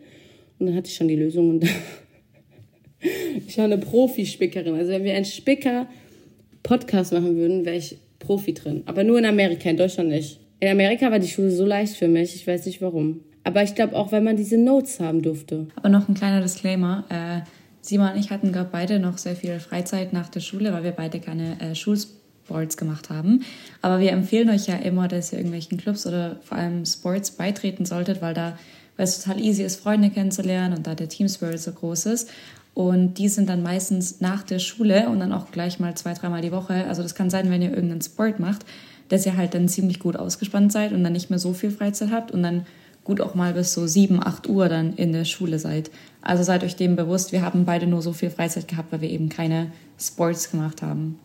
und 0.60 0.68
dann 0.68 0.76
hatte 0.76 0.90
ich 0.90 0.96
schon 0.96 1.08
die 1.08 1.16
Lösung 1.16 1.50
und 1.50 1.66
ich 3.48 3.58
war 3.58 3.66
eine 3.66 3.78
Profi-Spickerin. 3.78 4.74
Also 4.76 4.92
wenn 4.92 5.04
wir 5.04 5.14
einen 5.14 5.26
Spicker-Podcast 5.26 7.14
machen 7.14 7.36
würden, 7.36 7.66
wäre 7.66 7.78
ich 7.78 7.98
Profi 8.20 8.54
drin. 8.54 8.84
Aber 8.86 9.04
nur 9.04 9.20
in 9.20 9.26
Amerika, 9.26 9.70
in 9.70 9.78
Deutschland 9.78 10.10
nicht. 10.10 10.40
In 10.64 10.70
Amerika 10.70 11.12
war 11.12 11.20
die 11.20 11.28
Schule 11.28 11.52
so 11.52 11.66
leicht 11.66 11.98
für 11.98 12.08
mich, 12.08 12.36
ich 12.36 12.48
weiß 12.48 12.66
nicht 12.68 12.82
warum. 12.82 13.20
Aber 13.44 13.64
ich 13.64 13.76
glaube 13.76 13.98
auch, 13.98 14.14
weil 14.14 14.22
man 14.22 14.38
diese 14.38 14.58
Notes 14.58 15.02
haben 15.02 15.22
durfte. 15.22 15.68
Aber 15.76 15.90
noch 15.90 16.08
ein 16.08 16.14
kleiner 16.14 16.40
Disclaimer. 16.40 17.04
Äh, 17.10 17.42
Simon 17.82 18.14
und 18.14 18.18
ich 18.18 18.30
hatten 18.30 18.54
gerade 18.54 18.70
beide 18.72 18.98
noch 18.98 19.18
sehr 19.18 19.36
viel 19.36 19.60
Freizeit 19.60 20.14
nach 20.14 20.30
der 20.30 20.40
Schule, 20.40 20.72
weil 20.72 20.86
wir 20.86 20.94
beide 20.94 21.20
keine 21.20 21.60
äh, 21.60 21.76
Schulsports 21.76 22.78
gemacht 22.78 23.10
haben. 23.10 23.44
Aber 23.82 24.00
wir 24.00 24.14
empfehlen 24.14 24.50
euch 24.50 24.68
ja 24.68 24.76
immer, 24.76 25.10
dass 25.10 25.34
ihr 25.34 25.40
irgendwelchen 25.40 25.78
Clubs 25.78 26.08
oder 26.08 26.38
vor 26.44 26.58
allem 26.58 26.86
Sports 26.86 27.32
beitreten 27.32 27.84
solltet, 27.84 28.22
weil 28.22 28.34
da 28.34 28.58
weil 28.96 29.04
es 29.04 29.22
total 29.22 29.42
easy 29.42 29.64
ist, 29.64 29.82
Freunde 29.82 30.12
kennenzulernen 30.12 30.78
und 30.78 30.88
da 30.88 30.96
der 30.96 31.10
Team 31.10 31.28
Spirit 31.28 31.60
so 31.60 31.74
groß 31.74 32.06
ist. 32.06 32.30
Und 32.74 33.16
die 33.16 33.28
sind 33.28 33.50
dann 33.50 33.64
meistens 33.64 34.22
nach 34.22 34.44
der 34.44 34.60
Schule 34.60 35.10
und 35.10 35.20
dann 35.20 35.34
auch 35.34 35.52
gleich 35.52 35.82
mal 35.82 35.94
zwei, 35.96 36.14
dreimal 36.14 36.42
die 36.42 36.54
Woche. 36.54 36.86
Also 36.88 37.04
das 37.04 37.16
kann 37.16 37.30
sein, 37.30 37.52
wenn 37.52 37.62
ihr 37.62 37.72
irgendeinen 37.72 38.02
Sport 38.02 38.40
macht, 38.40 38.66
dass 39.14 39.28
ihr 39.28 39.38
halt 39.38 39.54
dann 39.54 39.68
ziemlich 39.68 40.00
gut 40.00 40.16
ausgespannt 40.16 40.72
seid 40.72 40.92
und 40.92 41.04
dann 41.04 41.14
nicht 41.14 41.30
mehr 41.30 41.38
so 41.38 41.54
viel 41.54 41.70
Freizeit 41.70 42.10
habt 42.10 42.32
und 42.32 42.42
dann 42.42 42.66
gut 43.04 43.22
auch 43.22 43.36
mal 43.36 43.54
bis 43.54 43.72
so 43.72 43.86
7, 43.86 44.20
8 44.20 44.50
Uhr 44.50 44.70
dann 44.70 44.96
in 44.96 45.14
der 45.14 45.24
Schule 45.24 45.60
seid. 45.60 45.92
Also 46.24 46.42
seid 46.42 46.64
euch 46.64 46.78
dem 46.78 46.96
bewusst, 46.96 47.32
wir 47.32 47.44
haben 47.44 47.64
beide 47.64 47.86
nur 47.86 48.02
so 48.02 48.12
viel 48.12 48.32
Freizeit 48.32 48.68
gehabt, 48.68 48.92
weil 48.92 49.02
wir 49.02 49.12
eben 49.12 49.30
keine 49.30 49.72
Sports 50.00 50.50
gemacht 50.50 50.82
haben. 50.82 51.20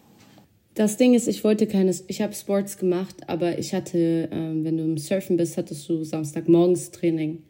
Das 0.74 0.98
Ding 0.98 1.14
ist, 1.14 1.28
ich 1.28 1.44
wollte 1.44 1.66
keine, 1.66 1.94
ich 2.08 2.20
habe 2.20 2.34
Sports 2.34 2.76
gemacht, 2.76 3.14
aber 3.26 3.58
ich 3.58 3.72
hatte, 3.72 4.28
ähm, 4.32 4.64
wenn 4.64 4.76
du 4.76 4.84
im 4.84 4.98
Surfen 4.98 5.38
bist, 5.38 5.56
hattest 5.56 5.88
du 5.88 6.04
Samstagmorgens 6.04 6.90
Training. 6.90 7.42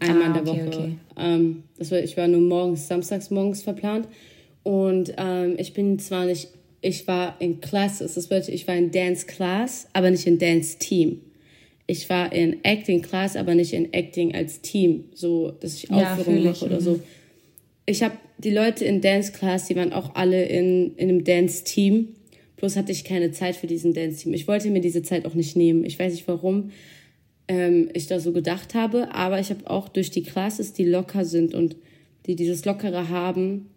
Einmal 0.00 0.22
ah, 0.22 0.26
in 0.26 0.34
der 0.34 0.46
Woche. 0.48 0.66
Okay. 0.66 0.96
Ähm, 1.16 1.62
das 1.78 1.92
war, 1.92 2.00
ich 2.00 2.16
war 2.16 2.26
nur 2.26 2.40
morgens, 2.40 2.88
samstags 2.88 3.30
morgens 3.30 3.62
verplant. 3.62 4.08
Und 4.64 5.14
ähm, 5.18 5.54
ich 5.56 5.72
bin 5.72 6.00
zwar 6.00 6.24
nicht, 6.24 6.48
ich 6.80 7.06
war 7.06 7.40
in 7.40 7.60
Classes, 7.60 8.14
das 8.14 8.28
bedeutet, 8.28 8.54
ich 8.54 8.68
war 8.68 8.76
in 8.76 8.90
Dance 8.90 9.26
Class, 9.26 9.88
aber 9.92 10.10
nicht 10.10 10.26
in 10.26 10.38
Dance 10.38 10.78
Team 10.78 11.20
ich 11.90 12.08
war 12.10 12.32
in 12.32 12.62
Acting 12.64 13.00
Class, 13.00 13.34
aber 13.34 13.54
nicht 13.54 13.72
in 13.72 13.92
Acting 13.94 14.34
als 14.34 14.60
Team, 14.60 15.04
so 15.14 15.50
dass 15.58 15.74
ich 15.74 15.90
Aufführungen 15.90 16.44
ja, 16.44 16.50
mache 16.50 16.66
oder 16.66 16.80
so. 16.82 16.92
Mhm. 16.92 17.02
Ich 17.86 18.02
habe 18.02 18.14
die 18.36 18.50
Leute 18.50 18.84
in 18.84 19.00
Dance 19.00 19.32
Class, 19.32 19.66
die 19.66 19.74
waren 19.74 19.94
auch 19.94 20.14
alle 20.14 20.44
in, 20.44 20.94
in 20.96 21.08
einem 21.08 21.24
Dance 21.24 21.64
Team. 21.64 22.08
Bloß 22.56 22.76
hatte 22.76 22.92
ich 22.92 23.04
keine 23.04 23.32
Zeit 23.32 23.56
für 23.56 23.66
diesen 23.66 23.94
Dance 23.94 24.22
Team. 24.22 24.34
Ich 24.34 24.46
wollte 24.46 24.68
mir 24.68 24.82
diese 24.82 25.02
Zeit 25.02 25.24
auch 25.24 25.32
nicht 25.32 25.56
nehmen. 25.56 25.82
Ich 25.86 25.98
weiß 25.98 26.12
nicht 26.12 26.28
warum 26.28 26.72
ähm, 27.48 27.88
ich 27.94 28.06
da 28.06 28.20
so 28.20 28.32
gedacht 28.32 28.74
habe, 28.74 29.14
aber 29.14 29.40
ich 29.40 29.48
habe 29.48 29.68
auch 29.70 29.88
durch 29.88 30.10
die 30.10 30.22
Classes, 30.22 30.74
die 30.74 30.84
locker 30.84 31.24
sind 31.24 31.54
und 31.54 31.76
die 32.26 32.36
dieses 32.36 32.66
Lockere 32.66 33.08
haben, 33.08 33.70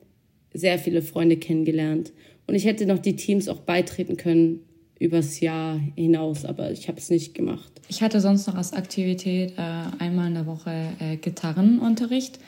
sehr 0.54 0.78
viele 0.80 1.02
Freunde 1.02 1.38
kennengelernt. 1.38 2.12
Und 2.52 2.58
ich 2.58 2.66
hätte 2.66 2.86
noch 2.86 3.00
die 3.00 3.16
Teams 3.16 3.48
auch 3.48 3.62
beitreten 3.62 4.18
können, 4.18 4.60
übers 5.00 5.40
Jahr 5.40 5.80
hinaus, 5.96 6.44
aber 6.44 6.70
ich 6.70 6.90
habe 6.90 6.98
es 6.98 7.10
nicht 7.10 7.34
gemacht. 7.34 7.72
Ich 7.88 8.04
hatte 8.04 8.20
sonst 8.20 8.46
noch 8.46 8.56
als 8.56 8.74
Aktivität 8.74 9.54
äh, 9.58 10.04
einmal 10.04 10.28
in 10.28 10.34
der 10.34 10.46
Woche 10.46 10.90
äh, 11.00 11.16
Gitarrenunterricht, 11.16 12.40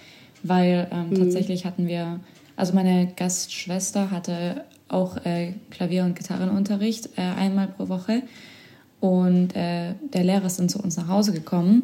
weil 0.44 0.90
ähm, 0.92 1.12
mhm. 1.12 1.16
tatsächlich 1.16 1.64
hatten 1.64 1.88
wir, 1.88 2.20
also 2.58 2.74
meine 2.74 3.14
Gastschwester 3.16 4.12
hatte 4.12 4.66
auch 4.90 5.16
äh, 5.26 5.54
Klavier- 5.70 6.04
und 6.04 6.18
Gitarrenunterricht 6.18 7.12
äh, 7.16 7.22
einmal 7.22 7.70
pro 7.70 7.88
Woche 7.88 8.24
und 9.00 9.56
äh, 9.56 9.94
der 10.14 10.26
Lehrer 10.26 10.48
ist 10.48 10.60
dann 10.60 10.68
zu 10.68 10.80
uns 10.80 10.98
nach 10.98 11.08
Hause 11.08 11.32
gekommen 11.32 11.84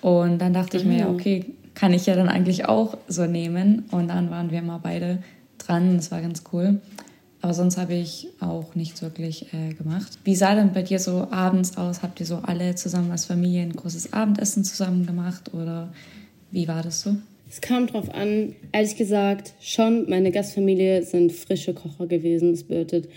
und 0.00 0.38
dann 0.38 0.52
dachte 0.52 0.76
ich 0.76 0.84
mhm. 0.84 0.90
mir, 0.90 1.08
okay, 1.08 1.44
kann 1.74 1.92
ich 1.92 2.06
ja 2.06 2.14
dann 2.14 2.28
eigentlich 2.28 2.66
auch 2.66 2.96
so 3.08 3.26
nehmen 3.26 3.86
und 3.90 4.06
dann 4.06 4.30
waren 4.30 4.52
wir 4.52 4.62
mal 4.62 4.78
beide 4.80 5.24
dran, 5.58 5.96
das 5.96 6.12
war 6.12 6.22
ganz 6.22 6.44
cool. 6.52 6.80
Aber 7.40 7.54
sonst 7.54 7.76
habe 7.76 7.94
ich 7.94 8.28
auch 8.40 8.74
nichts 8.74 9.00
wirklich 9.00 9.46
äh, 9.52 9.72
gemacht. 9.74 10.18
Wie 10.24 10.34
sah 10.34 10.54
denn 10.54 10.72
bei 10.72 10.82
dir 10.82 10.98
so 10.98 11.28
abends 11.30 11.76
aus? 11.76 12.02
Habt 12.02 12.18
ihr 12.20 12.26
so 12.26 12.36
alle 12.36 12.74
zusammen 12.74 13.10
als 13.12 13.26
Familie 13.26 13.62
ein 13.62 13.74
großes 13.74 14.12
Abendessen 14.12 14.64
zusammen 14.64 15.06
gemacht 15.06 15.54
oder 15.54 15.92
wie 16.50 16.66
war 16.66 16.82
das 16.82 17.02
so? 17.02 17.16
Es 17.50 17.60
kam 17.60 17.86
drauf 17.86 18.12
an, 18.12 18.54
ehrlich 18.72 18.96
gesagt, 18.96 19.54
schon. 19.60 20.08
Meine 20.08 20.32
Gastfamilie 20.32 21.02
sind 21.02 21.32
frische 21.32 21.72
Kocher 21.72 22.06
gewesen. 22.06 22.52
Das 22.52 22.64
bedeutet, 22.64 23.08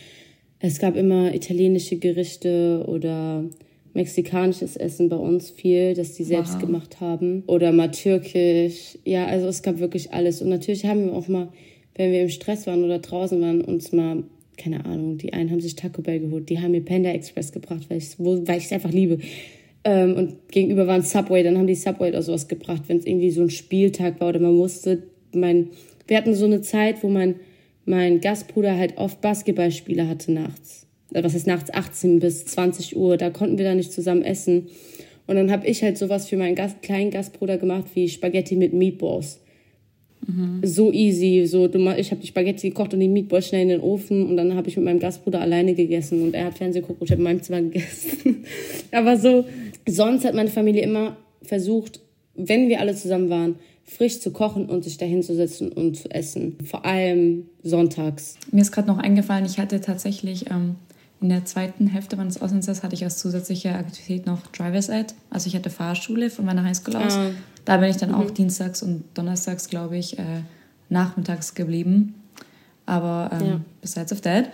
es 0.59 0.79
gab 0.79 0.95
immer 0.95 1.33
italienische 1.33 1.97
Gerichte 1.97 2.85
oder 2.87 3.43
mexikanisches 3.93 4.77
Essen 4.77 5.09
bei 5.09 5.17
uns 5.17 5.49
viel, 5.49 5.95
das 5.95 6.13
die 6.13 6.23
selbst 6.23 6.53
wow. 6.53 6.61
gemacht 6.61 7.01
haben. 7.01 7.43
Oder 7.47 7.73
mal 7.73 7.91
türkisch. 7.91 8.97
Ja, 9.03 9.25
also 9.25 9.47
es 9.47 9.63
gab 9.63 9.79
wirklich 9.79 10.13
alles. 10.13 10.41
Und 10.41 10.49
natürlich 10.49 10.85
haben 10.85 11.07
wir 11.07 11.13
auch 11.13 11.27
mal 11.27 11.49
wenn 11.95 12.11
wir 12.11 12.21
im 12.21 12.29
Stress 12.29 12.67
waren 12.67 12.83
oder 12.83 12.99
draußen 12.99 13.41
waren, 13.41 13.61
uns 13.61 13.91
mal, 13.91 14.23
keine 14.57 14.85
Ahnung, 14.85 15.17
die 15.17 15.33
einen 15.33 15.51
haben 15.51 15.61
sich 15.61 15.75
Taco 15.75 16.01
Bell 16.01 16.19
geholt, 16.19 16.49
die 16.49 16.59
haben 16.59 16.71
mir 16.71 16.81
Panda 16.81 17.09
Express 17.11 17.51
gebracht, 17.51 17.87
weil 17.89 17.97
ich 17.97 18.65
es 18.65 18.71
einfach 18.71 18.91
liebe. 18.91 19.19
Ähm, 19.83 20.15
und 20.15 20.51
gegenüber 20.51 20.87
waren 20.87 21.01
Subway, 21.01 21.43
dann 21.43 21.57
haben 21.57 21.67
die 21.67 21.75
Subway 21.75 22.09
oder 22.09 22.21
sowas 22.21 22.47
gebracht, 22.47 22.83
wenn 22.87 22.97
es 22.97 23.05
irgendwie 23.05 23.31
so 23.31 23.41
ein 23.41 23.49
Spieltag 23.49 24.19
war 24.21 24.29
oder 24.29 24.39
man 24.39 24.55
musste, 24.55 25.03
mein, 25.33 25.69
wir 26.07 26.17
hatten 26.17 26.35
so 26.35 26.45
eine 26.45 26.61
Zeit, 26.61 27.01
wo 27.03 27.09
mein, 27.09 27.35
mein 27.85 28.21
Gastbruder 28.21 28.77
halt 28.77 28.97
oft 28.97 29.21
Basketballspiele 29.21 30.07
hatte 30.07 30.31
nachts. 30.31 30.85
Äh, 31.13 31.23
was 31.23 31.33
heißt 31.33 31.47
nachts 31.47 31.73
18 31.73 32.19
bis 32.19 32.45
20 32.45 32.95
Uhr, 32.95 33.17
da 33.17 33.29
konnten 33.31 33.57
wir 33.57 33.65
da 33.65 33.73
nicht 33.73 33.91
zusammen 33.91 34.21
essen. 34.21 34.67
Und 35.27 35.35
dann 35.35 35.51
habe 35.51 35.67
ich 35.67 35.81
halt 35.81 35.97
sowas 35.97 36.27
für 36.27 36.37
meinen 36.37 36.55
Gast, 36.55 36.81
kleinen 36.81 37.11
Gastbruder 37.11 37.57
gemacht 37.57 37.85
wie 37.93 38.09
Spaghetti 38.09 38.55
mit 38.55 38.73
Meatballs. 38.73 39.39
So 40.63 40.91
easy. 40.91 41.45
So, 41.45 41.65
ich 41.65 42.11
habe 42.11 42.21
die 42.21 42.27
Spaghetti 42.27 42.69
gekocht 42.69 42.93
und 42.93 42.99
die 42.99 43.07
Meatballs 43.07 43.47
schnell 43.47 43.63
in 43.63 43.69
den 43.69 43.81
Ofen 43.81 44.27
und 44.27 44.37
dann 44.37 44.55
habe 44.55 44.69
ich 44.69 44.77
mit 44.77 44.85
meinem 44.85 44.99
Gastbruder 44.99 45.41
alleine 45.41 45.73
gegessen 45.73 46.21
und 46.23 46.33
er 46.33 46.45
hat 46.45 46.57
Fernsehen 46.57 46.81
geguckt 46.81 47.01
und 47.01 47.05
ich 47.05 47.11
habe 47.11 47.21
in 47.21 47.23
meinem 47.23 47.41
Zimmer 47.41 47.61
gegessen. 47.61 48.45
Aber 48.91 49.17
so, 49.17 49.45
sonst 49.87 50.25
hat 50.25 50.33
meine 50.33 50.49
Familie 50.49 50.83
immer 50.83 51.17
versucht, 51.41 52.01
wenn 52.35 52.69
wir 52.69 52.79
alle 52.79 52.95
zusammen 52.95 53.29
waren, 53.29 53.55
frisch 53.83 54.19
zu 54.19 54.31
kochen 54.31 54.67
und 54.67 54.83
sich 54.83 54.97
dahin 54.97 55.21
zu 55.21 55.35
setzen 55.35 55.71
und 55.71 55.97
zu 55.97 56.09
essen. 56.11 56.57
Vor 56.63 56.85
allem 56.85 57.47
sonntags. 57.63 58.37
Mir 58.51 58.61
ist 58.61 58.71
gerade 58.71 58.87
noch 58.87 58.99
eingefallen, 58.99 59.45
ich 59.45 59.57
hatte 59.57 59.81
tatsächlich 59.81 60.49
ähm, 60.49 60.75
in 61.21 61.29
der 61.29 61.45
zweiten 61.45 61.85
Hälfte 61.87 62.17
meines 62.17 62.41
Auslandsjahres 62.41 62.81
hatte 62.81 62.95
ich 62.95 63.03
als 63.03 63.19
zusätzliche 63.19 63.75
Aktivität 63.75 64.25
noch 64.25 64.47
Driver's 64.47 64.89
Ed. 64.89 65.13
Also 65.29 65.47
ich 65.47 65.55
hatte 65.55 65.69
Fahrschule 65.69 66.31
von 66.31 66.45
meiner 66.45 66.63
Highschool 66.63 66.95
aus. 66.95 67.13
Ah. 67.13 67.29
Da 67.63 67.77
bin 67.77 67.89
ich 67.89 67.97
dann 67.97 68.09
mhm. 68.09 68.15
auch 68.15 68.31
dienstags 68.31 68.81
und 68.81 69.03
donnerstags, 69.13 69.69
glaube 69.69 69.97
ich, 69.97 70.17
äh, 70.17 70.41
nachmittags 70.89 71.53
geblieben. 71.53 72.15
Aber 72.87 73.29
ähm, 73.39 73.47
ja. 73.47 73.61
besides 73.81 74.11
of 74.11 74.21
that. 74.21 74.49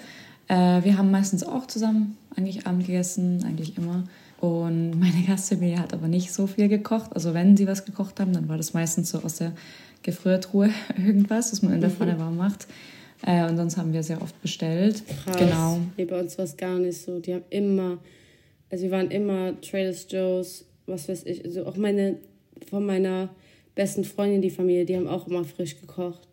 Äh, 0.49 0.83
wir 0.83 0.97
haben 0.97 1.09
meistens 1.09 1.43
auch 1.43 1.67
zusammen 1.67 2.17
eigentlich 2.35 2.67
Abend 2.67 2.85
gegessen, 2.85 3.45
eigentlich 3.45 3.77
immer. 3.77 4.03
Und 4.41 4.91
meine 4.99 5.23
Gastfamilie 5.25 5.79
hat 5.79 5.93
aber 5.93 6.09
nicht 6.09 6.33
so 6.33 6.47
viel 6.47 6.67
gekocht. 6.67 7.15
Also 7.15 7.33
wenn 7.33 7.55
sie 7.55 7.65
was 7.65 7.85
gekocht 7.85 8.19
haben, 8.19 8.33
dann 8.33 8.49
war 8.49 8.57
das 8.57 8.73
meistens 8.73 9.09
so 9.09 9.19
aus 9.23 9.37
der 9.37 9.53
Gefriertruhe 10.03 10.69
irgendwas, 10.97 11.53
was 11.53 11.61
man 11.61 11.73
in 11.73 11.81
der 11.81 11.91
mhm. 11.91 11.95
Pfanne 11.95 12.19
warm 12.19 12.35
macht. 12.35 12.67
Äh, 13.25 13.49
und 13.49 13.57
sonst 13.57 13.77
haben 13.77 13.93
wir 13.93 14.03
sehr 14.03 14.21
oft 14.21 14.39
bestellt. 14.41 15.03
Krass. 15.23 15.37
Genau. 15.37 15.79
Nee, 15.97 16.05
bei 16.05 16.19
uns 16.19 16.37
war 16.37 16.45
es 16.45 16.55
gar 16.55 16.77
nicht 16.77 16.97
so. 16.97 17.19
Die 17.19 17.33
haben 17.33 17.45
immer, 17.49 17.97
also 18.69 18.83
wir 18.83 18.91
waren 18.91 19.11
immer 19.11 19.59
Traders 19.61 20.07
Joe's, 20.09 20.65
was 20.85 21.09
weiß 21.09 21.25
ich. 21.25 21.43
Also 21.43 21.65
auch 21.65 21.77
meine, 21.77 22.17
von 22.69 22.85
meiner 22.85 23.29
besten 23.75 24.03
Freundin, 24.03 24.41
die 24.41 24.49
Familie, 24.49 24.85
die 24.85 24.95
haben 24.95 25.07
auch 25.07 25.27
immer 25.27 25.43
frisch 25.43 25.79
gekocht. 25.79 26.27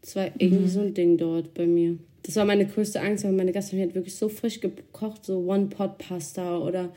Das 0.00 0.16
war 0.16 0.26
irgendwie 0.38 0.64
mhm. 0.64 0.68
so 0.68 0.80
ein 0.80 0.94
Ding 0.94 1.16
dort 1.16 1.54
bei 1.54 1.66
mir. 1.66 1.98
Das 2.22 2.36
war 2.36 2.44
meine 2.44 2.66
größte 2.66 3.00
Angst, 3.00 3.24
weil 3.24 3.32
meine 3.32 3.52
Gastfamilie 3.52 3.88
hat 3.88 3.94
wirklich 3.94 4.16
so 4.16 4.28
frisch 4.28 4.60
gekocht, 4.60 5.24
so 5.24 5.38
One-Pot-Pasta 5.46 6.58
oder. 6.58 6.92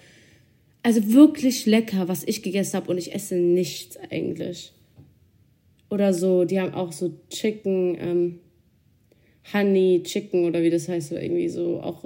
Also 0.82 1.12
wirklich 1.12 1.66
lecker, 1.66 2.08
was 2.08 2.24
ich 2.24 2.42
gegessen 2.42 2.78
habe 2.78 2.90
und 2.90 2.98
ich 2.98 3.14
esse 3.14 3.36
nichts 3.36 3.98
eigentlich. 4.12 4.72
Oder 5.90 6.14
so, 6.14 6.46
die 6.46 6.60
haben 6.60 6.74
auch 6.74 6.92
so 6.92 7.14
Chicken, 7.30 7.98
ähm, 8.00 8.40
Honey 9.54 10.02
Chicken 10.04 10.46
oder 10.46 10.62
wie 10.62 10.70
das 10.70 10.88
heißt, 10.88 11.12
oder 11.12 11.22
irgendwie 11.24 11.50
so, 11.50 11.80
auch 11.82 12.04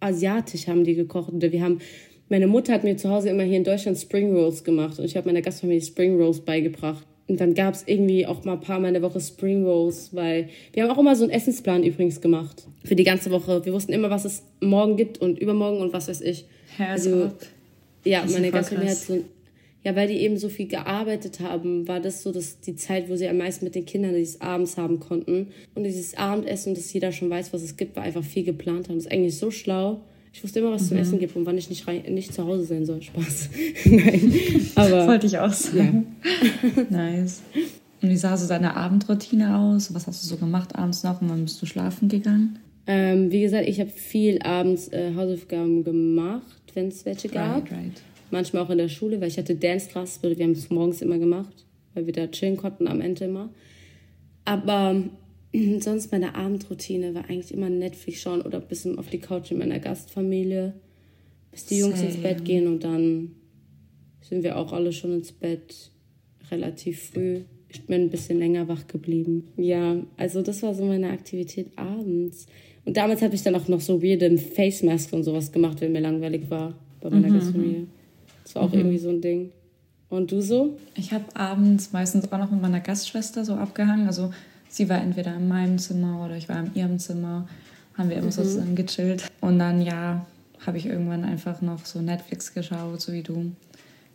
asiatisch 0.00 0.66
haben 0.66 0.84
die 0.84 0.94
gekocht. 0.94 1.32
Oder 1.32 1.50
wir 1.52 1.62
haben, 1.62 1.80
meine 2.28 2.46
Mutter 2.46 2.72
hat 2.72 2.84
mir 2.84 2.96
zu 2.96 3.10
Hause 3.10 3.30
immer 3.30 3.42
hier 3.42 3.56
in 3.56 3.64
Deutschland 3.64 3.98
Spring 3.98 4.34
Rolls 4.34 4.64
gemacht 4.64 4.98
und 4.98 5.04
ich 5.04 5.16
habe 5.16 5.28
meiner 5.28 5.42
Gastfamilie 5.42 5.82
Spring 5.82 6.16
Rolls 6.20 6.40
beigebracht. 6.40 7.06
Und 7.26 7.40
dann 7.40 7.54
gab 7.54 7.72
es 7.72 7.84
irgendwie 7.86 8.26
auch 8.26 8.44
mal 8.44 8.52
ein 8.52 8.60
paar 8.60 8.78
Mal 8.78 8.88
in 8.88 8.94
der 8.94 9.02
Woche 9.02 9.18
Spring 9.18 9.64
Rolls, 9.64 10.14
weil 10.14 10.50
wir 10.74 10.82
haben 10.82 10.90
auch 10.90 10.98
immer 10.98 11.16
so 11.16 11.24
einen 11.24 11.32
Essensplan 11.32 11.82
übrigens 11.82 12.20
gemacht 12.20 12.66
für 12.84 12.96
die 12.96 13.04
ganze 13.04 13.30
Woche. 13.30 13.64
Wir 13.64 13.72
wussten 13.72 13.94
immer, 13.94 14.10
was 14.10 14.26
es 14.26 14.42
morgen 14.60 14.96
gibt 14.96 15.18
und 15.18 15.38
übermorgen 15.38 15.78
und 15.78 15.94
was 15.94 16.08
weiß 16.08 16.20
ich. 16.20 16.44
Also, 16.78 17.30
ja, 18.04 18.24
meine 18.30 18.50
Gastfamilie 18.50 18.90
hat 18.90 18.98
so 18.98 19.14
ein 19.14 19.24
ja, 19.84 19.94
weil 19.94 20.08
die 20.08 20.16
eben 20.20 20.38
so 20.38 20.48
viel 20.48 20.66
gearbeitet 20.66 21.40
haben, 21.40 21.86
war 21.86 22.00
das 22.00 22.22
so 22.22 22.32
dass 22.32 22.58
die 22.60 22.74
Zeit, 22.74 23.10
wo 23.10 23.16
sie 23.16 23.28
am 23.28 23.36
meisten 23.36 23.66
mit 23.66 23.74
den 23.74 23.84
Kindern 23.84 24.14
dieses 24.14 24.40
Abends 24.40 24.78
haben 24.78 24.98
konnten. 24.98 25.48
Und 25.74 25.84
dieses 25.84 26.16
Abendessen, 26.16 26.74
dass 26.74 26.90
jeder 26.92 27.12
schon 27.12 27.28
weiß, 27.28 27.52
was 27.52 27.62
es 27.62 27.76
gibt, 27.76 27.94
war 27.94 28.02
einfach 28.02 28.24
viel 28.24 28.44
geplant 28.44 28.88
haben. 28.88 28.96
Das 28.96 29.04
ist 29.04 29.12
eigentlich 29.12 29.36
so 29.36 29.50
schlau. 29.50 30.00
Ich 30.32 30.42
wusste 30.42 30.60
immer, 30.60 30.72
was 30.72 30.84
mhm. 30.84 30.88
zum 30.88 30.96
Essen 30.96 31.18
gibt 31.18 31.36
und 31.36 31.44
wann 31.44 31.58
ich 31.58 31.68
nicht, 31.68 31.86
rein, 31.86 32.02
nicht 32.08 32.32
zu 32.32 32.44
Hause 32.44 32.64
sein 32.64 32.86
soll. 32.86 33.02
Spaß. 33.02 33.50
Nein. 33.84 34.34
Aber. 34.74 35.06
Wollte 35.06 35.26
ich 35.26 35.38
auch 35.38 35.52
sagen. 35.52 36.16
Ja. 36.76 36.82
nice. 36.90 37.42
Und 38.00 38.08
wie 38.08 38.16
sah 38.16 38.36
so 38.38 38.48
deine 38.48 38.76
Abendroutine 38.76 39.58
aus? 39.58 39.92
Was 39.94 40.06
hast 40.06 40.24
du 40.24 40.26
so 40.26 40.36
gemacht 40.36 40.74
abends 40.76 41.04
noch 41.04 41.20
und 41.20 41.28
wann 41.28 41.44
bist 41.44 41.60
du 41.60 41.66
schlafen 41.66 42.08
gegangen? 42.08 42.58
Ähm, 42.86 43.30
wie 43.30 43.42
gesagt, 43.42 43.68
ich 43.68 43.80
habe 43.80 43.90
viel 43.90 44.40
abends 44.42 44.88
äh, 44.88 45.14
Hausaufgaben 45.14 45.84
gemacht, 45.84 46.72
wenn 46.72 46.88
es 46.88 47.04
welche 47.04 47.28
gab. 47.28 47.70
Right, 47.70 47.72
right 47.72 48.02
manchmal 48.30 48.62
auch 48.62 48.70
in 48.70 48.78
der 48.78 48.88
Schule, 48.88 49.20
weil 49.20 49.28
ich 49.28 49.38
hatte 49.38 49.54
Dance-Class, 49.54 50.20
wir 50.22 50.36
haben 50.36 50.52
es 50.52 50.70
morgens 50.70 51.02
immer 51.02 51.18
gemacht, 51.18 51.64
weil 51.94 52.06
wir 52.06 52.12
da 52.12 52.26
chillen 52.26 52.56
konnten 52.56 52.88
am 52.88 53.00
Ende 53.00 53.26
immer. 53.26 53.50
Aber 54.44 55.02
sonst 55.80 56.12
meine 56.12 56.34
Abendroutine 56.34 57.14
war 57.14 57.28
eigentlich 57.28 57.52
immer 57.52 57.70
Netflix 57.70 58.20
schauen 58.20 58.42
oder 58.42 58.60
ein 58.60 58.68
bisschen 58.68 58.98
auf 58.98 59.08
die 59.08 59.18
Couch 59.18 59.50
in 59.50 59.58
meiner 59.58 59.78
Gastfamilie, 59.78 60.74
bis 61.50 61.66
die 61.66 61.78
Jungs 61.78 61.98
Same. 61.98 62.10
ins 62.10 62.22
Bett 62.22 62.44
gehen 62.44 62.66
und 62.66 62.84
dann 62.84 63.32
sind 64.20 64.42
wir 64.42 64.56
auch 64.56 64.72
alle 64.72 64.92
schon 64.92 65.12
ins 65.12 65.32
Bett 65.32 65.90
relativ 66.50 67.10
früh. 67.10 67.42
Ich 67.68 67.82
bin 67.86 68.02
ein 68.02 68.10
bisschen 68.10 68.38
länger 68.38 68.68
wach 68.68 68.86
geblieben. 68.86 69.48
Ja, 69.56 69.96
also 70.16 70.42
das 70.42 70.62
war 70.62 70.74
so 70.74 70.84
meine 70.84 71.10
Aktivität 71.10 71.76
abends. 71.76 72.46
Und 72.84 72.96
damals 72.96 73.22
habe 73.22 73.34
ich 73.34 73.42
dann 73.42 73.54
auch 73.54 73.68
noch 73.68 73.80
so 73.80 74.02
weirde 74.02 74.36
Face 74.38 74.82
Mask 74.82 75.12
und 75.12 75.24
sowas 75.24 75.50
gemacht, 75.52 75.80
wenn 75.80 75.92
mir 75.92 76.00
langweilig 76.00 76.50
war 76.50 76.78
bei 77.00 77.10
meiner 77.10 77.28
mhm. 77.28 77.34
Gastfamilie. 77.34 77.86
Das 78.54 78.62
war 78.62 78.68
auch 78.68 78.72
mhm. 78.72 78.80
irgendwie 78.80 78.98
so 78.98 79.08
ein 79.08 79.20
Ding. 79.20 79.50
Und 80.08 80.30
du 80.30 80.40
so? 80.40 80.78
Ich 80.94 81.12
habe 81.12 81.24
abends 81.34 81.92
meistens 81.92 82.30
auch 82.30 82.38
noch 82.38 82.50
mit 82.50 82.62
meiner 82.62 82.80
Gastschwester 82.80 83.44
so 83.44 83.54
abgehangen. 83.54 84.06
Also 84.06 84.32
sie 84.68 84.88
war 84.88 85.00
entweder 85.00 85.34
in 85.34 85.48
meinem 85.48 85.78
Zimmer 85.78 86.24
oder 86.24 86.36
ich 86.36 86.48
war 86.48 86.60
in 86.60 86.72
ihrem 86.74 86.98
Zimmer. 87.00 87.48
Haben 87.98 88.10
wir 88.10 88.16
immer 88.16 88.26
mhm. 88.26 88.32
so 88.32 88.42
zusammen 88.42 88.76
gechillt. 88.76 89.24
Und 89.40 89.58
dann, 89.58 89.82
ja, 89.82 90.24
habe 90.64 90.78
ich 90.78 90.86
irgendwann 90.86 91.24
einfach 91.24 91.60
noch 91.62 91.84
so 91.84 92.00
Netflix 92.00 92.54
geschaut, 92.54 93.00
so 93.00 93.12
wie 93.12 93.22
du. 93.22 93.52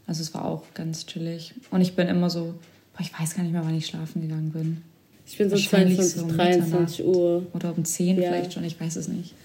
Also 0.08 0.21
es 0.21 0.34
war 0.34 0.45
auch 0.45 0.63
ganz 0.73 1.06
chillig. 1.06 1.54
Und 1.69 1.82
ich 1.82 1.95
bin 1.95 2.08
immer 2.08 2.30
so, 2.30 2.56
boah, 2.93 3.02
ich 3.02 3.17
weiß 3.17 3.36
gar 3.36 3.43
nicht 3.43 3.52
mehr, 3.52 3.63
wann 3.63 3.75
ich 3.75 3.88
schlafen 3.88 4.21
gegangen 4.21 4.52
bin. 4.52 4.82
Ich 5.25 5.38
bin 5.38 5.49
so 5.49 5.58
22, 5.58 6.21
so 6.21 6.28
23 6.28 7.06
Uhr. 7.06 7.45
Oder 7.54 7.78
um 7.78 7.84
10 7.86 8.17
ja. 8.17 8.30
vielleicht 8.30 8.54
schon, 8.54 8.63
ich 8.63 8.80
weiß 8.80 8.95
es 8.95 9.08
nicht. 9.10 9.36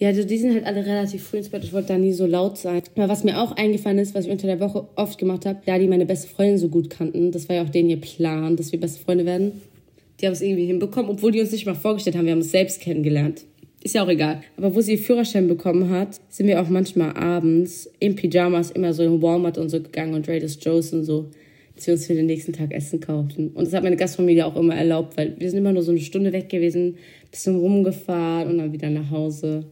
Ja, 0.00 0.08
also 0.08 0.22
die 0.22 0.38
sind 0.38 0.54
halt 0.54 0.64
alle 0.64 0.86
relativ 0.86 1.24
früh 1.24 1.38
ins 1.38 1.48
Bett. 1.48 1.64
Ich 1.64 1.72
wollte 1.72 1.88
da 1.88 1.98
nie 1.98 2.12
so 2.12 2.24
laut 2.24 2.56
sein. 2.56 2.82
Aber 2.94 3.08
was 3.08 3.24
mir 3.24 3.40
auch 3.40 3.52
eingefallen 3.52 3.98
ist, 3.98 4.14
was 4.14 4.26
ich 4.26 4.30
unter 4.30 4.46
der 4.46 4.60
Woche 4.60 4.86
oft 4.94 5.18
gemacht 5.18 5.44
habe, 5.44 5.58
da 5.66 5.76
die 5.76 5.88
meine 5.88 6.06
beste 6.06 6.28
Freundin 6.28 6.58
so 6.58 6.68
gut 6.68 6.88
kannten, 6.88 7.32
das 7.32 7.48
war 7.48 7.56
ja 7.56 7.64
auch 7.64 7.68
denen 7.68 7.90
ihr 7.90 8.00
Plan, 8.00 8.54
dass 8.54 8.70
wir 8.70 8.78
beste 8.78 9.00
Freunde 9.00 9.26
werden. 9.26 9.60
Die 10.20 10.26
haben 10.26 10.34
es 10.34 10.40
irgendwie 10.40 10.66
hinbekommen, 10.66 11.10
obwohl 11.10 11.32
die 11.32 11.40
uns 11.40 11.50
nicht 11.50 11.66
mal 11.66 11.74
vorgestellt 11.74 12.16
haben. 12.16 12.26
Wir 12.26 12.32
haben 12.32 12.40
uns 12.40 12.52
selbst 12.52 12.80
kennengelernt. 12.80 13.44
Ist 13.82 13.94
ja 13.96 14.04
auch 14.04 14.08
egal. 14.08 14.42
Aber 14.56 14.74
wo 14.74 14.80
sie 14.80 14.92
ihr 14.92 14.98
Führerschein 14.98 15.48
bekommen 15.48 15.90
hat, 15.90 16.20
sind 16.28 16.46
wir 16.46 16.60
auch 16.60 16.68
manchmal 16.68 17.16
abends 17.16 17.90
in 17.98 18.14
Pyjamas 18.14 18.70
immer 18.70 18.92
so 18.92 19.02
in 19.02 19.20
Walmart 19.20 19.58
und 19.58 19.68
so 19.68 19.80
gegangen 19.80 20.14
und 20.14 20.28
Raiders 20.28 20.58
Joe's 20.60 20.92
und 20.92 21.04
so, 21.04 21.30
dass 21.74 21.86
wir 21.88 21.94
uns 21.94 22.06
für 22.06 22.14
den 22.14 22.26
nächsten 22.26 22.52
Tag 22.52 22.72
Essen 22.72 23.00
kauften. 23.00 23.48
Und 23.48 23.66
das 23.66 23.74
hat 23.74 23.82
meine 23.82 23.96
Gastfamilie 23.96 24.46
auch 24.46 24.56
immer 24.56 24.76
erlaubt, 24.76 25.16
weil 25.16 25.34
wir 25.38 25.48
sind 25.50 25.58
immer 25.58 25.72
nur 25.72 25.82
so 25.82 25.90
eine 25.90 26.00
Stunde 26.00 26.32
weg 26.32 26.48
gewesen, 26.48 26.98
bisschen 27.30 27.56
rumgefahren 27.56 28.48
und 28.48 28.58
dann 28.58 28.72
wieder 28.72 28.90
nach 28.90 29.10
Hause 29.10 29.66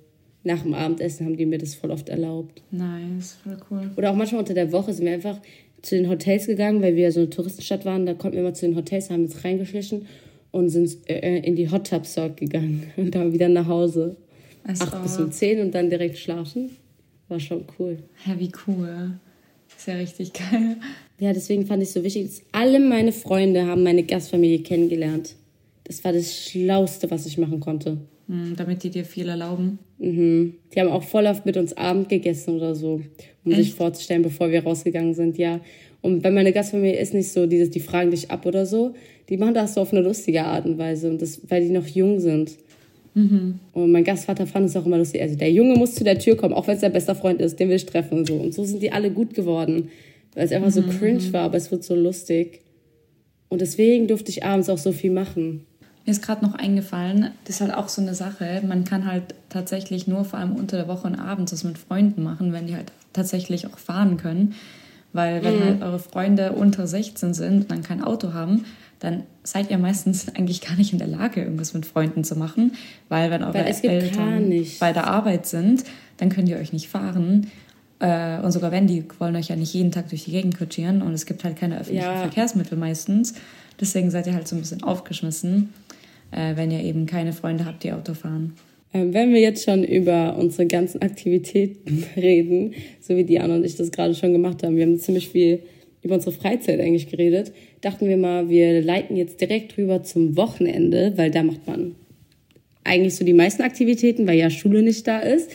nach 0.47 0.63
dem 0.63 0.75
Abendessen 0.75 1.27
haben 1.27 1.37
die 1.37 1.45
mir 1.45 1.59
das 1.59 1.75
voll 1.75 1.91
oft 1.91 2.09
erlaubt. 2.09 2.63
Nice, 2.71 3.37
voll 3.43 3.59
cool. 3.71 3.91
Oder 3.97 4.13
auch 4.13 4.17
manchmal 4.17 4.41
unter 4.41 4.55
der 4.55 4.73
Woche 4.73 4.93
sind 4.93 5.05
wir 5.05 5.13
einfach 5.13 5.41
zu 5.83 5.97
den 5.97 6.09
Hotels 6.09 6.47
gegangen, 6.47 6.81
weil 6.83 6.97
wir 6.97 7.13
so 7.13 7.21
eine 7.21 7.31
Touristenstadt 7.31 7.85
waren. 7.85 8.07
Da 8.07 8.15
konnten 8.15 8.37
wir 8.37 8.43
immer 8.43 8.55
zu 8.55 8.67
den 8.67 8.77
Hotels, 8.77 9.11
haben 9.11 9.25
uns 9.25 9.45
reingeschlichen 9.45 10.07
und 10.53 10.69
sind 10.69 10.97
äh, 11.09 11.39
in 11.39 11.57
die 11.57 11.71
Hot 11.71 11.89
Tub 11.89 12.07
Sorg 12.07 12.37
gegangen 12.37 12.93
und 12.97 13.15
dann 13.15 13.33
wieder 13.33 13.49
nach 13.49 13.67
Hause. 13.67 14.17
Also, 14.65 14.85
Acht 14.85 15.03
bis 15.03 15.19
um 15.19 15.31
zehn 15.31 15.61
und 15.61 15.75
dann 15.75 15.91
direkt 15.91 16.19
schlafen. 16.19 16.71
War 17.29 17.41
schon 17.41 17.65
cool. 17.79 17.99
Ja, 18.25 18.39
wie 18.39 18.51
cool. 18.67 19.19
Ist 19.77 19.89
ja 19.89 19.95
richtig 19.95 20.33
geil. 20.33 20.77
Ja, 21.19 21.33
deswegen 21.33 21.67
fand 21.67 21.83
ich 21.83 21.89
es 21.89 21.95
so 21.95 22.05
wichtig, 22.05 22.27
dass 22.27 22.43
alle 22.53 22.79
meine 22.79 23.13
Freunde 23.13 23.67
haben 23.67 23.83
meine 23.83 24.05
Gastfamilie 24.05 24.61
kennengelernt. 24.61 25.35
Das 25.87 26.03
war 26.03 26.12
das 26.12 26.35
Schlauste, 26.35 27.11
was 27.11 27.27
ich 27.27 27.38
machen 27.38 27.61
konnte. 27.61 27.99
Mhm, 28.27 28.57
damit 28.57 28.83
die 28.83 28.90
dir 28.90 29.05
viel 29.05 29.29
erlauben. 29.29 29.79
Mhm. 29.99 30.55
Die 30.75 30.81
haben 30.81 30.90
auch 30.90 31.05
voll 31.05 31.27
oft 31.27 31.46
mit 31.46 31.57
uns 31.57 31.77
Abend 31.77 32.09
gegessen 32.09 32.57
oder 32.57 32.75
so, 32.75 33.01
um 33.44 33.53
Echt? 33.53 33.62
sich 33.62 33.75
vorzustellen, 33.75 34.22
bevor 34.22 34.51
wir 34.51 34.64
rausgegangen 34.64 35.14
sind, 35.14 35.38
ja. 35.38 35.61
Und 36.03 36.22
bei 36.22 36.31
meiner 36.31 36.53
Gastfamilie 36.53 36.99
ist 36.99 37.14
nicht 37.14 37.31
so, 37.31 37.46
dieses, 37.46 37.70
die 37.70 37.81
fragen 37.81 38.11
dich 38.11 38.31
ab 38.31 38.46
oder 38.46 38.66
so. 38.66 38.94
Die 39.29 39.37
machen 39.37 39.55
das 39.55 39.75
so 39.75 39.81
auf 39.81 39.92
eine 39.92 40.03
lustige 40.03 40.44
Art 40.44 40.66
und 40.66 40.79
Weise, 40.79 41.09
und 41.09 41.22
das, 41.22 41.40
weil 41.49 41.62
die 41.62 41.72
noch 41.72 41.87
jung 41.87 42.20
sind. 42.20 42.57
Mhm. 43.14 43.61
Und 43.72 43.92
mein 43.92 44.05
Gastvater 44.05 44.46
fand 44.46 44.68
es 44.68 44.77
auch 44.77 44.87
immer 44.87 44.99
lustig. 44.99 45.22
Also 45.22 45.37
der 45.37 45.51
Junge 45.51 45.75
muss 45.77 45.94
zu 45.94 46.05
der 46.05 46.18
Tür 46.18 46.37
kommen, 46.37 46.53
auch 46.53 46.66
wenn 46.66 46.75
es 46.75 46.81
sein 46.81 46.92
bester 46.92 47.14
Freund 47.14 47.40
ist, 47.40 47.59
den 47.59 47.68
will 47.68 47.77
ich 47.77 47.87
treffen 47.87 48.18
und 48.18 48.27
so. 48.27 48.35
Und 48.35 48.53
so 48.53 48.64
sind 48.64 48.83
die 48.83 48.92
alle 48.92 49.11
gut 49.11 49.35
geworden, 49.35 49.88
weil 50.35 50.44
es 50.44 50.53
einfach 50.53 50.68
mhm. 50.68 50.72
so 50.72 50.83
cringe 50.83 51.33
war, 51.33 51.42
aber 51.42 51.57
es 51.57 51.70
wird 51.70 51.83
so 51.83 51.94
lustig. 51.94 52.61
Und 53.49 53.61
deswegen 53.61 54.07
durfte 54.07 54.31
ich 54.31 54.44
abends 54.44 54.68
auch 54.68 54.79
so 54.79 54.92
viel 54.92 55.12
machen. 55.12 55.64
Mir 56.07 56.12
ist 56.12 56.23
gerade 56.23 56.47
noch 56.47 56.55
eingefallen, 56.55 57.33
das 57.45 57.57
ist 57.57 57.61
halt 57.61 57.75
auch 57.75 57.88
so 57.88 58.01
eine 58.01 58.14
Sache. 58.14 58.62
Man 58.64 58.85
kann 58.85 59.07
halt 59.07 59.35
tatsächlich 59.49 60.07
nur 60.07 60.25
vor 60.25 60.38
allem 60.38 60.55
unter 60.55 60.77
der 60.77 60.87
Woche 60.87 61.09
und 61.09 61.16
abends 61.16 61.51
das 61.51 61.64
mit 61.64 61.79
Freunden 61.79 62.23
machen, 62.23 62.53
wenn 62.53 62.69
die 62.69 62.77
halt 62.77 62.92
tatsächlich 63.12 63.66
auch 63.66 63.77
fahren 63.77 64.16
können. 64.16 64.55
Weil 65.12 65.42
wenn 65.42 65.57
mhm. 65.57 65.64
halt 65.64 65.83
eure 65.83 65.99
Freunde 65.99 66.53
unter 66.53 66.87
16 66.87 67.35
sind 67.35 67.62
und 67.62 67.71
dann 67.73 67.83
kein 67.83 68.05
Auto 68.05 68.35
haben, 68.35 68.66
dann 69.01 69.25
seid 69.42 69.69
ihr 69.69 69.79
meistens 69.79 70.29
eigentlich 70.37 70.61
gar 70.61 70.77
nicht 70.77 70.92
in 70.92 71.01
der 71.01 71.09
Lage, 71.09 71.42
irgendwas 71.42 71.75
mit 71.75 71.87
Freunden 71.87 72.23
zu 72.23 72.37
machen. 72.37 72.77
Weil 73.09 73.33
wenn 73.33 73.42
eure 73.42 73.55
weil 73.55 73.66
Eltern 73.66 74.53
bei 74.79 74.92
der 74.92 75.09
Arbeit 75.09 75.47
sind, 75.47 75.83
dann 76.19 76.29
könnt 76.29 76.49
ihr 76.49 76.59
euch 76.59 76.73
nicht 76.73 76.88
fahren. 76.88 77.51
Äh, 77.99 78.38
und 78.38 78.53
sogar 78.53 78.71
wenn, 78.71 78.87
die 78.87 79.05
wollen 79.19 79.35
euch 79.35 79.49
ja 79.49 79.57
nicht 79.57 79.75
jeden 79.75 79.90
Tag 79.90 80.11
durch 80.11 80.27
die 80.27 80.31
Gegend 80.31 80.57
kutschieren 80.57 81.03
und 81.03 81.14
es 81.14 81.27
gibt 81.27 81.42
halt 81.42 81.57
keine 81.57 81.81
öffentlichen 81.81 82.05
ja. 82.05 82.21
Verkehrsmittel 82.21 82.79
meistens. 82.79 83.35
Deswegen 83.81 84.11
seid 84.11 84.29
ihr 84.29 84.35
halt 84.35 84.47
so 84.47 84.55
ein 84.55 84.61
bisschen 84.61 84.85
aufgeschmissen 84.85 85.73
äh, 86.31 86.57
wenn 86.57 86.71
ihr 86.71 86.83
eben 86.83 87.07
keine 87.07 87.33
Freunde 87.33 87.65
habt, 87.65 87.85
die 87.85 87.93
Auto 87.93 88.15
fahren. 88.15 88.55
Ähm, 88.93 89.12
wenn 89.12 89.33
wir 89.33 89.41
jetzt 89.41 89.65
schon 89.65 89.85
über 89.85 90.37
unsere 90.39 90.67
ganzen 90.67 91.03
Aktivitäten 91.03 92.05
reden, 92.17 92.75
so 93.01 93.17
wie 93.17 93.25
Diana 93.25 93.57
und 93.57 93.65
ich 93.65 93.77
das 93.77 93.91
gerade 93.91 94.15
schon 94.15 94.33
gemacht 94.33 94.62
haben, 94.62 94.77
wir 94.77 94.85
haben 94.85 94.99
ziemlich 94.99 95.29
viel 95.29 95.61
über 96.03 96.15
unsere 96.15 96.33
Freizeit 96.33 96.81
eigentlich 96.81 97.11
geredet, 97.11 97.53
dachten 97.81 98.09
wir 98.09 98.17
mal, 98.17 98.49
wir 98.49 98.83
leiten 98.83 99.17
jetzt 99.17 99.41
direkt 99.41 99.77
rüber 99.77 100.03
zum 100.03 100.37
Wochenende, 100.37 101.12
weil 101.17 101.31
da 101.31 101.43
macht 101.43 101.67
man 101.67 101.97
eigentlich 102.85 103.17
so 103.17 103.25
die 103.25 103.33
meisten 103.33 103.62
Aktivitäten, 103.62 104.27
weil 104.27 104.39
ja 104.39 104.49
Schule 104.49 104.83
nicht 104.83 105.07
da 105.07 105.19
ist. 105.19 105.51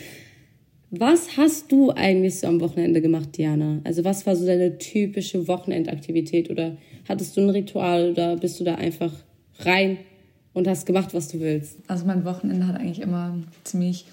Was 0.90 1.38
hast 1.38 1.72
du 1.72 1.90
eigentlich 1.90 2.38
so 2.38 2.46
am 2.48 2.60
Wochenende 2.60 3.00
gemacht, 3.00 3.30
Diana? 3.38 3.80
Also 3.84 4.04
was 4.04 4.26
war 4.26 4.36
so 4.36 4.44
deine 4.44 4.76
typische 4.76 5.48
Wochenendaktivität 5.48 6.50
oder 6.50 6.76
hattest 7.08 7.34
du 7.34 7.40
ein 7.40 7.48
Ritual 7.48 8.10
oder 8.10 8.36
bist 8.36 8.60
du 8.60 8.64
da 8.64 8.74
einfach 8.74 9.12
rein 9.60 9.96
und 10.54 10.68
hast 10.68 10.86
gemacht, 10.86 11.14
was 11.14 11.28
du 11.28 11.40
willst. 11.40 11.76
Also 11.88 12.04
mein 12.06 12.24
Wochenende 12.24 12.66
hat 12.66 12.76
eigentlich 12.76 13.00
immer 13.00 13.34
ziemlich 13.64 14.06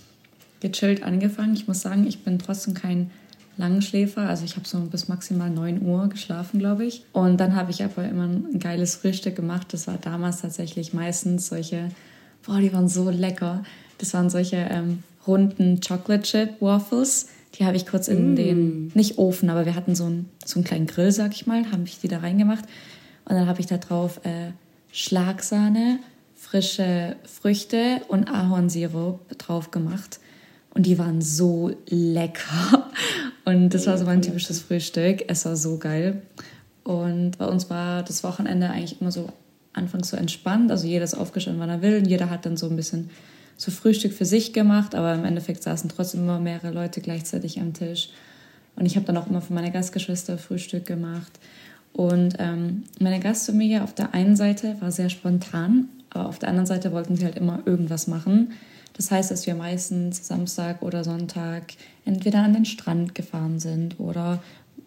gechillt 0.59 1.03
angefangen. 1.03 1.53
Ich 1.53 1.67
muss 1.67 1.81
sagen, 1.81 2.05
ich 2.07 2.23
bin 2.23 2.39
trotzdem 2.39 2.73
kein 2.73 3.11
Langschläfer. 3.57 4.21
Also 4.21 4.45
ich 4.45 4.55
habe 4.55 4.67
so 4.67 4.79
bis 4.79 5.07
maximal 5.07 5.49
9 5.49 5.81
Uhr 5.81 6.07
geschlafen, 6.07 6.59
glaube 6.59 6.85
ich. 6.85 7.03
Und 7.11 7.37
dann 7.37 7.55
habe 7.55 7.71
ich 7.71 7.83
aber 7.83 8.07
immer 8.07 8.23
ein 8.23 8.59
geiles 8.59 8.95
Frühstück 8.95 9.35
gemacht. 9.35 9.67
Das 9.73 9.87
war 9.87 9.97
damals 9.97 10.41
tatsächlich 10.41 10.93
meistens 10.93 11.47
solche, 11.47 11.89
boah, 12.45 12.59
die 12.59 12.73
waren 12.73 12.87
so 12.87 13.09
lecker. 13.09 13.63
Das 13.97 14.13
waren 14.13 14.29
solche 14.29 14.55
ähm, 14.55 15.03
runden 15.27 15.81
Chocolate 15.81 16.23
Chip 16.23 16.61
Waffles. 16.61 17.27
Die 17.55 17.65
habe 17.65 17.75
ich 17.75 17.85
kurz 17.85 18.07
in 18.07 18.33
mm. 18.33 18.35
den, 18.35 18.91
nicht 18.93 19.17
Ofen, 19.17 19.49
aber 19.49 19.65
wir 19.65 19.75
hatten 19.75 19.95
so 19.95 20.05
einen, 20.05 20.29
so 20.45 20.59
einen 20.59 20.63
kleinen 20.63 20.87
Grill, 20.87 21.11
sag 21.11 21.33
ich 21.33 21.47
mal, 21.47 21.69
habe 21.71 21.83
ich 21.83 21.99
die 21.99 22.07
da 22.07 22.19
reingemacht. 22.19 22.63
Und 23.25 23.35
dann 23.35 23.47
habe 23.47 23.59
ich 23.59 23.65
da 23.65 23.77
drauf 23.77 24.21
äh, 24.23 24.51
Schlagsahne, 24.91 25.99
frische 26.49 27.15
Früchte 27.25 28.01
und 28.07 28.27
Ahornsirup 28.27 29.37
drauf 29.37 29.69
gemacht. 29.69 30.19
Und 30.73 30.87
die 30.87 30.97
waren 30.97 31.21
so 31.21 31.71
lecker. 31.87 32.89
Und 33.45 33.69
das 33.69 33.85
war 33.85 33.97
so 33.97 34.05
mein 34.05 34.21
typisches 34.21 34.61
Frühstück. 34.61 35.25
Es 35.27 35.45
war 35.45 35.55
so 35.55 35.77
geil. 35.77 36.23
Und 36.83 37.37
bei 37.37 37.45
uns 37.45 37.69
war 37.69 38.01
das 38.03 38.23
Wochenende 38.23 38.69
eigentlich 38.69 38.99
immer 38.99 39.11
so 39.11 39.29
anfangs 39.73 40.09
so 40.09 40.17
entspannt. 40.17 40.71
Also 40.71 40.87
jeder 40.87 41.03
ist 41.03 41.13
aufgestanden, 41.13 41.61
wann 41.61 41.69
er 41.69 41.81
will. 41.83 41.99
Und 41.99 42.05
jeder 42.05 42.31
hat 42.31 42.45
dann 42.45 42.57
so 42.57 42.67
ein 42.67 42.75
bisschen 42.75 43.11
so 43.55 43.69
Frühstück 43.69 44.13
für 44.13 44.25
sich 44.25 44.51
gemacht. 44.51 44.95
Aber 44.95 45.13
im 45.13 45.25
Endeffekt 45.25 45.61
saßen 45.61 45.89
trotzdem 45.89 46.21
immer 46.21 46.39
mehrere 46.39 46.71
Leute 46.71 47.01
gleichzeitig 47.01 47.59
am 47.59 47.73
Tisch. 47.73 48.09
Und 48.75 48.87
ich 48.87 48.95
habe 48.95 49.05
dann 49.05 49.17
auch 49.17 49.27
immer 49.27 49.41
für 49.41 49.53
meine 49.53 49.71
Gastgeschwister 49.71 50.39
Frühstück 50.39 50.85
gemacht. 50.85 51.31
Und 51.93 52.35
ähm, 52.39 52.85
meine 52.99 53.19
Gastfamilie 53.19 53.83
auf 53.83 53.93
der 53.93 54.13
einen 54.13 54.35
Seite 54.35 54.75
war 54.79 54.91
sehr 54.91 55.09
spontan, 55.09 55.89
aber 56.09 56.27
auf 56.27 56.39
der 56.39 56.49
anderen 56.49 56.65
Seite 56.65 56.91
wollten 56.91 57.15
sie 57.15 57.25
halt 57.25 57.37
immer 57.37 57.61
irgendwas 57.65 58.07
machen. 58.07 58.53
Das 58.95 59.11
heißt, 59.11 59.31
dass 59.31 59.47
wir 59.47 59.55
meistens 59.55 60.27
Samstag 60.27 60.81
oder 60.81 61.03
Sonntag 61.03 61.73
entweder 62.05 62.39
an 62.39 62.53
den 62.53 62.65
Strand 62.65 63.15
gefahren 63.15 63.59
sind 63.59 63.99
oder 63.99 64.41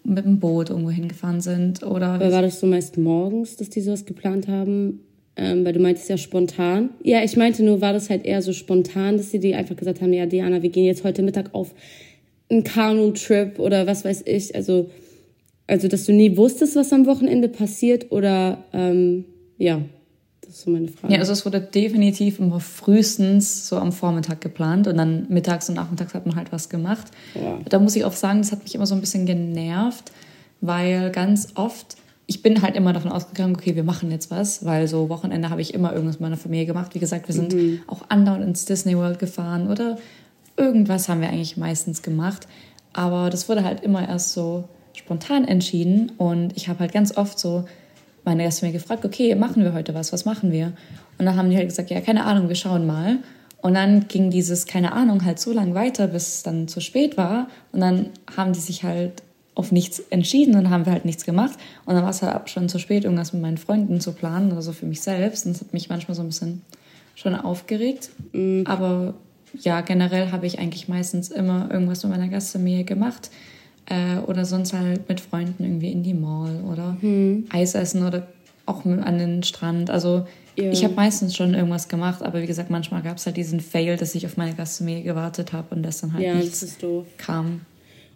mit 0.04 0.24
dem 0.24 0.38
Boot 0.38 0.70
irgendwo 0.70 0.90
hingefahren 0.90 1.40
sind. 1.40 1.82
Oder 1.82 2.08
Aber 2.08 2.32
war 2.32 2.42
das 2.42 2.60
so 2.60 2.66
meist 2.66 2.98
morgens, 2.98 3.56
dass 3.56 3.70
die 3.70 3.80
sowas 3.80 4.04
geplant 4.04 4.48
haben? 4.48 5.00
Ähm, 5.34 5.64
weil 5.64 5.72
du 5.72 5.80
meintest 5.80 6.10
ja 6.10 6.18
spontan. 6.18 6.90
Ja, 7.02 7.24
ich 7.24 7.36
meinte 7.36 7.62
nur, 7.62 7.80
war 7.80 7.94
das 7.94 8.10
halt 8.10 8.26
eher 8.26 8.42
so 8.42 8.52
spontan, 8.52 9.16
dass 9.16 9.30
sie 9.30 9.38
die 9.38 9.54
einfach 9.54 9.76
gesagt 9.76 10.02
haben, 10.02 10.12
ja, 10.12 10.26
Diana, 10.26 10.62
wir 10.62 10.68
gehen 10.68 10.84
jetzt 10.84 11.04
heute 11.04 11.22
Mittag 11.22 11.54
auf 11.54 11.74
einen 12.50 12.64
Kanu-Trip 12.64 13.58
oder 13.58 13.86
was 13.86 14.04
weiß 14.04 14.24
ich. 14.26 14.54
Also, 14.54 14.90
also, 15.66 15.88
dass 15.88 16.04
du 16.04 16.12
nie 16.12 16.36
wusstest, 16.36 16.76
was 16.76 16.92
am 16.92 17.06
Wochenende 17.06 17.48
passiert 17.48 18.12
oder, 18.12 18.64
ähm, 18.74 19.24
ja. 19.56 19.80
Das 20.52 20.58
ist 20.58 20.64
so 20.66 20.70
meine 20.70 20.88
Frage. 20.88 21.14
Ja, 21.14 21.20
also 21.20 21.32
es 21.32 21.46
wurde 21.46 21.62
definitiv 21.62 22.38
immer 22.38 22.60
frühestens 22.60 23.66
so 23.68 23.78
am 23.78 23.90
Vormittag 23.90 24.42
geplant 24.42 24.86
und 24.86 24.98
dann 24.98 25.24
mittags 25.30 25.70
und 25.70 25.76
nachmittags 25.76 26.12
hat 26.12 26.26
man 26.26 26.36
halt 26.36 26.52
was 26.52 26.68
gemacht. 26.68 27.06
Ja. 27.34 27.58
Da 27.70 27.78
muss 27.78 27.96
ich 27.96 28.04
auch 28.04 28.12
sagen, 28.12 28.40
das 28.40 28.52
hat 28.52 28.62
mich 28.62 28.74
immer 28.74 28.84
so 28.84 28.94
ein 28.94 29.00
bisschen 29.00 29.24
genervt, 29.24 30.12
weil 30.60 31.10
ganz 31.10 31.48
oft, 31.54 31.96
ich 32.26 32.42
bin 32.42 32.60
halt 32.60 32.76
immer 32.76 32.92
davon 32.92 33.10
ausgegangen, 33.10 33.54
okay, 33.56 33.76
wir 33.76 33.82
machen 33.82 34.10
jetzt 34.10 34.30
was, 34.30 34.62
weil 34.62 34.88
so 34.88 35.08
Wochenende 35.08 35.48
habe 35.48 35.62
ich 35.62 35.72
immer 35.72 35.94
irgendwas 35.94 36.16
mit 36.16 36.20
meiner 36.20 36.36
Familie 36.36 36.66
gemacht. 36.66 36.94
Wie 36.94 36.98
gesagt, 36.98 37.28
wir 37.28 37.34
sind 37.34 37.54
mhm. 37.54 37.80
auch 37.86 38.02
andauernd 38.10 38.44
ins 38.44 38.66
Disney 38.66 38.94
World 38.94 39.18
gefahren 39.18 39.70
oder 39.70 39.96
irgendwas 40.58 41.08
haben 41.08 41.22
wir 41.22 41.30
eigentlich 41.30 41.56
meistens 41.56 42.02
gemacht. 42.02 42.46
Aber 42.92 43.30
das 43.30 43.48
wurde 43.48 43.64
halt 43.64 43.82
immer 43.82 44.06
erst 44.06 44.34
so 44.34 44.68
spontan 44.92 45.46
entschieden 45.46 46.12
und 46.18 46.54
ich 46.58 46.68
habe 46.68 46.80
halt 46.80 46.92
ganz 46.92 47.16
oft 47.16 47.38
so 47.38 47.64
meine 48.24 48.44
Gäste 48.44 48.66
mir 48.66 48.72
gefragt, 48.72 49.04
okay, 49.04 49.34
machen 49.34 49.64
wir 49.64 49.72
heute 49.72 49.94
was, 49.94 50.12
was 50.12 50.24
machen 50.24 50.52
wir? 50.52 50.72
Und 51.18 51.26
dann 51.26 51.36
haben 51.36 51.50
die 51.50 51.56
halt 51.56 51.68
gesagt, 51.68 51.90
ja, 51.90 52.00
keine 52.00 52.24
Ahnung, 52.24 52.48
wir 52.48 52.56
schauen 52.56 52.86
mal. 52.86 53.18
Und 53.60 53.74
dann 53.74 54.08
ging 54.08 54.30
dieses, 54.30 54.66
keine 54.66 54.92
Ahnung, 54.92 55.24
halt 55.24 55.38
so 55.38 55.52
lang 55.52 55.74
weiter, 55.74 56.08
bis 56.08 56.36
es 56.36 56.42
dann 56.42 56.66
zu 56.68 56.80
spät 56.80 57.16
war. 57.16 57.48
Und 57.70 57.80
dann 57.80 58.10
haben 58.36 58.52
die 58.52 58.60
sich 58.60 58.82
halt 58.82 59.22
auf 59.54 59.70
nichts 59.70 60.00
entschieden 60.10 60.56
und 60.56 60.70
haben 60.70 60.86
wir 60.86 60.92
halt 60.92 61.04
nichts 61.04 61.24
gemacht. 61.24 61.58
Und 61.84 61.94
dann 61.94 62.02
war 62.02 62.10
es 62.10 62.22
halt 62.22 62.50
schon 62.50 62.68
zu 62.68 62.78
spät, 62.78 63.04
irgendwas 63.04 63.32
mit 63.32 63.42
meinen 63.42 63.58
Freunden 63.58 64.00
zu 64.00 64.12
planen 64.12 64.50
oder 64.50 64.62
so 64.62 64.72
für 64.72 64.86
mich 64.86 65.00
selbst. 65.00 65.46
Und 65.46 65.54
das 65.54 65.60
hat 65.60 65.72
mich 65.72 65.88
manchmal 65.88 66.16
so 66.16 66.22
ein 66.22 66.28
bisschen 66.28 66.62
schon 67.14 67.34
aufgeregt. 67.34 68.10
Mhm. 68.32 68.64
Aber 68.66 69.14
ja, 69.60 69.80
generell 69.82 70.32
habe 70.32 70.46
ich 70.46 70.58
eigentlich 70.58 70.88
meistens 70.88 71.30
immer 71.30 71.70
irgendwas 71.70 72.02
mit 72.02 72.12
meiner 72.12 72.28
Gastfamilie 72.28 72.84
gemacht. 72.84 73.30
Äh, 73.86 74.18
oder 74.26 74.44
sonst 74.44 74.72
halt 74.72 75.08
mit 75.08 75.20
Freunden 75.20 75.64
irgendwie 75.64 75.90
in 75.90 76.02
die 76.02 76.14
Mall 76.14 76.62
oder 76.70 76.96
hm. 77.00 77.46
Eis 77.50 77.74
essen 77.74 78.06
oder 78.06 78.28
auch 78.64 78.84
an 78.84 79.18
den 79.18 79.42
Strand. 79.42 79.90
Also 79.90 80.26
ja. 80.56 80.70
ich 80.70 80.84
habe 80.84 80.94
meistens 80.94 81.36
schon 81.36 81.54
irgendwas 81.54 81.88
gemacht, 81.88 82.22
aber 82.22 82.42
wie 82.42 82.46
gesagt, 82.46 82.70
manchmal 82.70 83.02
gab 83.02 83.16
es 83.16 83.26
halt 83.26 83.36
diesen 83.36 83.60
Fail, 83.60 83.96
dass 83.96 84.14
ich 84.14 84.24
auf 84.26 84.36
meine 84.36 84.54
Gastfamilie 84.54 85.02
gewartet 85.02 85.52
habe 85.52 85.74
und 85.74 85.82
das 85.82 86.00
dann 86.00 86.12
halt 86.12 86.24
ja, 86.24 86.34
nichts 86.34 86.78
kam. 87.16 87.62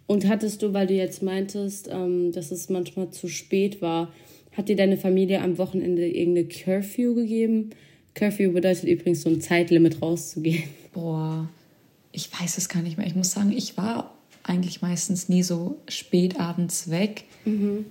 Und 0.05 0.27
hattest 0.27 0.61
du, 0.61 0.73
weil 0.73 0.87
du 0.87 0.93
jetzt 0.93 1.21
meintest, 1.21 1.89
ähm, 1.91 2.31
dass 2.31 2.51
es 2.51 2.69
manchmal 2.69 3.09
zu 3.09 3.27
spät 3.27 3.81
war, 3.81 4.09
hat 4.53 4.69
dir 4.69 4.75
deine 4.75 4.97
Familie 4.97 5.41
am 5.41 5.57
Wochenende 5.57 6.07
irgendeine 6.07 6.47
Curfew 6.47 7.13
gegeben? 7.13 7.71
Curfew 8.15 8.53
bedeutet 8.53 8.85
übrigens 8.85 9.21
so 9.21 9.29
ein 9.29 9.41
Zeitlimit 9.41 10.01
rauszugehen. 10.01 10.63
Boah, 10.93 11.47
ich 12.11 12.31
weiß 12.31 12.57
es 12.57 12.69
gar 12.69 12.81
nicht 12.81 12.97
mehr. 12.97 13.05
Ich 13.05 13.15
muss 13.15 13.31
sagen, 13.31 13.51
ich 13.51 13.77
war 13.77 14.16
eigentlich 14.47 14.81
meistens 14.81 15.29
nie 15.29 15.43
so 15.43 15.77
spät 15.87 16.39
abends 16.39 16.89
weg. 16.89 17.25
Mhm. 17.45 17.85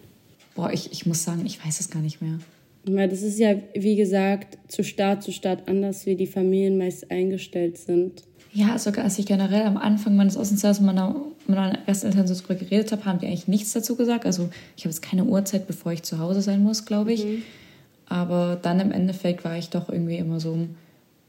Boah, 0.54 0.72
ich, 0.72 0.90
ich 0.92 1.06
muss 1.06 1.22
sagen, 1.22 1.44
ich 1.44 1.64
weiß 1.64 1.80
es 1.80 1.90
gar 1.90 2.02
nicht 2.02 2.22
mehr. 2.22 2.38
Weil 2.84 3.08
das 3.08 3.22
ist 3.22 3.38
ja, 3.38 3.54
wie 3.74 3.96
gesagt, 3.96 4.58
zu 4.68 4.84
Staat 4.84 5.22
zu 5.22 5.32
Staat 5.32 5.68
anders, 5.68 6.06
wie 6.06 6.14
die 6.14 6.26
Familien 6.26 6.78
meist 6.78 7.10
eingestellt 7.10 7.78
sind. 7.78 8.22
Ja, 8.52 8.78
sogar 8.78 9.04
als 9.04 9.18
ich 9.18 9.26
generell 9.26 9.66
am 9.66 9.76
Anfang 9.76 10.16
meines 10.16 10.36
Außenjahres 10.36 10.80
mit 10.80 10.86
meiner, 10.86 11.14
mit 11.46 11.56
meiner 11.56 11.78
Gasteltern 11.84 12.26
so 12.26 12.34
drüber 12.34 12.54
geredet 12.54 12.90
habe, 12.92 13.04
haben 13.04 13.18
die 13.18 13.26
eigentlich 13.26 13.48
nichts 13.48 13.72
dazu 13.72 13.96
gesagt. 13.96 14.24
Also 14.24 14.48
ich 14.76 14.84
habe 14.84 14.90
jetzt 14.90 15.02
keine 15.02 15.24
Uhrzeit, 15.24 15.66
bevor 15.66 15.92
ich 15.92 16.04
zu 16.04 16.18
Hause 16.18 16.40
sein 16.40 16.62
muss, 16.62 16.86
glaube 16.86 17.12
ich. 17.12 17.24
Mhm. 17.24 17.42
Aber 18.06 18.58
dann 18.62 18.80
im 18.80 18.92
Endeffekt 18.92 19.44
war 19.44 19.58
ich 19.58 19.68
doch 19.68 19.88
irgendwie 19.88 20.16
immer 20.16 20.40
so 20.40 20.52
um 20.52 20.76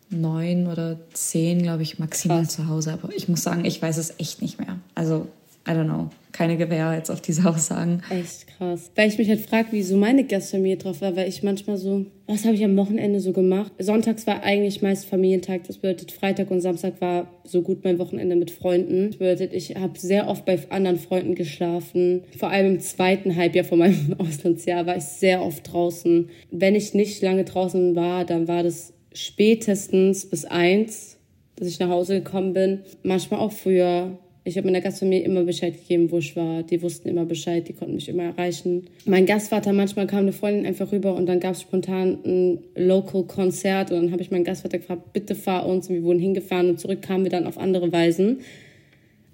neun 0.10 0.68
oder 0.68 0.98
zehn, 1.14 1.62
glaube 1.62 1.84
ich, 1.84 2.00
maximal 2.00 2.44
Krass. 2.44 2.56
zu 2.56 2.68
Hause. 2.68 2.94
Aber 2.94 3.14
ich 3.16 3.28
muss 3.28 3.44
sagen, 3.44 3.66
ich 3.66 3.82
weiß 3.82 3.98
es 3.98 4.20
echt 4.20 4.42
nicht 4.42 4.60
mehr. 4.60 4.80
Also, 4.96 5.28
I 5.68 5.72
don't 5.72 5.86
know. 5.86 6.10
Keine 6.32 6.56
Gewähr 6.56 6.94
jetzt 6.94 7.10
auf 7.10 7.20
diese 7.20 7.46
Aussagen. 7.50 8.02
Echt 8.10 8.48
krass. 8.48 8.92
Weil 8.96 9.10
ich 9.10 9.18
mich 9.18 9.28
halt 9.28 9.42
frage, 9.42 9.72
wie 9.72 9.82
so 9.84 9.98
meine 9.98 10.24
Gastfamilie 10.24 10.78
drauf 10.78 11.02
war, 11.02 11.16
weil 11.16 11.28
ich 11.28 11.44
manchmal 11.44 11.78
so, 11.78 12.06
was 12.26 12.46
habe 12.46 12.56
ich 12.56 12.64
am 12.64 12.78
Wochenende 12.78 13.20
so 13.20 13.34
gemacht? 13.34 13.72
Sonntags 13.80 14.26
war 14.28 14.44
eigentlich 14.44 14.82
meist 14.82 15.06
Familientag. 15.06 15.66
Das 15.66 15.78
bedeutet, 15.78 16.12
Freitag 16.12 16.52
und 16.52 16.62
Samstag 16.62 17.02
war 17.02 17.28
so 17.44 17.64
gut 17.64 17.84
mein 17.84 18.00
Wochenende 18.00 18.36
mit 18.36 18.52
Freunden. 18.52 19.08
Das 19.08 19.18
bedeutet, 19.18 19.54
ich 19.54 19.76
habe 19.76 20.00
sehr 20.00 20.28
oft 20.30 20.46
bei 20.46 20.60
anderen 20.70 21.00
Freunden 21.00 21.36
geschlafen. 21.36 22.22
Vor 22.38 22.50
allem 22.50 22.76
im 22.76 22.80
zweiten 22.80 23.36
Halbjahr 23.36 23.66
von 23.66 23.80
meinem 23.80 24.16
Auslandsjahr 24.20 24.86
war 24.86 24.96
ich 24.96 25.04
sehr 25.04 25.42
oft 25.42 25.74
draußen. 25.74 26.30
Wenn 26.52 26.76
ich 26.76 26.94
nicht 26.94 27.22
lange 27.22 27.44
draußen 27.44 27.96
war, 27.96 28.24
dann 28.24 28.48
war 28.48 28.64
das 28.64 28.94
spätestens 29.18 30.26
bis 30.26 30.46
eins, 30.46 31.18
dass 31.56 31.68
ich 31.68 31.80
nach 31.80 31.90
Hause 31.90 32.22
gekommen 32.22 32.54
bin. 32.54 32.80
Manchmal 33.04 33.40
auch 33.40 33.52
früher. 33.52 34.18
Ich 34.44 34.56
habe 34.58 34.68
meiner 34.68 34.80
Gastfamilie 34.80 35.26
immer 35.26 35.44
Bescheid 35.44 35.74
gegeben, 35.74 36.10
wo 36.10 36.20
ich 36.20 36.36
war. 36.36 36.64
Die 36.64 36.82
wussten 36.82 37.10
immer 37.10 37.26
Bescheid, 37.26 37.68
die 37.68 37.74
konnten 37.74 37.96
mich 37.96 38.08
immer 38.08 38.24
erreichen. 38.24 38.88
Mein 39.06 39.26
Gastvater, 39.26 39.74
manchmal 39.74 40.08
kam 40.08 40.20
eine 40.20 40.32
Freundin 40.32 40.66
einfach 40.66 40.92
rüber 40.92 41.16
und 41.16 41.26
dann 41.26 41.42
gab 41.42 41.56
es 41.56 41.62
spontan 41.62 42.20
ein 42.24 42.60
Local-Konzert 42.76 43.92
und 43.92 43.98
dann 43.98 44.12
habe 44.12 44.22
ich 44.22 44.32
meinen 44.32 44.46
Gastvater 44.46 44.78
gefragt, 44.78 45.12
bitte 45.12 45.36
fahr 45.36 45.66
uns. 45.66 45.90
Und 45.90 45.96
wir 45.96 46.04
wurden 46.04 46.20
hingefahren 46.20 46.70
und 46.70 46.80
zurück 46.80 47.02
kamen 47.02 47.26
wir 47.26 47.32
dann 47.32 47.46
auf 47.46 47.58
andere 47.58 47.92
Weisen. 47.92 48.40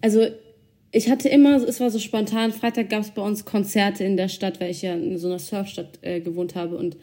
Also 0.02 0.26
ich 0.92 1.10
hatte 1.10 1.28
immer, 1.28 1.56
es 1.56 1.80
war 1.80 1.90
so 1.90 2.00
spontan, 2.00 2.52
Freitag 2.52 2.90
gab 2.90 3.02
es 3.02 3.12
bei 3.12 3.22
uns 3.22 3.46
Konzerte 3.46 4.04
in 4.04 4.16
der 4.16 4.30
Stadt, 4.30 4.62
weil 4.62 4.72
ich 4.72 4.82
ja 4.82 4.94
in 4.94 5.18
so 5.18 5.28
einer 5.28 5.40
Surfstadt 5.40 6.00
äh, 6.02 6.22
gewohnt 6.22 6.56
habe 6.56 6.78
und 6.78 6.96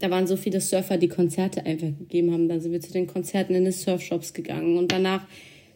da 0.00 0.10
waren 0.10 0.26
so 0.26 0.36
viele 0.36 0.60
Surfer, 0.60 0.96
die 0.96 1.08
Konzerte 1.08 1.64
einfach 1.64 1.88
gegeben 1.98 2.32
haben. 2.32 2.48
Dann 2.48 2.60
sind 2.60 2.72
wir 2.72 2.80
zu 2.80 2.92
den 2.92 3.06
Konzerten 3.06 3.54
in 3.54 3.64
die 3.64 3.70
Surfshops 3.70 4.32
gegangen 4.32 4.76
und 4.76 4.90
danach 4.90 5.26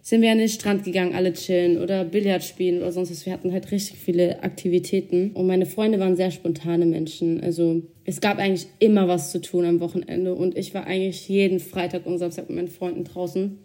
sind 0.01 0.21
wir 0.21 0.33
an 0.33 0.39
den 0.39 0.51
Strand 0.51 0.85
gegangen, 0.85 1.15
alle 1.15 1.33
chillen 1.33 1.79
oder 1.79 2.05
Billard 2.05 2.45
spielen 2.45 2.83
oder 2.83 2.93
sonst 2.93 3.11
was. 3.11 3.25
Wir 3.25 3.33
hatten 3.33 3.53
halt 3.53 3.71
richtig 3.71 3.99
viele 3.99 4.43
Aktivitäten. 4.43 5.31
Und 5.31 5.47
meine 5.47 5.65
Freunde 5.65 5.99
waren 5.99 6.15
sehr 6.15 6.31
spontane 6.31 6.85
Menschen. 6.85 7.43
Also 7.43 7.81
es 8.05 8.21
gab 8.21 8.37
eigentlich 8.37 8.67
immer 8.81 9.09
was 9.09 9.31
zu 9.31 9.41
tun 9.41 9.65
am 9.65 9.81
Wochenende. 9.81 10.35
Und 10.35 10.59
ich 10.59 10.75
war 10.75 10.87
eigentlich 10.87 11.27
jeden 11.31 11.59
Freitag 11.59 12.05
und 12.05 12.19
Samstag 12.19 12.51
mit 12.51 12.57
meinen 12.57 12.69
Freunden 12.69 13.05
draußen. 13.05 13.59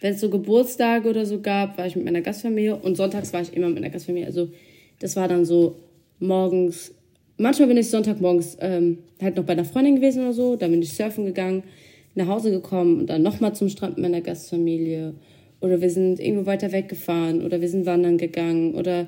Wenn 0.00 0.14
es 0.14 0.20
so 0.20 0.28
Geburtstage 0.28 1.08
oder 1.08 1.24
so 1.24 1.40
gab, 1.40 1.78
war 1.78 1.86
ich 1.86 1.94
mit 1.94 2.04
meiner 2.04 2.22
Gastfamilie. 2.22 2.74
Und 2.74 2.96
sonntags 2.96 3.32
war 3.32 3.42
ich 3.42 3.54
immer 3.54 3.66
mit 3.66 3.76
meiner 3.76 3.90
Gastfamilie. 3.90 4.26
Also 4.26 4.50
das 4.98 5.14
war 5.14 5.28
dann 5.28 5.44
so 5.44 5.76
morgens 6.18 6.96
manchmal 7.42 7.68
bin 7.68 7.76
ich 7.76 7.90
Sonntagmorgens 7.90 8.56
ähm, 8.60 8.98
halt 9.20 9.36
noch 9.36 9.44
bei 9.44 9.52
einer 9.52 9.64
Freundin 9.64 9.96
gewesen 9.96 10.22
oder 10.22 10.32
so. 10.32 10.56
Dann 10.56 10.70
bin 10.70 10.82
ich 10.82 10.94
surfen 10.94 11.26
gegangen, 11.26 11.64
nach 12.14 12.28
Hause 12.28 12.50
gekommen 12.50 13.00
und 13.00 13.10
dann 13.10 13.22
nochmal 13.22 13.54
zum 13.54 13.68
Strand 13.68 13.96
mit 13.96 14.02
meiner 14.02 14.20
Gastfamilie. 14.20 15.14
Oder 15.60 15.80
wir 15.80 15.90
sind 15.90 16.18
irgendwo 16.18 16.46
weiter 16.46 16.72
weggefahren 16.72 17.44
oder 17.44 17.60
wir 17.60 17.68
sind 17.68 17.86
wandern 17.86 18.18
gegangen 18.18 18.74
oder 18.74 19.06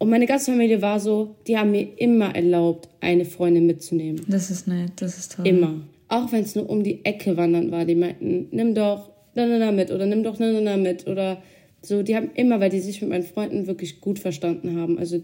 und 0.00 0.10
meine 0.10 0.26
Gastfamilie 0.26 0.80
war 0.80 1.00
so, 1.00 1.34
die 1.48 1.58
haben 1.58 1.72
mir 1.72 1.88
immer 1.96 2.34
erlaubt, 2.34 2.88
eine 3.00 3.24
Freundin 3.24 3.66
mitzunehmen. 3.66 4.20
Das 4.28 4.48
ist 4.48 4.68
nett, 4.68 4.92
das 4.96 5.18
ist 5.18 5.32
toll. 5.32 5.46
Immer. 5.46 5.80
Auch 6.06 6.30
wenn 6.30 6.44
es 6.44 6.54
nur 6.54 6.70
um 6.70 6.84
die 6.84 7.04
Ecke 7.04 7.36
wandern 7.36 7.72
war. 7.72 7.84
Die 7.84 7.96
meinten, 7.96 8.46
nimm 8.52 8.74
doch 8.74 9.10
na, 9.34 9.46
na, 9.46 9.58
na 9.58 9.72
mit 9.72 9.90
oder 9.90 10.06
nimm 10.06 10.22
doch 10.22 10.38
na, 10.38 10.52
na, 10.52 10.60
na 10.60 10.76
mit. 10.76 11.08
Oder 11.08 11.42
so, 11.82 12.04
die 12.04 12.14
haben 12.14 12.30
immer, 12.34 12.60
weil 12.60 12.70
die 12.70 12.78
sich 12.78 13.00
mit 13.00 13.10
meinen 13.10 13.24
Freunden 13.24 13.66
wirklich 13.66 14.00
gut 14.00 14.20
verstanden 14.20 14.80
haben. 14.80 14.98
Also 14.98 15.20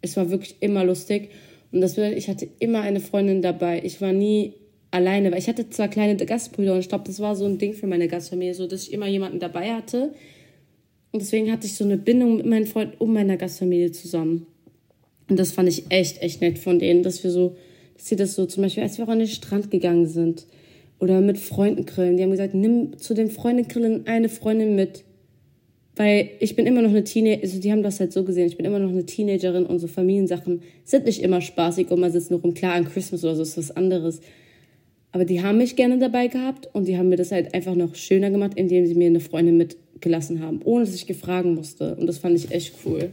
es 0.00 0.16
war 0.16 0.30
wirklich 0.30 0.56
immer 0.60 0.84
lustig. 0.84 1.30
Und 1.72 1.80
das 1.80 1.94
bedeutet, 1.94 2.18
ich 2.18 2.28
hatte 2.28 2.48
immer 2.58 2.80
eine 2.80 3.00
Freundin 3.00 3.42
dabei. 3.42 3.82
Ich 3.84 4.00
war 4.00 4.12
nie 4.12 4.54
alleine, 4.90 5.30
weil 5.30 5.38
ich 5.38 5.48
hatte 5.48 5.68
zwar 5.68 5.88
kleine 5.88 6.16
Gastbrüder 6.16 6.72
und 6.74 6.80
ich 6.80 6.88
glaube, 6.88 7.04
das 7.06 7.20
war 7.20 7.36
so 7.36 7.44
ein 7.44 7.58
Ding 7.58 7.74
für 7.74 7.86
meine 7.86 8.08
Gastfamilie, 8.08 8.54
so 8.54 8.66
dass 8.66 8.84
ich 8.84 8.92
immer 8.92 9.06
jemanden 9.06 9.38
dabei 9.38 9.74
hatte. 9.74 10.14
Und 11.12 11.22
deswegen 11.22 11.50
hatte 11.52 11.66
ich 11.66 11.74
so 11.74 11.84
eine 11.84 11.98
Bindung 11.98 12.36
mit 12.36 12.46
meinen 12.46 12.66
Freunden 12.66 12.94
um 12.98 13.12
meiner 13.12 13.36
Gastfamilie 13.36 13.92
zusammen. 13.92 14.46
Und 15.28 15.38
das 15.38 15.52
fand 15.52 15.68
ich 15.68 15.84
echt, 15.90 16.22
echt 16.22 16.40
nett 16.40 16.58
von 16.58 16.78
denen, 16.78 17.02
dass 17.02 17.22
wir 17.22 17.30
so, 17.30 17.56
dass 17.96 18.06
sie 18.06 18.16
das 18.16 18.34
so 18.34 18.46
zum 18.46 18.62
Beispiel, 18.62 18.82
als 18.82 18.96
wir 18.96 19.04
auch 19.04 19.10
an 19.10 19.18
den 19.18 19.28
Strand 19.28 19.70
gegangen 19.70 20.06
sind 20.06 20.46
Oder 20.98 21.20
mit 21.20 21.38
Freunden 21.38 21.86
grillen. 21.86 22.16
Die 22.16 22.22
haben 22.22 22.30
gesagt, 22.30 22.54
nimm 22.54 22.98
zu 22.98 23.14
den 23.14 23.30
Freunden 23.30 23.68
grillen 23.68 24.06
eine 24.06 24.28
Freundin 24.28 24.74
mit. 24.74 25.04
Weil 25.98 26.30
ich 26.38 26.54
bin 26.54 26.64
immer 26.64 26.80
noch 26.80 26.90
eine 26.90 27.02
Teenagerin, 27.02 27.42
also 27.42 27.60
die 27.60 27.72
haben 27.72 27.82
das 27.82 27.98
halt 27.98 28.12
so 28.12 28.22
gesehen, 28.22 28.46
ich 28.46 28.56
bin 28.56 28.64
immer 28.64 28.78
noch 28.78 28.90
eine 28.90 29.04
Teenagerin 29.04 29.66
und 29.66 29.80
so 29.80 29.88
Familiensachen 29.88 30.62
sind 30.84 31.06
nicht 31.06 31.20
immer 31.20 31.40
spaßig 31.40 31.90
und 31.90 31.98
man 31.98 32.12
sitzt 32.12 32.30
nur 32.30 32.40
rum. 32.40 32.54
Klar, 32.54 32.74
an 32.74 32.84
Christmas 32.84 33.24
oder 33.24 33.34
so 33.34 33.42
ist 33.42 33.58
was 33.58 33.72
anderes. 33.72 34.20
Aber 35.10 35.24
die 35.24 35.42
haben 35.42 35.58
mich 35.58 35.74
gerne 35.74 35.98
dabei 35.98 36.28
gehabt 36.28 36.68
und 36.72 36.86
die 36.86 36.96
haben 36.96 37.08
mir 37.08 37.16
das 37.16 37.32
halt 37.32 37.52
einfach 37.52 37.74
noch 37.74 37.96
schöner 37.96 38.30
gemacht, 38.30 38.52
indem 38.54 38.86
sie 38.86 38.94
mir 38.94 39.08
eine 39.08 39.18
Freundin 39.18 39.56
mitgelassen 39.56 40.40
haben, 40.40 40.60
ohne 40.62 40.84
dass 40.84 40.94
ich 40.94 41.08
gefragen 41.08 41.56
musste. 41.56 41.96
Und 41.96 42.06
das 42.06 42.18
fand 42.18 42.36
ich 42.36 42.52
echt 42.52 42.74
cool. 42.86 43.10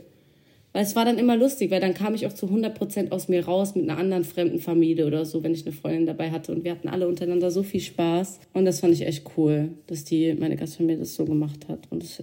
Weil 0.71 0.83
es 0.83 0.95
war 0.95 1.05
dann 1.05 1.17
immer 1.17 1.35
lustig, 1.35 1.71
weil 1.71 1.81
dann 1.81 1.95
kam 1.95 2.13
ich 2.13 2.27
auch 2.27 2.33
zu 2.33 2.45
100% 2.45 3.09
aus 3.09 3.29
mir 3.29 3.45
raus 3.45 3.73
mit 3.73 3.89
einer 3.89 3.97
anderen 3.97 4.25
fremden 4.25 4.59
Familie 4.59 5.07
oder 5.07 5.25
so, 5.25 5.41
wenn 5.41 5.55
ich 5.55 5.65
eine 5.65 5.73
Freundin 5.73 6.05
dabei 6.05 6.29
hatte. 6.29 6.51
Und 6.51 6.63
wir 6.63 6.69
hatten 6.69 6.89
alle 6.89 7.07
untereinander 7.07 7.49
so 7.49 7.63
viel 7.63 7.79
Spaß. 7.79 8.41
Und 8.53 8.65
das 8.65 8.81
fand 8.81 8.93
ich 8.93 9.07
echt 9.07 9.23
cool, 9.37 9.69
dass 9.87 10.03
die, 10.03 10.35
meine 10.35 10.55
Gastfamilie 10.55 10.99
das 10.99 11.15
so 11.15 11.25
gemacht 11.25 11.67
hat. 11.67 11.79
Und 11.89 12.03
das, 12.03 12.21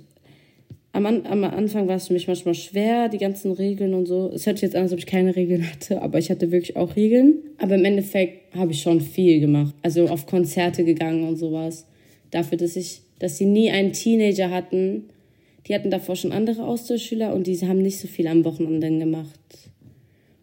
am, 0.93 1.07
am 1.07 1.45
Anfang 1.45 1.89
war 1.89 1.97
es 1.97 2.09
für 2.09 2.13
mich 2.13 2.29
manchmal 2.29 2.55
schwer, 2.55 3.09
die 3.09 3.19
ganzen 3.19 3.53
Regeln 3.53 3.95
und 3.95 4.07
so. 4.07 4.31
Es 4.33 4.47
hört 4.47 4.59
sich 4.59 4.65
jetzt 4.65 4.77
an, 4.77 4.83
als 4.83 4.93
ob 4.93 4.99
ich 4.99 5.07
keine 5.07 5.35
Regeln 5.35 5.67
hatte, 5.71 6.03
aber 6.03 6.19
ich 6.19 6.31
hatte 6.31 6.53
wirklich 6.53 6.77
auch 6.77 6.97
Regeln. 6.97 7.37
Aber 7.59 7.75
im 7.75 7.85
Endeffekt 7.85 8.55
habe 8.55 8.73
ich 8.73 8.83
schon 8.83 9.01
viel 9.01 9.41
gemacht. 9.41 9.75
Also 9.83 10.09
auf 10.09 10.27
Konzerte 10.27 10.85
gegangen 10.85 11.27
und 11.27 11.37
sowas. 11.37 11.87
Dafür, 12.31 12.59
dass 12.59 12.77
ich, 12.77 13.01
dass 13.19 13.39
sie 13.39 13.47
nie 13.47 13.71
einen 13.71 13.93
Teenager 13.93 14.51
hatten, 14.51 15.05
die 15.67 15.75
hatten 15.75 15.91
davor 15.91 16.17
schon 16.17 16.33
andere 16.33 16.65
Austauschschüler 16.65 17.35
und 17.35 17.47
die 17.47 17.59
haben 17.67 17.79
nicht 17.79 17.99
so 17.99 18.09
viel 18.09 18.27
am 18.27 18.45
Wochenende 18.45 18.91
gemacht. 18.99 19.39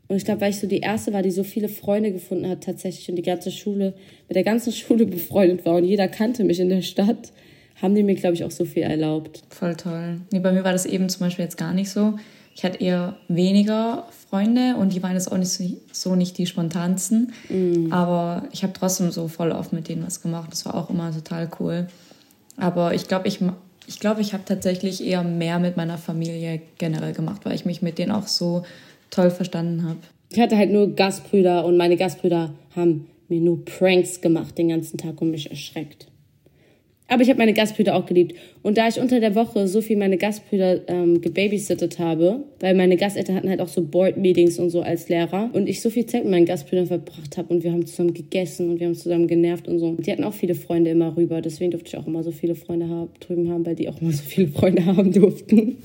Und 0.07 0.15
ich 0.15 0.25
glaube, 0.25 0.41
weil 0.41 0.49
ich 0.49 0.57
so 0.57 0.65
die 0.65 0.79
erste 0.79 1.13
war, 1.13 1.21
die 1.21 1.29
so 1.29 1.43
viele 1.43 1.69
Freunde 1.69 2.12
gefunden 2.12 2.47
hat 2.47 2.63
tatsächlich 2.63 3.09
und 3.09 3.15
die 3.15 3.21
ganze 3.21 3.51
Schule, 3.51 3.93
mit 4.27 4.35
der 4.35 4.43
ganzen 4.43 4.73
Schule 4.73 5.05
befreundet 5.05 5.65
war 5.65 5.75
und 5.75 5.83
jeder 5.83 6.07
kannte 6.07 6.43
mich 6.43 6.59
in 6.59 6.69
der 6.69 6.81
Stadt, 6.81 7.31
haben 7.82 7.96
die 7.96 8.04
mir, 8.04 8.15
glaube 8.15 8.36
ich, 8.36 8.44
auch 8.44 8.52
so 8.52 8.65
viel 8.65 8.84
erlaubt. 8.84 9.44
Voll 9.50 9.76
toll. 9.76 10.22
Nee, 10.32 10.39
bei 10.39 10.52
mir 10.52 10.63
war 10.63 10.74
das 10.74 10.86
eben 10.86 11.10
zum 11.10 11.22
Beispiel 11.22 11.46
jetzt 11.46 11.58
gar 11.58 11.74
nicht 11.74 11.89
so. 11.89 12.15
Ich 12.56 12.65
hatte 12.65 12.80
eher 12.80 13.15
weniger 13.30 14.08
Freunde 14.30 14.76
und 14.76 14.94
die 14.94 15.02
waren 15.02 15.13
jetzt 15.13 15.32
auch 15.32 15.38
nicht 15.38 15.50
so, 15.50 15.63
so 15.92 16.15
nicht 16.15 16.38
die 16.38 16.46
spontansten. 16.46 17.32
Mm. 17.48 17.94
Aber 17.94 18.44
ich 18.52 18.63
habe 18.63 18.74
trotzdem 18.74 19.12
so 19.12 19.28
voll 19.28 19.52
oft 19.52 19.72
mit 19.72 19.88
denen 19.88 20.06
was 20.06 20.22
gemacht. 20.22 20.52
Das 20.52 20.65
war 20.65 20.76
auch 20.76 20.89
immer 20.89 21.13
total 21.13 21.50
cool. 21.60 21.88
Aber 22.58 22.94
ich 22.94 23.08
glaube, 23.08 23.28
ich 23.28 23.39
ich 23.88 24.00
glaube, 24.00 24.22
ich 24.22 24.34
habe 24.34 24.44
tatsächlich 24.46 25.04
eher 25.04 25.24
mehr 25.24 25.58
mit 25.58 25.78
meiner 25.78 25.98
Familie 25.98 26.62
generell 26.78 27.13
gemacht, 27.13 27.42
weil 27.44 27.56
ich 27.56 27.65
mich 27.65 27.82
mit 27.82 27.98
denen 27.98 28.12
auch 28.12 28.28
so 28.28 28.63
toll 29.10 29.32
verstanden 29.32 29.84
habe. 29.84 30.00
Ich 30.32 30.39
hatte 30.39 30.58
halt 30.58 30.72
nur 30.72 30.94
Gastbrüder 30.94 31.65
und 31.65 31.76
meine 31.76 31.98
Gastbrüder 31.98 32.54
haben 32.76 33.08
mir 33.30 33.42
nur 33.42 33.65
Pranks 33.65 34.22
gemacht 34.22 34.58
den 34.58 34.70
ganzen 34.70 34.98
Tag 34.98 35.20
und 35.22 35.32
mich 35.32 35.50
erschreckt. 35.50 36.08
Aber 37.10 37.24
ich 37.24 37.30
habe 37.30 37.39
meine 37.39 37.54
Gastbrüder 37.54 37.95
auch 37.95 38.06
geliebt. 38.06 38.36
Und 38.62 38.78
da 38.78 38.88
ich 38.88 39.00
unter 39.00 39.19
der 39.19 39.34
Woche 39.36 39.67
so 39.67 39.82
viel 39.82 39.98
meine 39.98 40.17
Gastbrüder 40.17 40.88
ähm, 40.88 41.22
gebabysittet 41.22 41.98
habe, 41.98 42.43
weil 42.60 42.76
meine 42.76 42.98
Gasteltern 42.98 43.36
hatten 43.36 43.50
halt 43.50 43.62
auch 43.62 43.67
so 43.67 43.82
Board-Meetings 43.84 44.60
und 44.60 44.69
so 44.69 44.82
als 44.82 45.10
Lehrer 45.10 45.50
und 45.54 45.67
ich 45.67 45.82
so 45.82 45.89
viel 45.89 46.06
Zeit 46.06 46.24
mit 46.24 46.32
meinen 46.32 46.45
Gastbrüdern 46.45 46.86
verbracht 46.86 47.38
habe 47.38 47.54
und 47.54 47.63
wir 47.63 47.72
haben 47.72 47.86
zusammen 47.86 48.13
gegessen 48.13 48.69
und 48.69 48.80
wir 48.80 48.88
haben 48.88 48.95
zusammen 48.95 49.28
genervt 49.28 49.67
und 49.67 49.80
so. 49.80 49.95
Die 49.95 50.12
hatten 50.12 50.24
auch 50.24 50.34
viele 50.34 50.54
Freunde 50.54 50.91
immer 50.91 51.17
rüber, 51.17 51.41
deswegen 51.41 51.72
durfte 51.72 51.89
ich 51.89 51.98
auch 51.98 52.08
immer 52.08 52.24
so 52.24 52.32
viele 52.32 52.54
Freunde 52.54 52.88
haben, 52.88 53.10
drüben 53.19 53.52
haben, 53.52 53.65
weil 53.65 53.76
die 53.76 53.89
auch 53.89 54.00
immer 54.00 54.12
so 54.12 54.24
viele 54.24 54.48
Freunde 54.48 54.86
haben 54.86 55.12
durften. 55.12 55.78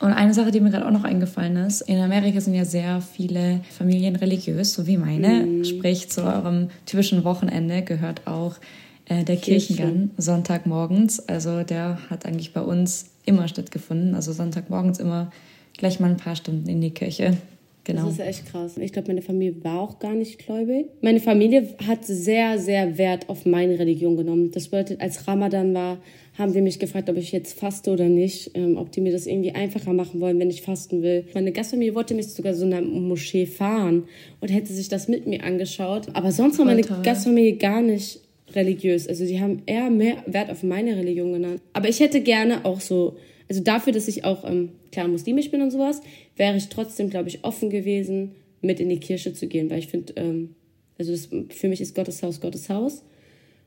Und 0.00 0.12
eine 0.12 0.34
Sache, 0.34 0.50
die 0.50 0.60
mir 0.60 0.70
gerade 0.70 0.86
auch 0.86 0.90
noch 0.90 1.04
eingefallen 1.04 1.56
ist, 1.56 1.82
in 1.82 1.98
Amerika 1.98 2.40
sind 2.40 2.54
ja 2.54 2.64
sehr 2.64 3.00
viele 3.00 3.60
Familien 3.70 4.16
religiös, 4.16 4.74
so 4.74 4.86
wie 4.86 4.96
meine. 4.96 5.46
Mm. 5.46 5.64
Sprich, 5.64 6.08
zu 6.08 6.24
eurem 6.24 6.68
typischen 6.84 7.24
Wochenende 7.24 7.82
gehört 7.82 8.26
auch 8.26 8.56
äh, 9.06 9.24
der 9.24 9.36
Kirchengang 9.36 10.10
Sonntagmorgens. 10.16 11.28
Also 11.28 11.62
der 11.62 11.98
hat 12.10 12.26
eigentlich 12.26 12.52
bei 12.52 12.62
uns 12.62 13.10
immer 13.26 13.48
stattgefunden. 13.48 14.14
Also 14.14 14.32
Sonntagmorgens 14.32 14.98
immer 14.98 15.30
gleich 15.76 16.00
mal 16.00 16.10
ein 16.10 16.16
paar 16.16 16.36
Stunden 16.36 16.68
in 16.68 16.80
die 16.80 16.90
Kirche. 16.90 17.36
Genau. 17.84 18.04
Das 18.06 18.14
ist 18.14 18.20
echt 18.20 18.46
krass. 18.46 18.78
Ich 18.78 18.92
glaube, 18.92 19.08
meine 19.08 19.20
Familie 19.20 19.62
war 19.62 19.78
auch 19.78 19.98
gar 19.98 20.14
nicht 20.14 20.38
gläubig. 20.38 20.86
Meine 21.02 21.20
Familie 21.20 21.68
hat 21.86 22.04
sehr, 22.06 22.58
sehr 22.58 22.96
Wert 22.96 23.28
auf 23.28 23.44
meine 23.44 23.78
Religion 23.78 24.16
genommen. 24.16 24.50
Das 24.52 24.68
bedeutet, 24.68 25.02
als 25.02 25.28
Ramadan 25.28 25.74
war, 25.74 25.98
haben 26.38 26.54
die 26.54 26.62
mich 26.62 26.78
gefragt, 26.78 27.10
ob 27.10 27.16
ich 27.18 27.30
jetzt 27.30 27.58
faste 27.58 27.90
oder 27.90 28.08
nicht, 28.08 28.52
ähm, 28.54 28.78
ob 28.78 28.90
die 28.90 29.02
mir 29.02 29.12
das 29.12 29.26
irgendwie 29.26 29.52
einfacher 29.52 29.92
machen 29.92 30.20
wollen, 30.20 30.38
wenn 30.38 30.48
ich 30.48 30.62
fasten 30.62 31.02
will. 31.02 31.26
Meine 31.34 31.52
Gastfamilie 31.52 31.94
wollte 31.94 32.14
mich 32.14 32.28
sogar 32.28 32.54
so 32.54 32.64
in 32.64 32.72
eine 32.72 32.86
Moschee 32.86 33.44
fahren 33.44 34.04
und 34.40 34.48
hätte 34.48 34.72
sich 34.72 34.88
das 34.88 35.06
mit 35.06 35.26
mir 35.26 35.44
angeschaut. 35.44 36.06
Aber 36.14 36.32
sonst 36.32 36.58
war 36.58 36.64
meine. 36.64 36.80
Gastfamilie 36.80 37.58
gar 37.58 37.82
nicht 37.82 38.20
religiös. 38.52 39.08
Also 39.08 39.24
sie 39.24 39.40
haben 39.40 39.62
eher 39.66 39.90
mehr 39.90 40.22
Wert 40.26 40.50
auf 40.50 40.62
meine 40.62 40.96
Religion 40.96 41.32
genannt. 41.32 41.60
Aber 41.72 41.88
ich 41.88 42.00
hätte 42.00 42.20
gerne 42.20 42.64
auch 42.64 42.80
so, 42.80 43.16
also 43.48 43.62
dafür, 43.62 43.92
dass 43.92 44.08
ich 44.08 44.24
auch 44.24 44.44
ähm, 44.48 44.70
klar 44.92 45.08
muslimisch 45.08 45.50
bin 45.50 45.62
und 45.62 45.70
sowas, 45.70 46.00
wäre 46.36 46.56
ich 46.56 46.68
trotzdem, 46.68 47.10
glaube 47.10 47.28
ich, 47.28 47.44
offen 47.44 47.70
gewesen, 47.70 48.32
mit 48.60 48.80
in 48.80 48.88
die 48.88 49.00
Kirche 49.00 49.32
zu 49.32 49.46
gehen, 49.46 49.70
weil 49.70 49.78
ich 49.78 49.88
finde, 49.88 50.14
ähm, 50.16 50.54
also 50.98 51.12
das, 51.12 51.28
für 51.50 51.68
mich 51.68 51.80
ist 51.80 51.94
Gottes 51.94 52.22
Haus 52.22 52.40
Gottes 52.40 52.68
Haus. 52.68 53.02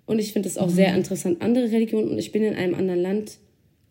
Und 0.05 0.19
ich 0.19 0.31
finde 0.33 0.47
es 0.47 0.57
auch 0.57 0.67
mhm. 0.67 0.75
sehr 0.75 0.95
interessant, 0.95 1.41
andere 1.41 1.71
Religionen. 1.71 2.09
Und 2.09 2.17
ich 2.17 2.31
bin 2.31 2.43
in 2.43 2.55
einem 2.55 2.73
anderen 2.73 3.01
Land 3.01 3.37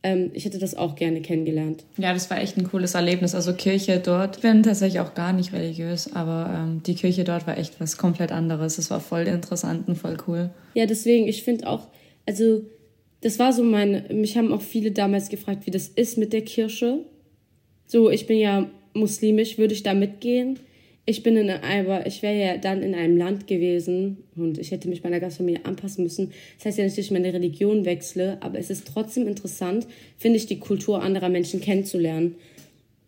ähm, 0.07 0.31
ich 0.35 0.45
hätte 0.45 0.61
das 0.61 0.77
auch 0.77 0.95
gerne 0.95 1.21
kennengelernt. 1.21 1.85
Ja, 1.97 2.15
das 2.15 2.31
war 2.31 2.41
echt 2.41 2.57
ein 2.57 2.63
cooles 2.63 2.95
Erlebnis. 2.95 3.35
Also 3.35 3.55
Kirche 3.55 3.99
dort, 3.99 4.37
ich 4.37 4.43
bin 4.43 4.63
tatsächlich 4.63 5.01
auch 5.01 5.15
gar 5.15 5.33
nicht 5.33 5.53
religiös, 5.53 6.15
aber 6.15 6.49
ähm, 6.57 6.81
die 6.87 6.95
Kirche 6.95 7.25
dort 7.25 7.49
war 7.49 7.59
echt 7.59 7.81
was 7.81 7.97
komplett 7.97 8.31
anderes. 8.31 8.79
Es 8.79 8.89
war 8.89 9.01
voll 9.01 9.23
interessant 9.23 9.89
und 9.89 9.97
voll 9.97 10.17
cool. 10.29 10.51
Ja, 10.75 10.87
deswegen, 10.87 11.27
ich 11.27 11.43
finde 11.43 11.67
auch, 11.67 11.89
also 12.25 12.63
das 13.21 13.41
war 13.41 13.53
so 13.53 13.65
mein, 13.65 14.05
mich 14.13 14.37
haben 14.37 14.53
auch 14.53 14.63
viele 14.63 14.93
damals 14.93 15.29
gefragt, 15.29 15.67
wie 15.67 15.73
das 15.73 15.89
ist 15.89 16.19
mit 16.19 16.33
der 16.33 16.43
Kirche. 16.43 17.01
So, 17.87 18.09
ich 18.09 18.29
bin 18.29 18.39
ja 18.39 18.71
muslimisch, 18.95 19.59
würde 19.59 19.75
ich 19.75 19.83
da 19.83 19.93
mitgehen? 19.93 20.61
Ich 21.09 21.23
bin 21.23 21.37
in 21.37 21.49
aber 21.49 22.05
ich 22.07 22.21
wäre 22.21 22.35
ja 22.35 22.57
dann 22.59 22.83
in 22.83 22.95
einem 22.95 23.17
Land 23.17 23.47
gewesen 23.47 24.25
und 24.35 24.59
ich 24.59 24.73
hätte 24.73 24.89
mich 24.89 25.05
meiner 25.05 25.21
Gastfamilie 25.21 25.65
anpassen 25.65 26.03
müssen. 26.03 26.33
Das 26.59 26.67
heißt 26.67 26.79
ja 26.79 26.85
nicht, 26.85 26.99
dass 26.99 27.05
ich 27.05 27.13
meine 27.13 27.33
Religion 27.33 27.85
wechsle, 27.85 28.39
aber 28.41 28.59
es 28.59 28.71
ist 28.71 28.89
trotzdem 28.93 29.29
interessant, 29.29 29.87
finde 30.19 30.39
ich, 30.39 30.47
die 30.47 30.59
Kultur 30.59 31.03
anderer 31.03 31.29
Menschen 31.29 31.61
kennenzulernen. 31.61 32.35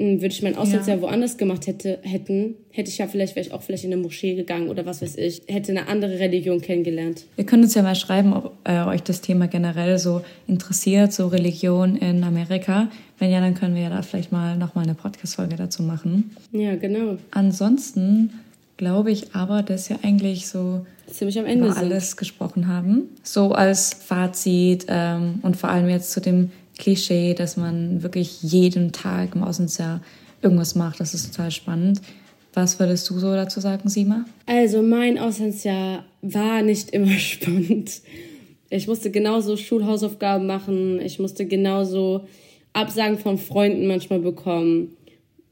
Hm, 0.01 0.21
würde 0.21 0.33
ich 0.33 0.43
mein 0.43 0.57
Auslandsjahr 0.57 0.97
ja. 0.97 1.03
woanders 1.03 1.37
gemacht 1.37 1.67
hätte, 1.67 1.99
hätten, 2.03 2.55
hätte 2.71 2.89
ich 2.89 2.99
ja 2.99 3.09
vielleicht, 3.09 3.35
wäre 3.35 3.45
ich 3.47 3.53
auch 3.53 3.63
vielleicht 3.63 3.85
in 3.85 3.93
eine 3.93 4.01
Moschee 4.01 4.37
gegangen 4.37 4.69
oder 4.69 4.87
was 4.87 5.03
weiß 5.03 5.17
ich, 5.17 5.43
hätte 5.49 5.73
eine 5.73 5.89
andere 5.89 6.21
Religion 6.21 6.61
kennengelernt. 6.61 7.25
Wir 7.35 7.45
können 7.45 7.65
uns 7.65 7.75
ja 7.75 7.83
mal 7.83 7.97
schreiben, 7.97 8.33
ob 8.33 8.53
äh, 8.65 8.85
euch 8.85 9.03
das 9.03 9.23
Thema 9.23 9.49
generell 9.49 9.99
so 9.99 10.23
interessiert, 10.47 11.13
so 11.13 11.27
Religion 11.27 11.97
in 11.97 12.23
Amerika. 12.23 12.89
Wenn 13.19 13.33
ja, 13.33 13.41
dann 13.41 13.55
können 13.55 13.75
wir 13.75 13.83
ja 13.83 13.91
da 13.91 14.03
vielleicht 14.03 14.31
mal 14.31 14.57
nochmal 14.57 14.85
eine 14.85 14.95
Podcast-Folge 14.95 15.57
dazu 15.57 15.83
machen. 15.83 16.31
Ja, 16.53 16.77
genau. 16.77 17.19
Ansonsten 17.33 18.31
glaube 18.77 19.11
ich 19.11 19.35
aber, 19.35 19.63
dass 19.63 19.91
wir 19.91 19.99
eigentlich 20.05 20.47
so 20.47 20.87
ziemlich 21.11 21.39
am 21.41 21.47
Ende 21.47 21.67
über 21.67 21.77
alles 21.77 22.17
gesprochen 22.17 22.69
haben. 22.69 23.09
So 23.25 23.53
als 23.53 23.95
Fazit 23.95 24.87
ähm, 24.89 25.41
und 25.43 25.57
vor 25.57 25.71
allem 25.71 25.89
jetzt 25.89 26.13
zu 26.13 26.21
dem 26.21 26.53
Klischee, 26.79 27.35
dass 27.35 27.57
man 27.57 28.03
wirklich 28.03 28.43
jeden 28.43 28.93
Tag 28.93 29.35
im 29.35 29.43
Auslandsjahr 29.43 30.01
irgendwas 30.43 30.75
macht. 30.75 31.01
Das 31.01 31.15
ist 31.15 31.35
total 31.35 31.51
spannend. 31.51 32.01
Was 32.55 32.81
würdest 32.81 33.09
du 33.11 33.19
so 33.19 33.33
dazu 33.35 33.61
sagen, 33.61 33.89
Sima? 33.89 34.25
Also 34.47 34.83
mein 34.83 35.19
Auslandsjahr 35.19 36.05
war 36.23 36.63
nicht 36.63 36.91
immer 36.93 37.19
spannend. 37.19 38.01
Ich 38.71 38.87
musste 38.87 39.11
genauso 39.11 39.57
Schulhausaufgaben 39.57 40.47
machen. 40.47 41.01
Ich 41.01 41.19
musste 41.19 41.47
genauso 41.47 42.27
Absagen 42.73 43.19
von 43.19 43.39
Freunden 43.39 43.87
manchmal 43.87 44.21
bekommen, 44.21 44.97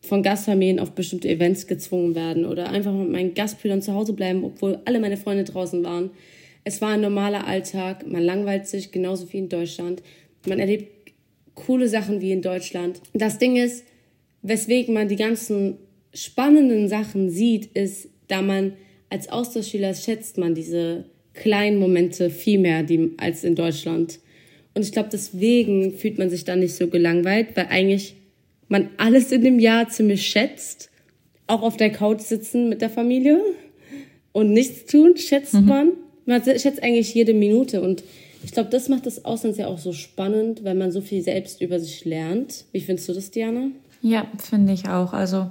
von 0.02 0.22
Gastfamilien 0.22 0.78
auf 0.78 0.92
bestimmte 0.92 1.28
Events 1.28 1.66
gezwungen 1.66 2.14
werden 2.14 2.44
oder 2.44 2.68
einfach 2.68 2.92
mit 2.92 3.10
meinen 3.10 3.34
Gastbrüdern 3.34 3.82
zu 3.82 3.94
Hause 3.94 4.12
bleiben, 4.12 4.44
obwohl 4.44 4.78
alle 4.84 5.00
meine 5.00 5.16
Freunde 5.16 5.44
draußen 5.44 5.82
waren. 5.82 6.10
Es 6.64 6.80
war 6.80 6.90
ein 6.90 7.00
normaler 7.00 7.46
Alltag. 7.46 8.06
Man 8.06 8.22
langweilt 8.22 8.66
sich 8.66 8.92
genauso 8.92 9.32
wie 9.32 9.38
in 9.38 9.48
Deutschland. 9.48 10.02
Man 10.46 10.58
erlebt 10.58 10.95
coole 11.56 11.88
Sachen 11.88 12.20
wie 12.20 12.30
in 12.30 12.42
Deutschland. 12.42 13.00
Das 13.12 13.38
Ding 13.38 13.56
ist, 13.56 13.84
weswegen 14.42 14.94
man 14.94 15.08
die 15.08 15.16
ganzen 15.16 15.78
spannenden 16.14 16.88
Sachen 16.88 17.30
sieht, 17.30 17.66
ist, 17.74 18.08
da 18.28 18.42
man 18.42 18.74
als 19.10 19.28
Austauschschüler 19.28 19.94
schätzt 19.94 20.38
man 20.38 20.54
diese 20.54 21.06
kleinen 21.34 21.78
Momente 21.78 22.30
viel 22.30 22.58
mehr 22.58 22.82
die, 22.82 23.12
als 23.16 23.44
in 23.44 23.54
Deutschland. 23.54 24.20
Und 24.74 24.84
ich 24.84 24.92
glaube, 24.92 25.08
deswegen 25.12 25.92
fühlt 25.92 26.18
man 26.18 26.30
sich 26.30 26.44
da 26.44 26.56
nicht 26.56 26.74
so 26.74 26.88
gelangweilt, 26.88 27.48
weil 27.54 27.66
eigentlich 27.66 28.14
man 28.68 28.90
alles 28.96 29.32
in 29.32 29.42
dem 29.42 29.58
Jahr 29.58 29.88
ziemlich 29.88 30.26
schätzt. 30.26 30.90
Auch 31.46 31.62
auf 31.62 31.76
der 31.76 31.90
Couch 31.90 32.20
sitzen 32.20 32.68
mit 32.68 32.82
der 32.82 32.90
Familie 32.90 33.40
und 34.32 34.52
nichts 34.52 34.86
tun, 34.86 35.16
schätzt 35.16 35.54
mhm. 35.54 35.66
man. 35.66 35.92
Man 36.24 36.42
schätzt 36.42 36.82
eigentlich 36.82 37.14
jede 37.14 37.34
Minute 37.34 37.80
und 37.80 38.02
ich 38.44 38.52
glaube, 38.52 38.70
das 38.70 38.88
macht 38.88 39.06
das 39.06 39.24
Auslandsjahr 39.24 39.68
auch 39.68 39.78
so 39.78 39.92
spannend, 39.92 40.64
weil 40.64 40.74
man 40.74 40.92
so 40.92 41.00
viel 41.00 41.22
selbst 41.22 41.60
über 41.60 41.80
sich 41.80 42.04
lernt. 42.04 42.64
Wie 42.72 42.80
findest 42.80 43.08
du 43.08 43.12
das, 43.12 43.30
Diana? 43.30 43.68
Ja, 44.02 44.26
finde 44.38 44.72
ich 44.72 44.88
auch. 44.88 45.12
Also 45.12 45.50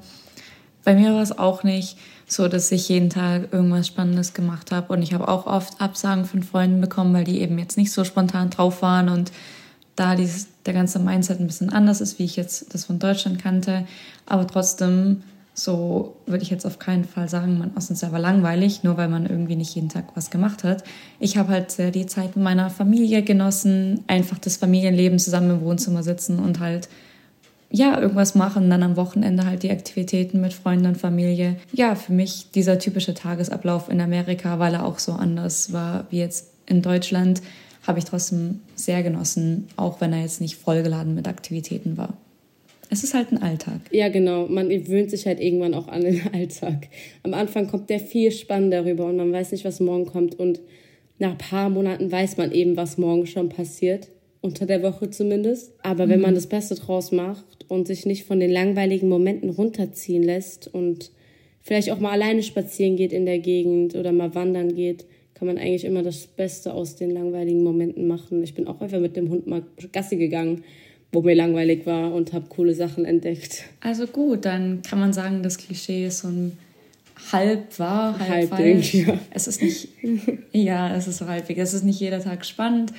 bei 0.84 0.96
mir 0.96 1.14
war 1.14 1.22
es 1.22 1.38
auch 1.38 1.64
nicht 1.64 1.98
so 2.28 2.48
dass 2.48 2.72
ich 2.72 2.90
jeden 2.90 3.10
Tag 3.10 3.54
irgendwas 3.54 3.88
Spannendes 3.88 4.34
gemacht 4.34 4.72
habe. 4.72 4.92
Und 4.94 5.02
ich 5.04 5.14
habe 5.14 5.28
auch 5.28 5.46
oft 5.46 5.80
Absagen 5.80 6.26
von 6.26 6.44
Freunden 6.44 6.82
bekommen, 6.82 7.14
weil 7.14 7.24
die 7.24 7.42
eben 7.42 7.60
jetzt 7.60 7.78
nicht 7.78 7.92
so 7.92 8.04
spontan 8.04 8.50
drauf 8.50 8.82
waren 8.82 9.10
und 9.10 9.32
da 9.96 10.16
dieses, 10.16 10.48
der 10.66 10.74
ganze 10.74 11.00
Mindset 11.00 11.40
ein 11.40 11.48
bisschen 11.48 11.70
anders 11.70 12.02
ist, 12.02 12.20
wie 12.20 12.26
ich 12.26 12.36
jetzt 12.36 12.74
das 12.74 12.86
von 12.86 13.00
Deutschland 13.00 13.42
kannte. 13.42 13.86
Aber 14.26 14.46
trotzdem, 14.46 15.24
so 15.58 16.18
würde 16.26 16.44
ich 16.44 16.50
jetzt 16.50 16.66
auf 16.66 16.80
keinen 16.80 17.06
Fall 17.06 17.30
sagen, 17.30 17.58
man 17.58 17.74
ist 17.76 17.88
selber 17.88 18.20
langweilig, 18.20 18.84
nur 18.84 18.98
weil 18.98 19.08
man 19.08 19.26
irgendwie 19.26 19.56
nicht 19.56 19.74
jeden 19.74 19.90
Tag 19.90 20.10
was 20.14 20.30
gemacht 20.30 20.66
hat. 20.66 20.84
Ich 21.20 21.38
habe 21.38 21.50
halt 21.50 21.96
die 21.96 22.06
Zeit 22.06 22.36
mit 22.36 22.44
meiner 22.44 22.70
Familie 22.70 23.24
genossen, 23.24 24.04
einfach 24.08 24.38
das 24.38 24.58
Familienleben 24.58 25.18
zusammen 25.18 25.52
im 25.52 25.62
Wohnzimmer 25.62 26.04
sitzen 26.04 26.40
und 26.40 26.60
halt 26.60 26.90
ja, 27.72 28.00
irgendwas 28.00 28.36
machen, 28.36 28.70
dann 28.70 28.84
am 28.84 28.96
Wochenende 28.96 29.46
halt 29.46 29.64
die 29.64 29.72
Aktivitäten 29.72 30.40
mit 30.40 30.54
Freunden 30.54 30.86
und 30.86 30.98
Familie. 30.98 31.56
Ja, 31.74 31.96
für 31.96 32.14
mich 32.14 32.52
dieser 32.54 32.78
typische 32.78 33.14
Tagesablauf 33.14 33.90
in 33.90 34.00
Amerika, 34.00 34.60
weil 34.60 34.76
er 34.76 34.86
auch 34.86 35.00
so 35.00 35.14
anders 35.14 35.74
war 35.74 36.06
wie 36.10 36.20
jetzt 36.20 36.52
in 36.68 36.82
Deutschland, 36.82 37.42
habe 37.86 38.00
ich 38.00 38.06
trotzdem 38.06 38.62
sehr 38.76 39.04
genossen, 39.04 39.68
auch 39.78 40.00
wenn 40.00 40.14
er 40.14 40.22
jetzt 40.22 40.42
nicht 40.42 40.58
vollgeladen 40.58 41.16
mit 41.16 41.28
Aktivitäten 41.28 41.98
war. 41.98 42.14
Es 42.90 43.04
ist 43.04 43.14
halt 43.14 43.32
ein 43.32 43.42
Alltag. 43.42 43.82
Ja, 43.92 44.10
genau. 44.10 44.48
Man 44.48 44.70
gewöhnt 44.70 45.10
sich 45.10 45.26
halt 45.26 45.40
irgendwann 45.40 45.74
auch 45.74 45.88
an 45.88 46.02
den 46.02 46.22
Alltag. 46.34 46.88
Am 47.24 47.34
Anfang 47.34 47.68
kommt 47.68 47.90
der 47.90 48.00
viel 48.00 48.32
spannender 48.32 48.86
rüber 48.86 49.06
und 49.06 49.18
man 49.18 49.32
weiß 49.32 49.52
nicht, 49.52 49.66
was 49.66 49.80
morgen 49.80 50.06
kommt. 50.06 50.40
Und 50.40 50.62
nach 51.20 51.32
ein 51.32 51.38
paar 51.38 51.70
Monaten 51.70 52.12
weiß 52.12 52.38
man 52.38 52.52
eben, 52.52 52.78
was 52.78 52.98
morgen 52.98 53.26
schon 53.26 53.50
passiert 53.50 54.10
unter 54.42 54.66
der 54.66 54.84
Woche 54.84 55.10
zumindest. 55.10 55.74
Aber 55.82 56.06
mhm. 56.06 56.12
wenn 56.12 56.22
man 56.22 56.32
mhm. 56.32 56.36
das 56.36 56.48
Beste 56.48 56.76
draus 56.76 57.12
macht 57.12 57.66
und 57.68 57.88
sich 57.88 58.06
nicht 58.06 58.26
von 58.26 58.40
den 58.40 58.52
langweiligen 58.52 59.10
Momenten 59.10 59.50
runterziehen 59.50 60.24
lässt 60.24 60.68
und 60.68 61.12
vielleicht 61.62 61.92
auch 61.92 62.00
mal 62.00 62.12
alleine 62.12 62.44
spazieren 62.44 62.96
geht 62.96 63.12
in 63.12 63.26
der 63.26 63.40
Gegend 63.40 63.96
oder 63.96 64.12
mal 64.12 64.36
wandern 64.36 64.76
geht, 64.76 65.06
kann 65.34 65.48
man 65.48 65.58
eigentlich 65.58 65.84
immer 65.84 66.04
das 66.04 66.28
Beste 66.28 66.74
aus 66.74 66.96
den 66.96 67.12
langweiligen 67.12 67.64
Momenten 67.64 68.08
machen. 68.08 68.44
Ich 68.44 68.54
bin 68.54 68.68
auch 68.68 68.80
einfach 68.80 69.00
mit 69.00 69.18
dem 69.18 69.30
Hund 69.30 69.48
mal 69.48 69.64
Gassi 69.92 70.16
gegangen, 70.16 70.64
wo 71.16 71.22
mir 71.22 71.34
langweilig 71.34 71.86
war 71.86 72.14
und 72.14 72.34
habe 72.34 72.46
coole 72.50 72.76
Sachen 72.76 73.06
entdeckt. 73.06 73.64
Also 73.80 74.06
gut, 74.06 74.46
dann 74.46 74.82
kann 74.82 75.00
man 75.00 75.14
sagen, 75.14 75.42
das 75.42 75.58
Klischee 75.58 76.08
ist 76.08 76.20
so 76.20 76.28
ein 76.28 76.58
halb 77.32 77.80
wahr, 77.80 78.20
halb, 78.20 78.30
halb 78.30 78.50
falsch. 78.50 78.92
Ding, 78.92 79.08
ja. 79.08 79.20
Es 79.32 79.48
ist 79.48 79.62
nicht, 79.62 79.88
ja, 80.52 80.94
es 80.96 81.08
ist 81.08 81.18
so 81.18 81.28
halbwegs. 81.28 81.60
Es 81.62 81.74
ist 81.74 81.84
nicht 81.86 82.00
jeder 82.00 82.20
Tag 82.20 82.46
spannend, 82.46 82.92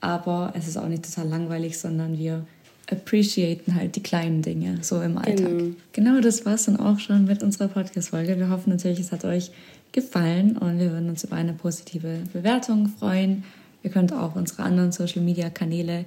aber 0.00 0.54
es 0.56 0.68
ist 0.68 0.76
auch 0.76 0.86
nicht 0.86 1.04
total 1.04 1.28
langweilig, 1.28 1.76
sondern 1.76 2.16
wir 2.16 2.46
appreciaten 2.90 3.74
halt 3.74 3.96
die 3.96 4.02
kleinen 4.02 4.42
Dinge 4.42 4.78
so 4.82 5.00
im 5.02 5.18
Alltag. 5.18 5.48
Genau, 5.48 5.74
genau 5.92 6.20
das 6.20 6.46
war 6.46 6.54
es 6.54 6.66
dann 6.66 6.78
auch 6.78 7.00
schon 7.00 7.24
mit 7.24 7.42
unserer 7.42 7.68
Podcast-Folge. 7.68 8.38
Wir 8.38 8.50
hoffen 8.50 8.70
natürlich, 8.70 9.00
es 9.00 9.10
hat 9.10 9.24
euch 9.24 9.50
gefallen 9.90 10.56
und 10.56 10.78
wir 10.78 10.92
würden 10.92 11.08
uns 11.08 11.24
über 11.24 11.36
eine 11.36 11.54
positive 11.54 12.18
Bewertung 12.32 12.88
freuen. 12.88 13.42
Ihr 13.82 13.90
könnt 13.90 14.12
auch 14.12 14.36
unsere 14.36 14.62
anderen 14.62 14.92
Social-Media-Kanäle 14.92 16.04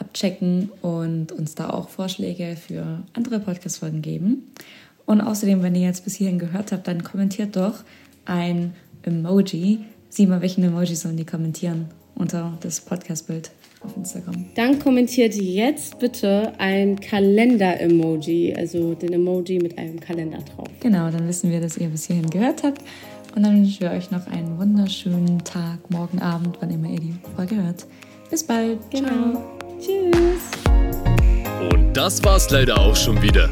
abchecken 0.00 0.70
und 0.82 1.32
uns 1.32 1.54
da 1.54 1.70
auch 1.70 1.88
Vorschläge 1.88 2.56
für 2.56 3.02
andere 3.12 3.40
Podcast-Folgen 3.40 4.02
geben. 4.02 4.52
Und 5.06 5.20
außerdem, 5.20 5.62
wenn 5.62 5.74
ihr 5.74 5.86
jetzt 5.86 6.04
bis 6.04 6.16
hierhin 6.16 6.38
gehört 6.38 6.72
habt, 6.72 6.88
dann 6.88 7.04
kommentiert 7.04 7.56
doch 7.56 7.84
ein 8.24 8.74
Emoji. 9.02 9.80
Sieh 10.08 10.26
mal, 10.26 10.40
welchen 10.40 10.64
Emoji 10.64 10.94
sollen 10.94 11.16
die 11.16 11.26
kommentieren? 11.26 11.86
unter 12.20 12.56
das 12.60 12.80
Podcast-Bild 12.80 13.50
auf 13.82 13.96
Instagram. 13.96 14.44
Dann 14.54 14.78
kommentiert 14.78 15.34
jetzt 15.34 15.98
bitte 15.98 16.52
ein 16.58 17.00
Kalender-Emoji, 17.00 18.54
also 18.54 18.94
den 18.94 19.12
Emoji 19.14 19.58
mit 19.58 19.78
einem 19.78 19.98
Kalender 19.98 20.38
drauf. 20.38 20.68
Genau, 20.80 21.10
dann 21.10 21.26
wissen 21.26 21.50
wir, 21.50 21.60
dass 21.60 21.78
ihr 21.78 21.88
bis 21.88 22.06
hierhin 22.06 22.28
gehört 22.28 22.62
habt. 22.62 22.82
Und 23.34 23.44
dann 23.44 23.56
wünschen 23.56 23.80
wir 23.80 23.92
euch 23.92 24.10
noch 24.10 24.26
einen 24.26 24.58
wunderschönen 24.58 25.42
Tag, 25.44 25.90
morgen 25.90 26.20
Abend, 26.20 26.58
wann 26.60 26.70
immer 26.70 26.90
ihr 26.90 27.00
die 27.00 27.14
Folge 27.36 27.56
hört. 27.56 27.86
Bis 28.28 28.44
bald. 28.44 28.78
Genau. 28.90 29.08
Ciao. 29.08 29.59
Tschüss. 29.80 30.42
Und 31.72 31.94
das 31.94 32.22
war's 32.22 32.50
leider 32.50 32.78
auch 32.78 32.96
schon 32.96 33.20
wieder. 33.22 33.48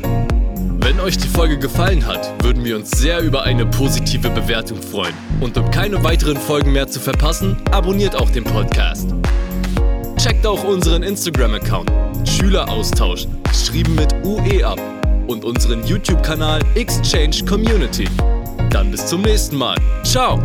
Wenn 0.81 1.01
euch 1.01 1.19
die 1.19 1.29
Folge 1.29 1.59
gefallen 1.59 2.07
hat, 2.07 2.43
würden 2.43 2.65
wir 2.65 2.77
uns 2.77 2.91
sehr 2.91 3.21
über 3.21 3.43
eine 3.43 3.67
positive 3.67 4.31
Bewertung 4.31 4.81
freuen. 4.81 5.15
Und 5.41 5.57
um 5.59 5.71
keine 5.71 6.03
weiteren 6.05 6.37
Folgen 6.37 6.73
mehr 6.73 6.87
zu 6.87 7.01
verpassen, 7.01 7.57
abonniert 7.73 8.17
auch 8.17 8.31
den 8.31 8.45
Podcast. 8.45 9.15
Checkt 10.17 10.47
auch 10.47 10.65
unseren 10.65 11.03
Instagram-Account 11.03 11.91
Schüleraustausch, 12.29 13.27
geschrieben 13.49 13.95
mit 13.95 14.13
UE 14.25 14.65
ab, 14.65 14.81
und 15.29 15.45
unseren 15.45 15.85
YouTube-Kanal 15.85 16.61
Exchange 16.75 17.45
Community. 17.47 18.09
Dann 18.71 18.91
bis 18.91 19.07
zum 19.07 19.23
nächsten 19.23 19.57
Mal. 19.57 19.77
Ciao! 20.05 20.39